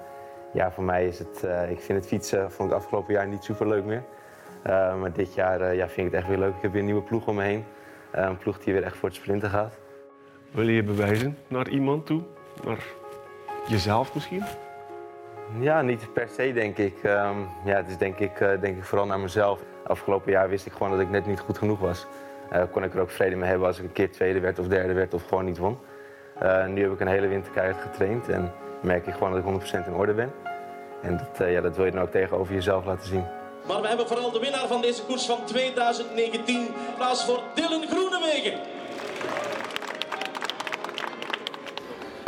[0.52, 3.44] ja, voor mij is het, eh, ik vind het fietsen vond ik afgelopen jaar niet
[3.44, 4.02] super leuk meer.
[4.62, 6.54] Eh, maar dit jaar ja, vind ik het echt weer leuk.
[6.54, 7.64] Ik heb weer een nieuwe ploeg om me heen.
[8.10, 9.78] Een ploeg die weer echt voor het sprinten gaat.
[10.50, 12.22] Wil je je bewijzen naar iemand toe?
[12.64, 12.84] Naar
[13.68, 14.42] jezelf misschien?
[15.58, 17.02] Ja, niet per se denk ik.
[17.02, 19.60] Ehm, ja, het is denk ik, denk ik vooral naar mezelf.
[19.86, 22.06] Afgelopen jaar wist ik gewoon dat ik net niet goed genoeg was.
[22.50, 24.66] Eh, kon ik er ook vrede mee hebben als ik een keer tweede werd of
[24.66, 25.78] derde werd of gewoon niet won.
[26.38, 29.44] Eh, nu heb ik een hele winter keihard getraind en merk ik gewoon dat ik
[29.44, 30.32] 100% in orde ben.
[31.02, 33.24] En dat, eh, ja, dat wil je dan ook tegenover jezelf laten zien.
[33.66, 36.68] Maar we hebben vooral de winnaar van deze koers van 2019.
[36.90, 38.58] Applaus voor Dylan Groenewegen.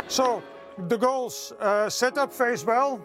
[0.05, 0.41] So,
[0.87, 2.99] the goals uh, set up phase well,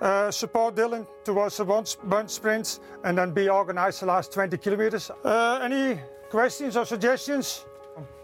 [0.00, 4.56] uh, support Dylan towards the one bunch sprint, and then be organized the last 20
[4.58, 5.10] kilometers.
[5.24, 7.64] Uh, any questions or suggestions?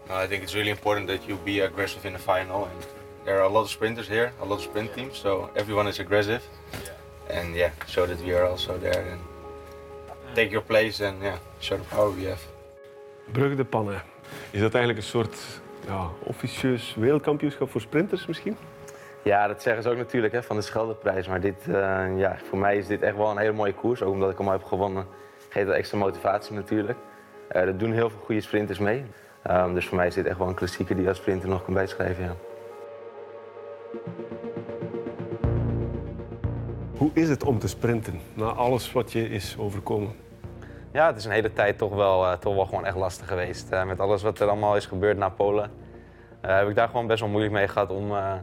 [0.09, 2.65] I think it's really important that you be aggressive in the final.
[2.65, 2.85] And
[3.25, 5.99] there are a lot of sprinters here, a lot of sprint teams, so everyone is
[5.99, 6.41] aggressive.
[7.29, 9.19] And yeah, show that we are also there and
[10.35, 12.41] take your place and yeah, show the power we have.
[13.31, 14.01] Brugge de Pannen.
[14.51, 15.37] Is dat eigenlijk een soort
[15.85, 18.57] ja, officieus wereldkampioenschap voor sprinters misschien?
[19.23, 21.27] Ja, dat zeggen ze ook natuurlijk hè, van de Scheldeprijs.
[21.27, 24.01] Maar dit, eh, ja, voor mij is dit echt wel een hele mooie koers.
[24.01, 25.05] Ook omdat ik hem al heb gewonnen,
[25.49, 26.97] geeft dat extra motivatie natuurlijk.
[27.47, 29.05] Eh er doen heel veel goede sprinters mee.
[29.43, 31.73] Ehm, dus voor mij is dit echt wel een klassieker die als sprinter nog kan
[31.73, 32.23] bijschrijven.
[32.23, 32.35] Ja.
[36.97, 40.15] Hoe is het om te sprinten na alles wat je is overkomen?
[40.91, 43.71] Ja, het is een hele tijd toch wel, eh, toch wel gewoon echt lastig geweest.
[43.71, 45.71] Eh, met alles wat er allemaal is gebeurd na Polen.
[46.41, 48.33] eh, heb ik daar gewoon best wel moeilijk mee gehad om, eh,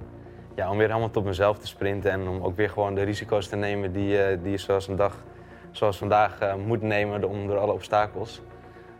[0.55, 2.11] ja, om weer helemaal tot mezelf te sprinten.
[2.11, 4.97] En om ook weer gewoon de risico's te nemen die, eh, die je zoals een
[4.97, 5.23] dag
[5.71, 8.43] zoals vandaag eh, moet nemen door alle obstakels.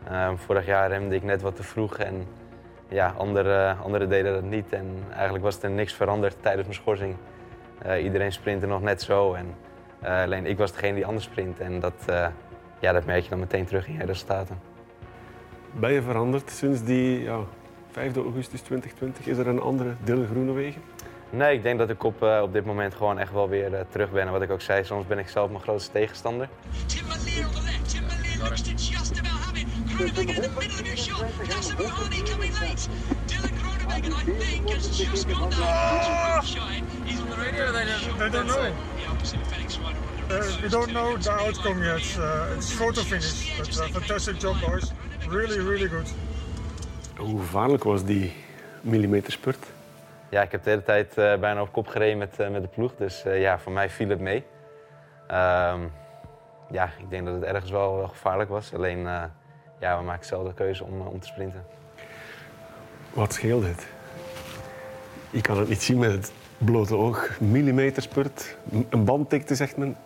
[0.07, 2.27] Eh, vorig jaar remde ik net wat te vroeg en
[2.87, 4.73] ja, anderen, anderen deden dat niet.
[4.73, 7.15] En eigenlijk was er niks veranderd tijdens mijn schorsing.
[7.77, 9.33] Eh, iedereen sprintte nog net zo.
[9.33, 9.45] En,
[9.99, 11.59] eh, alleen ik was degene die anders sprint.
[11.59, 12.27] En dat, eh,
[12.79, 14.59] ja, dat merk je dan meteen terug in je resultaten.
[15.71, 17.39] Ben je veranderd sinds die ja,
[17.91, 19.27] 5 augustus 2020?
[19.27, 20.81] Is er een andere Dylan Groenewegen?
[21.35, 23.85] Nee, ik denk dat ik op, eh, op dit moment gewoon echt wel weer eh,
[23.89, 24.25] terug ben.
[24.25, 26.49] En wat ik ook zei, soms ben ik zelf mijn grootste tegenstander.
[28.43, 29.65] Looks to just about have it.
[29.95, 31.47] Groenewegen in the middle of your shot.
[31.47, 32.87] That's a Mahoney coming late.
[33.25, 36.43] Dylan Groenewegen, I think, has just gone down.
[37.05, 37.71] He's on the radio.
[37.71, 38.63] They don't, they don't know.
[38.63, 40.01] Yeah, opposite of Felix Schweider.
[40.29, 42.17] Uh, we don't know the outcome yet.
[42.17, 43.57] Uh, it's photo finish.
[43.57, 44.91] But uh, fantastic job, boys.
[45.27, 46.13] Really, really good.
[47.17, 48.33] Hoe gevaarlijk was die
[48.81, 49.74] millimeterspurt?
[50.35, 52.67] Ja, ik heb de hele tijd eh, bijna op kop gereden met, eh, met de
[52.67, 52.95] ploeg.
[52.95, 54.43] Dus eh, ja, voor mij viel het mee.
[55.27, 55.79] Ehm,
[56.71, 58.73] ja, ik denk dat het ergens wel, gevaarlijk was.
[58.73, 58.99] Alleen,
[59.79, 61.65] ja, we maken zelf de keuze om, om te sprinten.
[63.13, 63.87] Wat scheelt het?
[65.29, 67.39] Je kan het niet zien met het blote oog.
[67.39, 68.57] Millimeterspurt,
[68.89, 69.97] een bandtikte zegt men.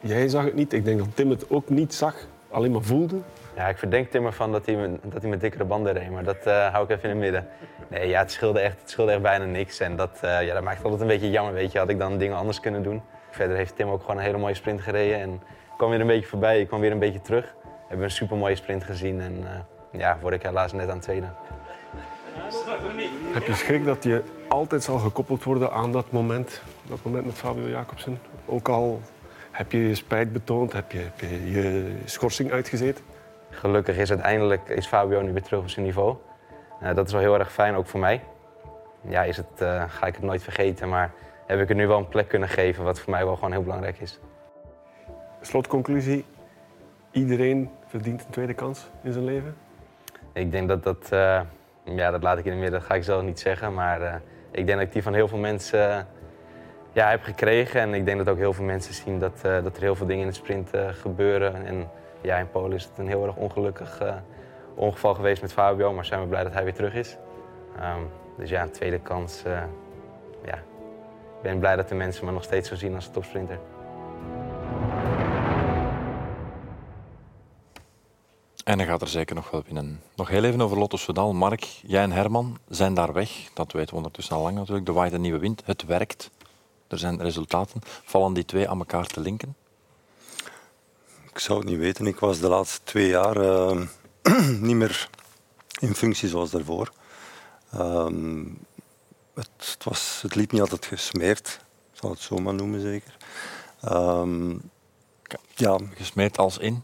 [0.00, 0.72] Jij zag het niet.
[0.72, 2.14] Ik denk dat Tim het ook niet zag,
[2.50, 3.20] alleen maar voelde.
[3.56, 6.46] Ja, ik verdenk Tim ervan dat hij, dat hij met dikkere banden reed, maar dat
[6.46, 7.48] eh, hou ik even in het midden.
[7.88, 9.80] Nee, ja, het scheelde echt, het scheelde echt bijna niks.
[9.80, 11.78] En dat, eh, ja, dat maakt het altijd een beetje jammer, weet je.
[11.78, 13.02] Had ik dan dingen anders kunnen doen.
[13.30, 15.20] Verder heeft Tim ook gewoon een hele mooie sprint gereden.
[15.20, 15.42] En
[15.76, 17.54] kwam weer een beetje voorbij, ik kwam weer een beetje terug.
[17.78, 21.00] Hebben we een super mooie sprint gezien en eh, ja, word ik helaas net aan
[21.00, 21.26] tweede.
[23.32, 26.62] Heb je schrik dat je altijd zal gekoppeld worden aan dat moment?
[26.82, 28.18] Dat moment met Fabio Jacobsen?
[28.46, 29.00] Ook al
[29.50, 33.04] heb je je spijt betoond, heb je je, je schorsing uitgezeten?
[33.52, 36.16] Gelukkig is uiteindelijk is Fabio nu weer terug op zijn niveau.
[36.80, 38.20] Eh, dat is wel heel erg fijn, ook voor mij.
[39.00, 41.10] Ja, is het, eh, ga ik het nooit vergeten, maar
[41.46, 43.62] heb ik er nu wel een plek kunnen geven, wat voor mij wel gewoon heel
[43.62, 44.20] belangrijk is.
[45.40, 46.24] Slotconclusie,
[47.10, 49.56] iedereen verdient een tweede kans in zijn leven?
[50.32, 51.40] Ik denk dat dat, eh,
[51.84, 53.74] ja, dat laat ik in het midden, dat ga ik zelf niet zeggen.
[53.74, 56.06] Maar ik denk dat ik die van heel veel mensen
[56.92, 57.80] ja, heb gekregen.
[57.80, 60.22] En ik denk dat ook heel veel mensen zien dat, dat er heel veel dingen
[60.22, 61.66] in de sprint gebeuren.
[61.66, 61.90] En
[62.22, 64.14] ja, in Polen is het een heel erg ongelukkig eh,
[64.74, 65.92] ongeval geweest met Fabio.
[65.92, 67.16] Maar zijn we blij dat hij weer terug is.
[67.78, 68.00] Ehm,
[68.38, 69.42] dus ja, tweede kans.
[69.44, 69.62] eh,
[70.44, 70.54] ja.
[71.36, 73.58] Ik ben blij dat de mensen me nog steeds zo zien als een topsprinter.
[78.64, 80.00] En dan gaat er zeker nog wel winnen.
[80.16, 81.32] Nog heel even over Lotto Soudal.
[81.32, 83.30] Mark, jij en Herman zijn daar weg.
[83.54, 84.86] Dat weten we ondertussen al lang natuurlijk.
[84.86, 85.62] De waait een nieuwe wind.
[85.64, 86.30] Het werkt.
[86.88, 87.80] Er zijn resultaten.
[87.84, 89.54] Vallen die twee aan elkaar te linken?
[91.32, 92.06] Ik zou het niet weten.
[92.06, 93.80] Ik was de laatste twee jaar eh,
[94.60, 95.08] niet meer
[95.80, 96.92] in functie zoals daarvoor.
[97.72, 98.44] Ehm,
[99.34, 101.60] het, het, was, het liep niet altijd gesmeerd,
[101.92, 103.16] ik zal het zo maar noemen zeker.
[103.80, 104.56] Ehm,
[105.54, 106.82] ja, gesmeerd als in?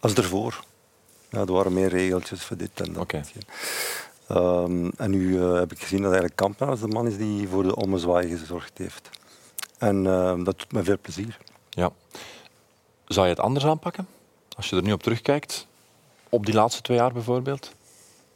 [0.00, 0.64] Als ervoor.
[1.28, 3.12] Ja, er waren meer regeltjes voor dit en dat.
[4.28, 7.62] Ehm, en nu eh, heb ik gezien dat eigenlijk Kampenaars de man is die voor
[7.62, 9.10] de ommezwaai gezorgd heeft.
[9.78, 11.38] En ehm, dat doet me veel plezier.
[11.70, 11.92] Ja.
[13.12, 14.06] Zou je het anders aanpakken?
[14.56, 15.66] Als je er nu op terugkijkt,
[16.28, 17.72] op die laatste twee jaar bijvoorbeeld?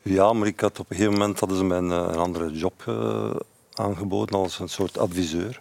[0.02, 3.30] Ja, maar ik had op een gegeven moment hadden ze mij een, andere job eh,
[3.74, 5.60] aangeboden als een soort adviseur.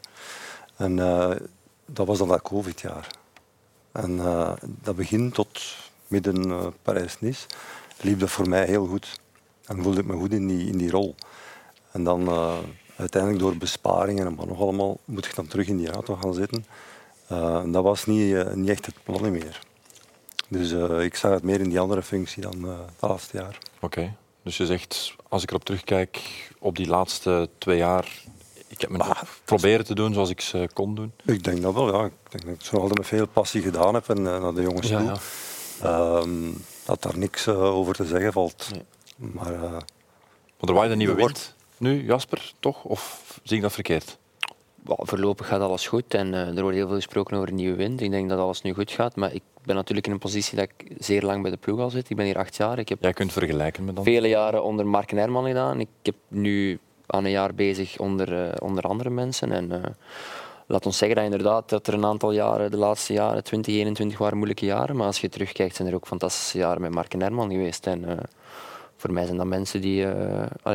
[0.75, 1.31] En eh,
[1.85, 3.07] dat was dan dat COVID-jaar.
[3.91, 5.61] En eh, dat begin tot
[6.07, 7.45] midden Parijs-Nice
[8.01, 9.19] liep dat voor mij heel goed.
[9.65, 11.15] En voelde ik me goed in die, in die rol.
[11.91, 12.29] En dan
[12.95, 16.33] uiteindelijk door besparingen en wat nog allemaal moet ik dan terug in die auto gaan
[16.33, 16.65] zitten.
[17.27, 19.59] Eh, dat was niet, eh, niet echt het plan meer.
[20.47, 23.57] Dus eh, ik zag het meer in die andere functie dan het laatste jaar.
[23.81, 24.15] Oké.
[24.43, 26.21] Dus je zegt, als ik erop terugkijk,
[26.59, 28.21] op die laatste twee jaar,
[28.67, 31.11] ik heb me nog proberen te doen zoals ik ze kon doen.
[31.25, 32.05] Ik denk dat wel, ja.
[32.05, 34.61] Ik denk dat ik het zo altijd met veel passie gedaan heb en naar de
[34.61, 35.07] jongens Ja, toe.
[35.07, 35.19] ja.
[36.19, 36.51] Ehm,
[36.85, 38.67] dat daar niks over te zeggen valt.
[39.17, 42.83] Maar, Maar er waait een nieuwe wind nu, Jasper, toch?
[42.83, 44.17] Of zie ik dat verkeerd?
[44.87, 48.01] Voorlopig gaat alles goed en eh, er wordt heel veel gesproken over een nieuwe wind.
[48.01, 50.69] Ik denk dat alles nu goed gaat, maar ik ben natuurlijk in een positie dat
[50.77, 52.09] ik zeer lang bij de ploeg al zit.
[52.09, 52.79] Ik ben hier acht jaar.
[52.79, 54.03] Ik heb Jij kunt vergelijken met dan?
[54.03, 55.79] vele jaren onder Mark en Herman gedaan.
[55.79, 59.51] Ik heb nu aan een jaar bezig onder, eh, onder andere mensen.
[59.51, 59.91] En, eh,
[60.67, 64.37] laat ons zeggen dat inderdaad dat er een aantal jaren, de laatste jaren, 2021 waren
[64.37, 64.95] moeilijke jaren.
[64.95, 67.87] Maar als je terugkijkt, zijn er ook fantastische jaren met Mark en Herman geweest.
[67.87, 68.19] En,
[68.97, 70.05] voor mij zijn dat mensen die,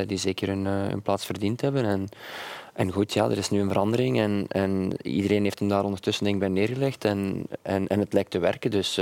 [0.07, 1.85] die zeker hun, hun plaats verdiend hebben.
[1.85, 2.09] En,
[2.75, 6.25] en goed, ja, er is nu een verandering en, en iedereen heeft hem daar ondertussen
[6.25, 8.71] denk ik, bij neergelegd en, en, en het lijkt te werken.
[8.71, 9.01] Dus,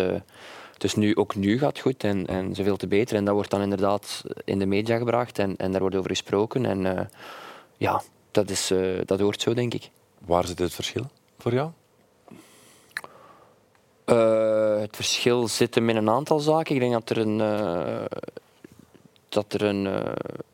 [0.78, 3.16] dus nu, ook nu gaat het goed en, en zoveel te beter.
[3.16, 6.66] En dat wordt dan inderdaad in de media gebracht en, en daar wordt over gesproken.
[6.66, 7.06] En eh,
[7.76, 9.90] ja, dat, is, eh, dat hoort zo, denk ik.
[10.18, 11.06] Waar zit het verschil
[11.38, 11.70] voor jou?
[14.80, 16.74] Het verschil zit hem in een aantal zaken.
[16.74, 17.38] Ik denk dat er een,
[19.28, 19.88] dat er een,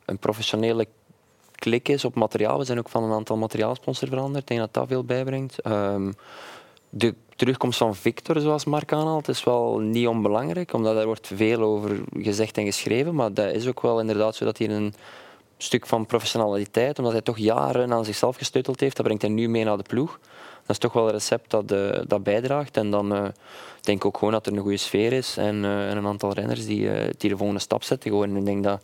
[0.05, 0.87] een professionele
[1.65, 2.59] klik is op materiaal.
[2.59, 4.43] We zijn ook van een aantal materiaalsponsors veranderd.
[4.43, 5.61] Ik denk dat dat veel bijbrengt.
[5.61, 6.13] Ehm,
[6.89, 11.61] de terugkomst van Victor, zoals Mark aanhaalt, is wel niet onbelangrijk, omdat er wordt veel
[11.61, 13.15] over gezegd en geschreven.
[13.15, 14.95] Maar dat is ook wel inderdaad zo dat hij een
[15.57, 19.49] stuk van professionaliteit, omdat hij toch jaren aan zichzelf gesteuteld heeft, dat brengt hij nu
[19.49, 20.19] mee naar de ploeg.
[20.61, 22.77] Dat is toch wel een recept dat, eh, dat bijdraagt.
[22.77, 23.25] En dan eh,
[23.81, 26.33] denk ik ook gewoon dat er een goede sfeer is en, eh, en een aantal
[26.33, 28.11] renners die, die de volgende stap zetten.
[28.11, 28.37] Gewoon.
[28.37, 28.81] Ik denk dat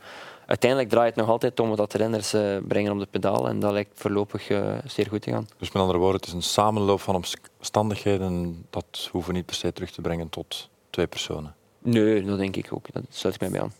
[0.51, 3.48] uiteindelijk draait het nog altijd om dat de renners eh, brengen op de pedaal.
[3.48, 5.48] En dat lijkt voorlopig eh, zeer goed te gaan.
[5.59, 7.24] Dus met andere woorden, het is een samenloop van
[7.59, 8.64] omstandigheden.
[8.70, 11.55] Dat hoeven we niet per se terug te brengen tot twee personen.
[11.78, 12.86] Nee, dat denk ik ook.
[12.92, 13.72] Dat sluit ik mij bij aan.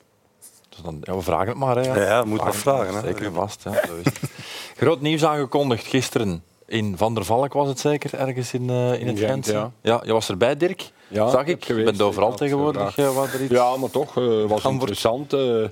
[0.69, 1.77] Dus dan, ja, we vragen het maar.
[1.77, 3.01] Hè, Ja, ja, moet wat vragen, hè.
[3.01, 3.65] Zeker vast.
[3.65, 4.21] Ja, zo is het.
[4.77, 6.43] Groot nieuws aangekondigd gisteren.
[6.67, 9.71] In Van der Valk was het zeker, ergens in, eh, in het Gent, Gent.
[9.83, 10.01] ja.
[10.05, 10.91] je was erbij, Dirk.
[11.09, 11.65] Ja, Zag ik.
[11.65, 12.95] Je bent overal ja, tegenwoordig.
[12.95, 13.15] vandaag.
[13.15, 13.53] waar er iets...
[13.53, 15.33] Ja, maar toch, het was interessant.
[15.33, 15.65] eh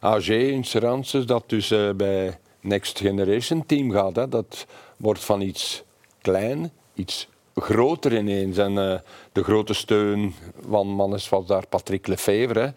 [0.00, 4.16] AG Insurances, dat dus eh, bij Next Generation Team gaat.
[4.16, 4.28] Hè.
[4.28, 5.82] Dat wordt van iets
[6.20, 8.58] klein, iets groter ineens.
[8.58, 8.98] En eh,
[9.32, 10.34] de grote steun
[10.68, 12.74] van Mannes was daar Patrick Lefevre.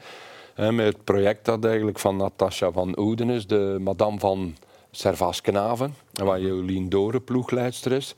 [0.54, 0.72] Hè.
[0.72, 4.56] Met het project dat eigenlijk van Natasha van Ouden is, de madame van
[4.92, 8.16] Servaas-Knaven, waar Jolien Doren ploegleidster is.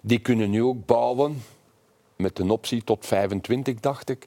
[0.00, 1.42] Die kunnen nu ook bouwen
[2.16, 4.24] met een optie tot 25, dacht ik,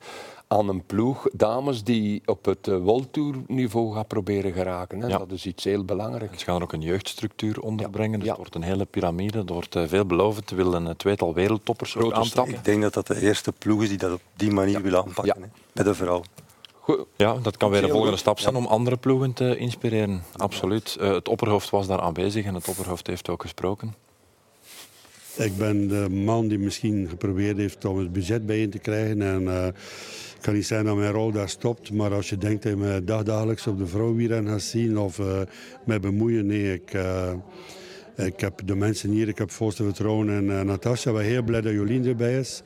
[0.51, 4.99] aan een ploeg dames die op het uh, World Tour niveau gaat proberen geraken.
[4.99, 5.07] Hè.
[5.07, 5.17] Ja.
[5.17, 6.39] Dat is iets heel belangrijks.
[6.39, 8.19] Ze gaan er ook een jeugdstructuur onderbrengen.
[8.19, 9.37] Dus het wordt een hele piramide.
[9.37, 10.49] Er wordt eh, veel beloofd.
[10.49, 12.25] Ze willen een tweetal wereldtoppers ook.
[12.47, 15.41] Ik denk dat dat de eerste ploeg is die dat op die manier wil aanpakken.
[15.41, 15.47] Hè?
[15.73, 16.21] Bij de vrouw.
[17.15, 20.23] Ja, dat kan weer Heel volgende stap zijn om andere ploegen te inspireren.
[20.35, 20.97] Absoluut.
[20.99, 23.95] Eh, het opperhoofd was daar aanwezig en het opperhoofd heeft ook gesproken.
[25.35, 29.21] Ik ben de man die misschien geprobeerd heeft om het budget bijeen te krijgen.
[29.21, 29.73] En eh,
[30.41, 32.77] Het kan niet zijn dat mijn rol daar stopt, maar als je denkt dat je
[32.77, 35.41] me dagdagelijks op de vrouwenwielrennen gaat zien of eh
[35.85, 37.33] mij bemoeien, nee, ik, eh,
[38.15, 41.11] ik heb de mensen hier, ik heb volste vertrouwen in eh, Natasja.
[41.11, 42.63] Ik ben heel blij dat Jolien erbij is.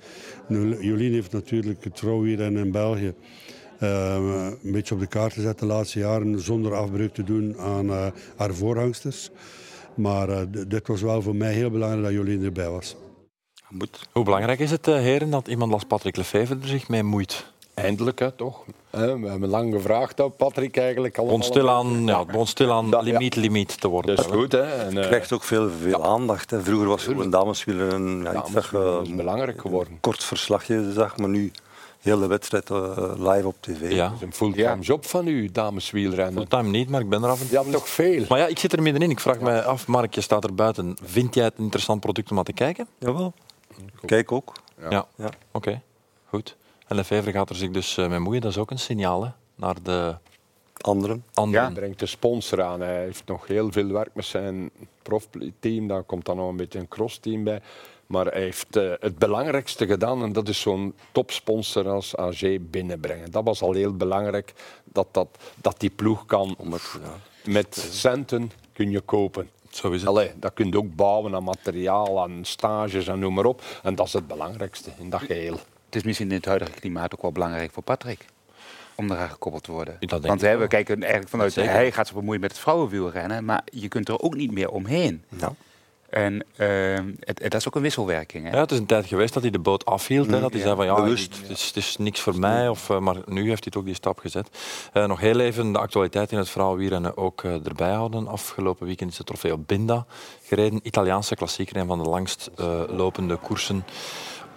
[0.79, 3.13] Jolien heeft natuurlijk het vrouwenwielrennen in België
[3.79, 7.89] een beetje op de kaart gezet de laatste jaren, zonder afbreuk te doen aan
[8.35, 9.29] haar voorhangsters.
[9.95, 12.95] Maar dit was wel voor mij heel belangrijk dat Jolien erbij was.
[14.11, 17.53] Hoe belangrijk is het, heren, dat iemand als Patrick Lefevre er zich mee moeit?
[17.75, 18.63] Eindelijk, hè, toch?
[18.89, 21.25] We hebben lang gevraagd dat Patrick eigenlijk al.
[21.25, 24.15] Begon stilaan, ja, het begon stilaan limiet, limiet te worden.
[24.15, 24.63] Dat is goed, hè?
[24.63, 26.51] En, eh, krijgt ook veel, veel aandacht.
[26.51, 26.61] Hè.
[26.61, 29.97] Vroeger was gewoon dameswieler een ja, iets dat je belangrijk geworden.
[29.99, 31.51] kort verslagje zag, maar nu
[32.01, 33.91] heel de wedstrijd eh, live op tv.
[33.91, 34.07] Ja.
[34.07, 36.47] Dat is een fulltime job van u, dameswielrennen.
[36.47, 37.65] Fulltime niet, maar ik ben er af en toe.
[37.65, 38.25] Ja, toch veel.
[38.29, 39.09] Maar ja, ik zit er middenin.
[39.09, 40.97] Ik vraag mij af, Mark, je staat er buiten.
[41.03, 42.87] Vind jij het een interessant product om naar te kijken?
[42.97, 43.33] Jawel.
[44.05, 44.53] Kijk ook.
[44.89, 45.05] Ja.
[45.15, 45.29] Ja.
[45.51, 45.81] Oké,
[46.29, 46.55] goed.
[46.87, 48.41] En Lefevre gaat er zich dus eh, mee moeien.
[48.41, 50.15] Dat is ook een signaal hè, naar de
[50.81, 51.23] anderen.
[51.33, 51.65] anderen.
[51.65, 52.81] Hij brengt de sponsor aan.
[52.81, 54.69] Hij heeft nog heel veel werk met zijn
[55.01, 55.87] profteam.
[55.87, 57.61] Daar komt dan nog een beetje een crossteam bij.
[58.07, 63.31] Maar hij heeft eh, het belangrijkste gedaan en dat is zo'n topsponsor als AG binnenbrengen.
[63.31, 65.27] Dat was al heel belangrijk, dat, dat,
[65.61, 66.57] dat die ploeg kan.
[67.45, 69.49] Met centen kun je kopen.
[69.69, 70.09] Zo is het.
[70.09, 73.61] Allee, dat kun je ook bouwen aan materiaal, aan stages en noem maar op.
[73.83, 75.57] En dat is het belangrijkste in dat geheel.
[75.95, 78.25] Het is misschien in het huidige klimaat ook wel belangrijk voor Patrick.
[78.95, 79.95] Om eraan gekoppeld te worden.
[79.99, 80.61] Dat denk Want ik hè, wel.
[80.61, 81.71] we kijken eigenlijk vanuit, Zeker.
[81.71, 85.23] hij gaat zich bemoeien met het vrouwenwielrennen, maar je kunt er ook niet meer omheen.
[86.09, 88.43] En ehm, het, het- dat is ook een wisselwerking.
[88.45, 88.51] Hè?
[88.51, 90.29] Ja, het is een tijd geweest dat hij de boot afhield.
[90.31, 90.65] Hè, dat hij Ja.
[90.65, 91.37] zei van ja, Bewust.
[91.41, 92.69] het is, het is niks voor mij.
[92.69, 94.49] Of, eh, maar nu heeft hij toch die stap gezet.
[94.93, 98.27] Eh, nog heel even de actualiteit in het vrouwenwielrennen ook eh, erbij houden.
[98.27, 100.05] Afgelopen weekend is de Trofeo Binda
[100.43, 100.79] gereden.
[100.83, 103.85] Italiaanse klassieker, een van de langst eh, lopende koersen.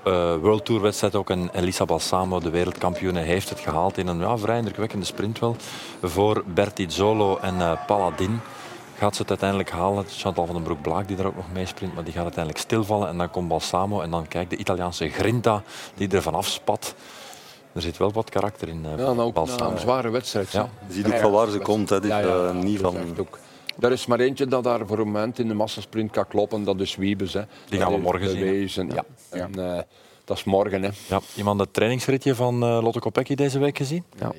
[0.09, 1.30] Eh World Tour wedstrijd ook.
[1.30, 5.56] En Elisa Balsamo, de wereldkampioene, heeft het gehaald in een ja, vrij indrukwekkende sprint wel.
[6.02, 8.40] Voor Bertizzolo en eh, Paladin
[8.98, 10.04] gaat ze het uiteindelijk halen.
[10.09, 13.09] Chantal van den Broek-Blaak die daar ook nog mee sprint, maar die gaat uiteindelijk stilvallen.
[13.09, 15.62] En dan komt Balsamo en dan kijk de Italiaanse Grinta
[15.94, 16.94] die er vanaf spat.
[17.72, 19.70] Er zit wel wat karakter in uh, Ja, na Balsamo.
[19.70, 20.52] een zware wedstrijd.
[20.52, 20.68] Ja.
[20.86, 21.88] Je ziet ook van waar ze komt.
[21.88, 22.00] Hè.
[22.00, 22.96] Dit, Ja, ja, eh, niet van...
[23.18, 23.38] ook.
[23.81, 26.81] Er is maar eentje dat daar voor een moment in de massasprint kan kloppen, dat
[26.81, 27.33] is Wiebes.
[27.33, 27.43] Hè.
[27.68, 29.05] Die gaan we Dat morgen zien, Ja.
[29.31, 29.83] En, eh,
[30.24, 30.83] dat is morgen.
[30.83, 30.91] Hè.
[31.09, 34.05] Ja, iemand het trainingsritje van eh, Lotte Kopecky deze week gezien?
[34.18, 34.33] Ja.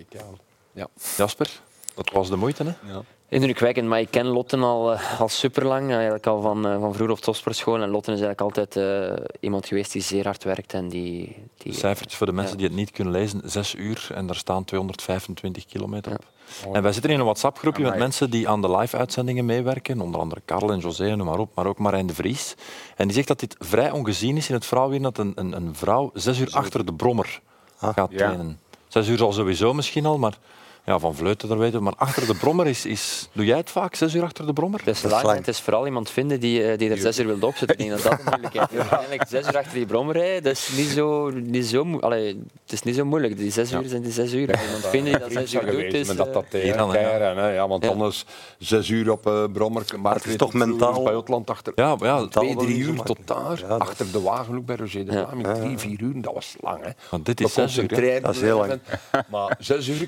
[0.74, 0.88] Ja.
[1.18, 1.62] Jasper,
[1.96, 3.00] dat was de moeite, hè?
[3.30, 6.94] Indrukwekkend, maar ik ken Lotten al, eh, al super lang, eigenlijk al van, eh, van
[6.94, 7.82] vroeger op topsportschool.
[7.82, 11.36] En Lotten is eigenlijk altijd eh, iemand geweest die zeer hard werkt en die.
[11.58, 13.42] die Cijfertjes voor de mensen die het niet kunnen lezen.
[13.46, 16.26] Zes uur en daar staan 225 kilometer op.
[16.74, 20.02] En wij zitten in een WhatsApp-groepje met mensen die aan de live-uitzendingen meewerken.
[20.02, 21.56] Onder andere Karel en José, noem maar op.
[21.56, 22.56] Maar ook Marijn de Vries.
[22.96, 25.76] En die zegt dat dit vrij ongezien is in het vrouwenwiel dat een, een, een
[25.76, 27.42] vrouw zes uur achter de brommer
[27.78, 28.18] gaat Ja.
[28.18, 28.60] trainen.
[28.88, 30.38] Zes uur al sowieso misschien al, maar...
[30.86, 31.84] Ja, van Vleuten, dat weten we.
[31.84, 33.30] Maar achter de brommer is, is...
[33.32, 34.80] Doe jij het vaak, zes uur achter de brommer?
[34.84, 37.48] Het is, lang, het is vooral iemand vinden die, eh, die er zes uur wil
[37.48, 37.78] opzetten.
[37.78, 38.78] Ik denk dat dat de moeilijkheid is.
[38.80, 42.72] Uiteindelijk zes uur achter die brommer rijden, dat is niet zo, niet zo, Allee, het
[42.72, 43.38] is niet zo moeilijk.
[43.38, 44.40] Die zes uur zijn die zes uur.
[44.66, 46.08] Iemand vinden die dat zes uur doet, is...
[46.16, 47.10] dat dat eh, tegen dan, hè, ja.
[47.12, 47.90] elkaar, hè, ja, want Ja.
[47.90, 48.26] anders
[48.58, 49.84] zes uur op uh, Brommer.
[50.02, 51.74] Maar het is toch mentaal- Bij Otland achter.
[51.76, 53.60] Ja, ja, twee, drie uur tot daar.
[53.60, 55.26] Ja, dat- achter de wagen ook bij Roger de Ja.
[55.28, 55.48] Vlaming.
[55.58, 56.84] Drie, vier uur, dat was lang.
[56.84, 56.90] Hè.
[57.10, 58.80] Want dit is zes uur, Dat is heel lang.
[59.30, 60.08] Maar zes uur,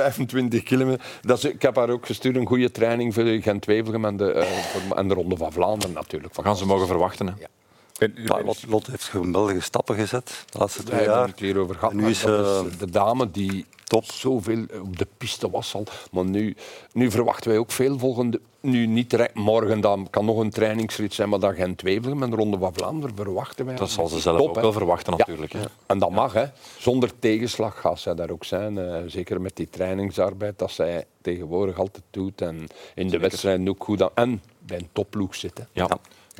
[0.00, 1.06] 225 kilometer.
[1.22, 4.46] Dat is, ik heb haar ook gestuurd, een goede training voor Gent-Wevelgem en, de, eh,
[4.52, 6.36] voor- en de Ronde van Vlaanderen natuurlijk.
[6.36, 7.26] We gaan ze mogen verwachten.
[7.26, 7.32] Hè.
[7.38, 11.26] Ja, Lot, Lot heeft geweldige stappen gezet de laatste twee jaar.
[11.26, 11.90] het hier over gehad.
[11.90, 14.04] En nu is, eh, is de dame die top.
[14.04, 15.84] zoveel op de piste was al.
[16.10, 16.56] Maar nu,
[16.92, 18.40] nu verwachten wij ook veel volgende.
[18.60, 22.30] Nu niet direct morgen, dan kan nog een trainingsrit zijn, maar dat gent wevelgem en
[22.30, 23.76] de Ronde van Vlaanderen verwachten wij.
[23.76, 25.52] Dat zal ze zelf Top, ook wel verwachten, natuurlijk.
[25.52, 25.60] Hè.
[25.86, 26.44] En dat mag, hè.
[26.78, 28.78] Zonder tegenslag gaat zij daar ook zijn.
[28.78, 32.40] eh, zeker met die trainingsarbeid dat zij tegenwoordig altijd doet.
[32.40, 34.10] En in de wedstrijden ook goed aan.
[34.14, 35.68] En bij een topploeg zitten.
[35.72, 35.88] Ja.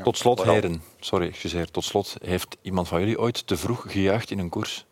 [0.03, 0.83] Tot slot, heren.
[1.01, 1.71] Sorry, excuseer.
[1.71, 4.85] Tot slot, heeft iemand van jullie ooit te vroeg gejuicht in een koers?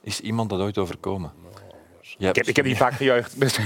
[0.00, 1.32] Is iemand dat ooit overkomen?
[2.18, 3.40] Jij Ik heb, ik heb niet vaak gejuicht.
[3.40, 3.58] Dus.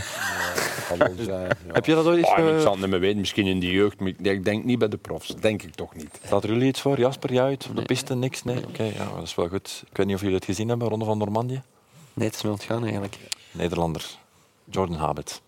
[0.99, 1.47] Wel ja.
[1.73, 4.01] Heb je dat ooit eens ik zal het niet meer weten, misschien in de jeugd,
[4.01, 5.29] maar ik ik denk niet bij de profs.
[5.29, 6.21] Denk ik toch niet.
[6.25, 6.99] Staat er jullie iets voor?
[6.99, 7.67] Jasper, jij uit?
[7.69, 8.15] Op de piste?
[8.15, 8.45] Niks?
[8.45, 8.67] Nee?
[8.69, 9.85] Oké, ja, dat is wel goed.
[9.91, 11.63] Ik weet niet of jullie het gezien hebben, Ronde van Normandië.
[12.13, 13.19] Nee, het is me ontgaan eigenlijk.
[13.51, 14.07] Nederlander.
[14.71, 15.43] Jordan Habit.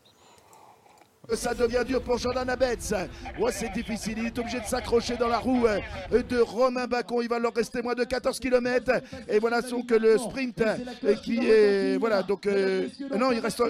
[1.34, 2.92] Ça devient dur pour Jordan Abetz.
[3.38, 4.18] Ouais, c'est difficile.
[4.18, 5.80] Il est obligé de s'accrocher dans la roue euh,
[6.22, 7.18] de Romain Bacon.
[7.22, 8.92] Il va leur rester moins de 14 km.
[9.28, 11.96] Et voilà donc le sprint euh, qui est.
[11.98, 12.46] Voilà, donc.
[12.46, 13.62] euh, non, il reste.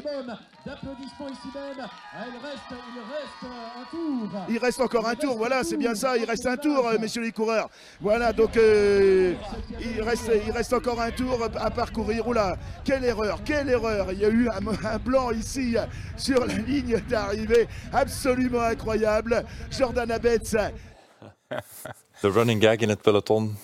[0.67, 1.87] D'applaudissements ici même.
[2.13, 4.29] Ah, il, reste, il reste un tour.
[4.49, 7.23] Il reste encore un tour, voilà, c'est bien ça, il reste un tour, euh, messieurs
[7.23, 7.71] les coureurs.
[8.01, 9.35] Voilà, donc euh,
[9.81, 12.27] il, reste, il reste encore un tour à parcourir.
[12.27, 14.13] Oula, quelle erreur, quelle erreur.
[14.13, 15.77] Il y a eu un, un blanc ici
[16.17, 19.45] sur la ligne d'arrivée, absolument incroyable.
[19.71, 20.57] Jordan Abetz.
[22.23, 23.57] De running gag in het peloton.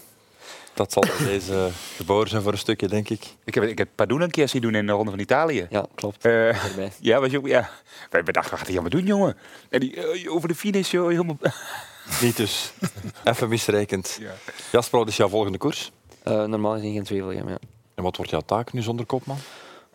[0.74, 3.36] Dat zal deze geboren zijn voor een stukje, denk ik.
[3.44, 5.66] Ik heb, ik heb Padoen een keer zien doen in de Ronde van Italië.
[5.70, 6.24] Ja, klopt.
[6.24, 6.64] Eh,
[7.00, 7.70] ja, was je ook, ja.
[8.10, 9.36] Wij dachten, wat gaat hij allemaal doen, jongen?
[9.70, 11.38] En die, eh, over de finish, joh, helemaal...
[12.22, 12.72] Niet dus.
[13.24, 14.20] Even misrekend.
[14.72, 15.92] Jasper, wat is jouw volgende koers?
[16.22, 17.58] Eh, normaal gezien geen Tweevelgem, ja.
[17.94, 19.38] En wat wordt jouw taak nu zonder kopman?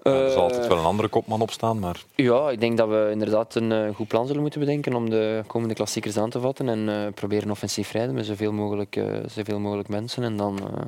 [0.09, 2.03] Ja, er zal altijd wel een andere kopman op staan, maar...
[2.15, 5.43] Ja, ik denk dat we inderdaad een eh, goed plan zullen moeten bedenken om de
[5.47, 9.59] komende klassiekers aan te vatten en eh, proberen offensief rijden met zoveel mogelijk, eh, zoveel
[9.59, 10.23] mogelijk mensen.
[10.23, 10.85] En dan eh,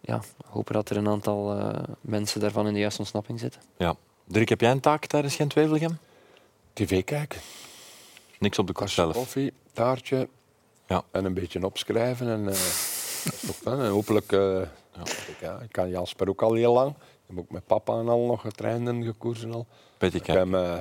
[0.00, 3.60] ja, hopen dat er een aantal eh, mensen daarvan in de juiste ontsnapping zitten.
[3.76, 3.94] Ja.
[4.24, 5.98] Dirk, heb jij een taak tijdens Gent Wevelgem?
[6.72, 7.40] TV kijken.
[8.38, 9.12] Niks op de koers zelf?
[9.14, 10.28] Koffie, taartje
[10.86, 11.02] ja.
[11.10, 12.28] en een beetje opschrijven.
[12.28, 12.44] En, eh,
[13.24, 13.78] dat is toch fijn.
[13.80, 14.32] en hopelijk...
[14.32, 14.60] eh,
[15.28, 16.94] ik, ja, ik kan Jasper ook al heel lang.
[17.28, 19.66] Ik heb ook met papa en al nog getraind en gekoersen al.
[19.98, 20.74] Weet ik, heb hem eh,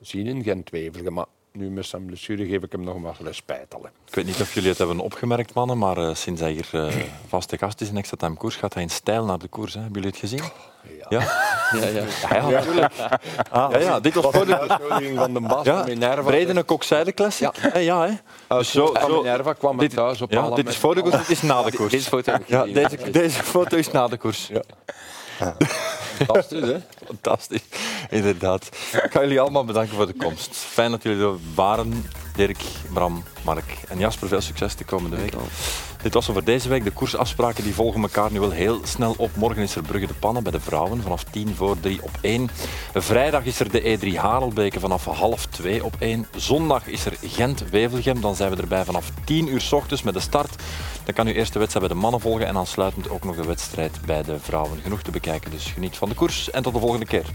[0.00, 3.74] zien in Gent Wevelgem, maar nu met zijn blessure geef ik hem nog maar respect.
[3.74, 3.86] Al.
[4.06, 6.94] Ik weet niet of jullie het hebben opgemerkt, mannen, maar eh, sinds hij hier eh,
[7.28, 9.74] vaste gast is in Extra Time Koers, gaat hij in stijl naar de koers.
[9.74, 9.80] Hè.
[9.80, 10.42] Hebben jullie het gezien?
[11.08, 11.20] Ja.
[11.72, 12.04] Ja, ja.
[12.30, 12.92] ja, natuurlijk.
[13.50, 16.22] Ah, ja, ja, dit was voor de uitnodiging van de Bas ja, van Minerva.
[16.22, 17.56] Bredene Kokzijde Classic.
[17.56, 18.12] Ja, ja hè.
[18.56, 21.30] Dus zo, Minerva kwam dit, thuis op ja, alle dit is voor de koers, dit
[21.30, 21.92] is na de koers.
[21.92, 24.46] Deze foto ja, deze, deze foto is na de koers.
[24.48, 24.62] Ja.
[26.16, 26.76] Fantastisch, hè?
[27.06, 27.62] Fantastisch,
[28.10, 28.68] inderdaad.
[28.92, 30.56] Ik ga jullie allemaal bedanken voor de komst.
[30.56, 32.04] Fijn dat jullie er waren.
[32.36, 32.62] Dirk,
[32.92, 35.34] Bram, Mark en Jasper, veel succes de komende week.
[36.02, 36.84] Dit was het voor deze week.
[36.84, 39.30] De koersafspraken die volgen elkaar nu wel heel snel op.
[39.36, 42.50] Morgen is er Brugge de Pannen bij de vrouwen vanaf 10 voor 3 op 1.
[42.94, 46.26] Vrijdag is er de E3 Harelbeke vanaf half 2 op 1.
[46.36, 48.20] Zondag is er Gent-Wevelgem.
[48.20, 50.62] Dan zijn we erbij vanaf 10 uur s ochtends met de start.
[51.04, 53.46] Dan kan u eerst de wedstrijd bij de mannen volgen en aansluitend ook nog de
[53.46, 54.78] wedstrijd bij de vrouwen.
[54.82, 57.26] Genoeg te bekijken, dus geniet van de koers en tot de volgende keer.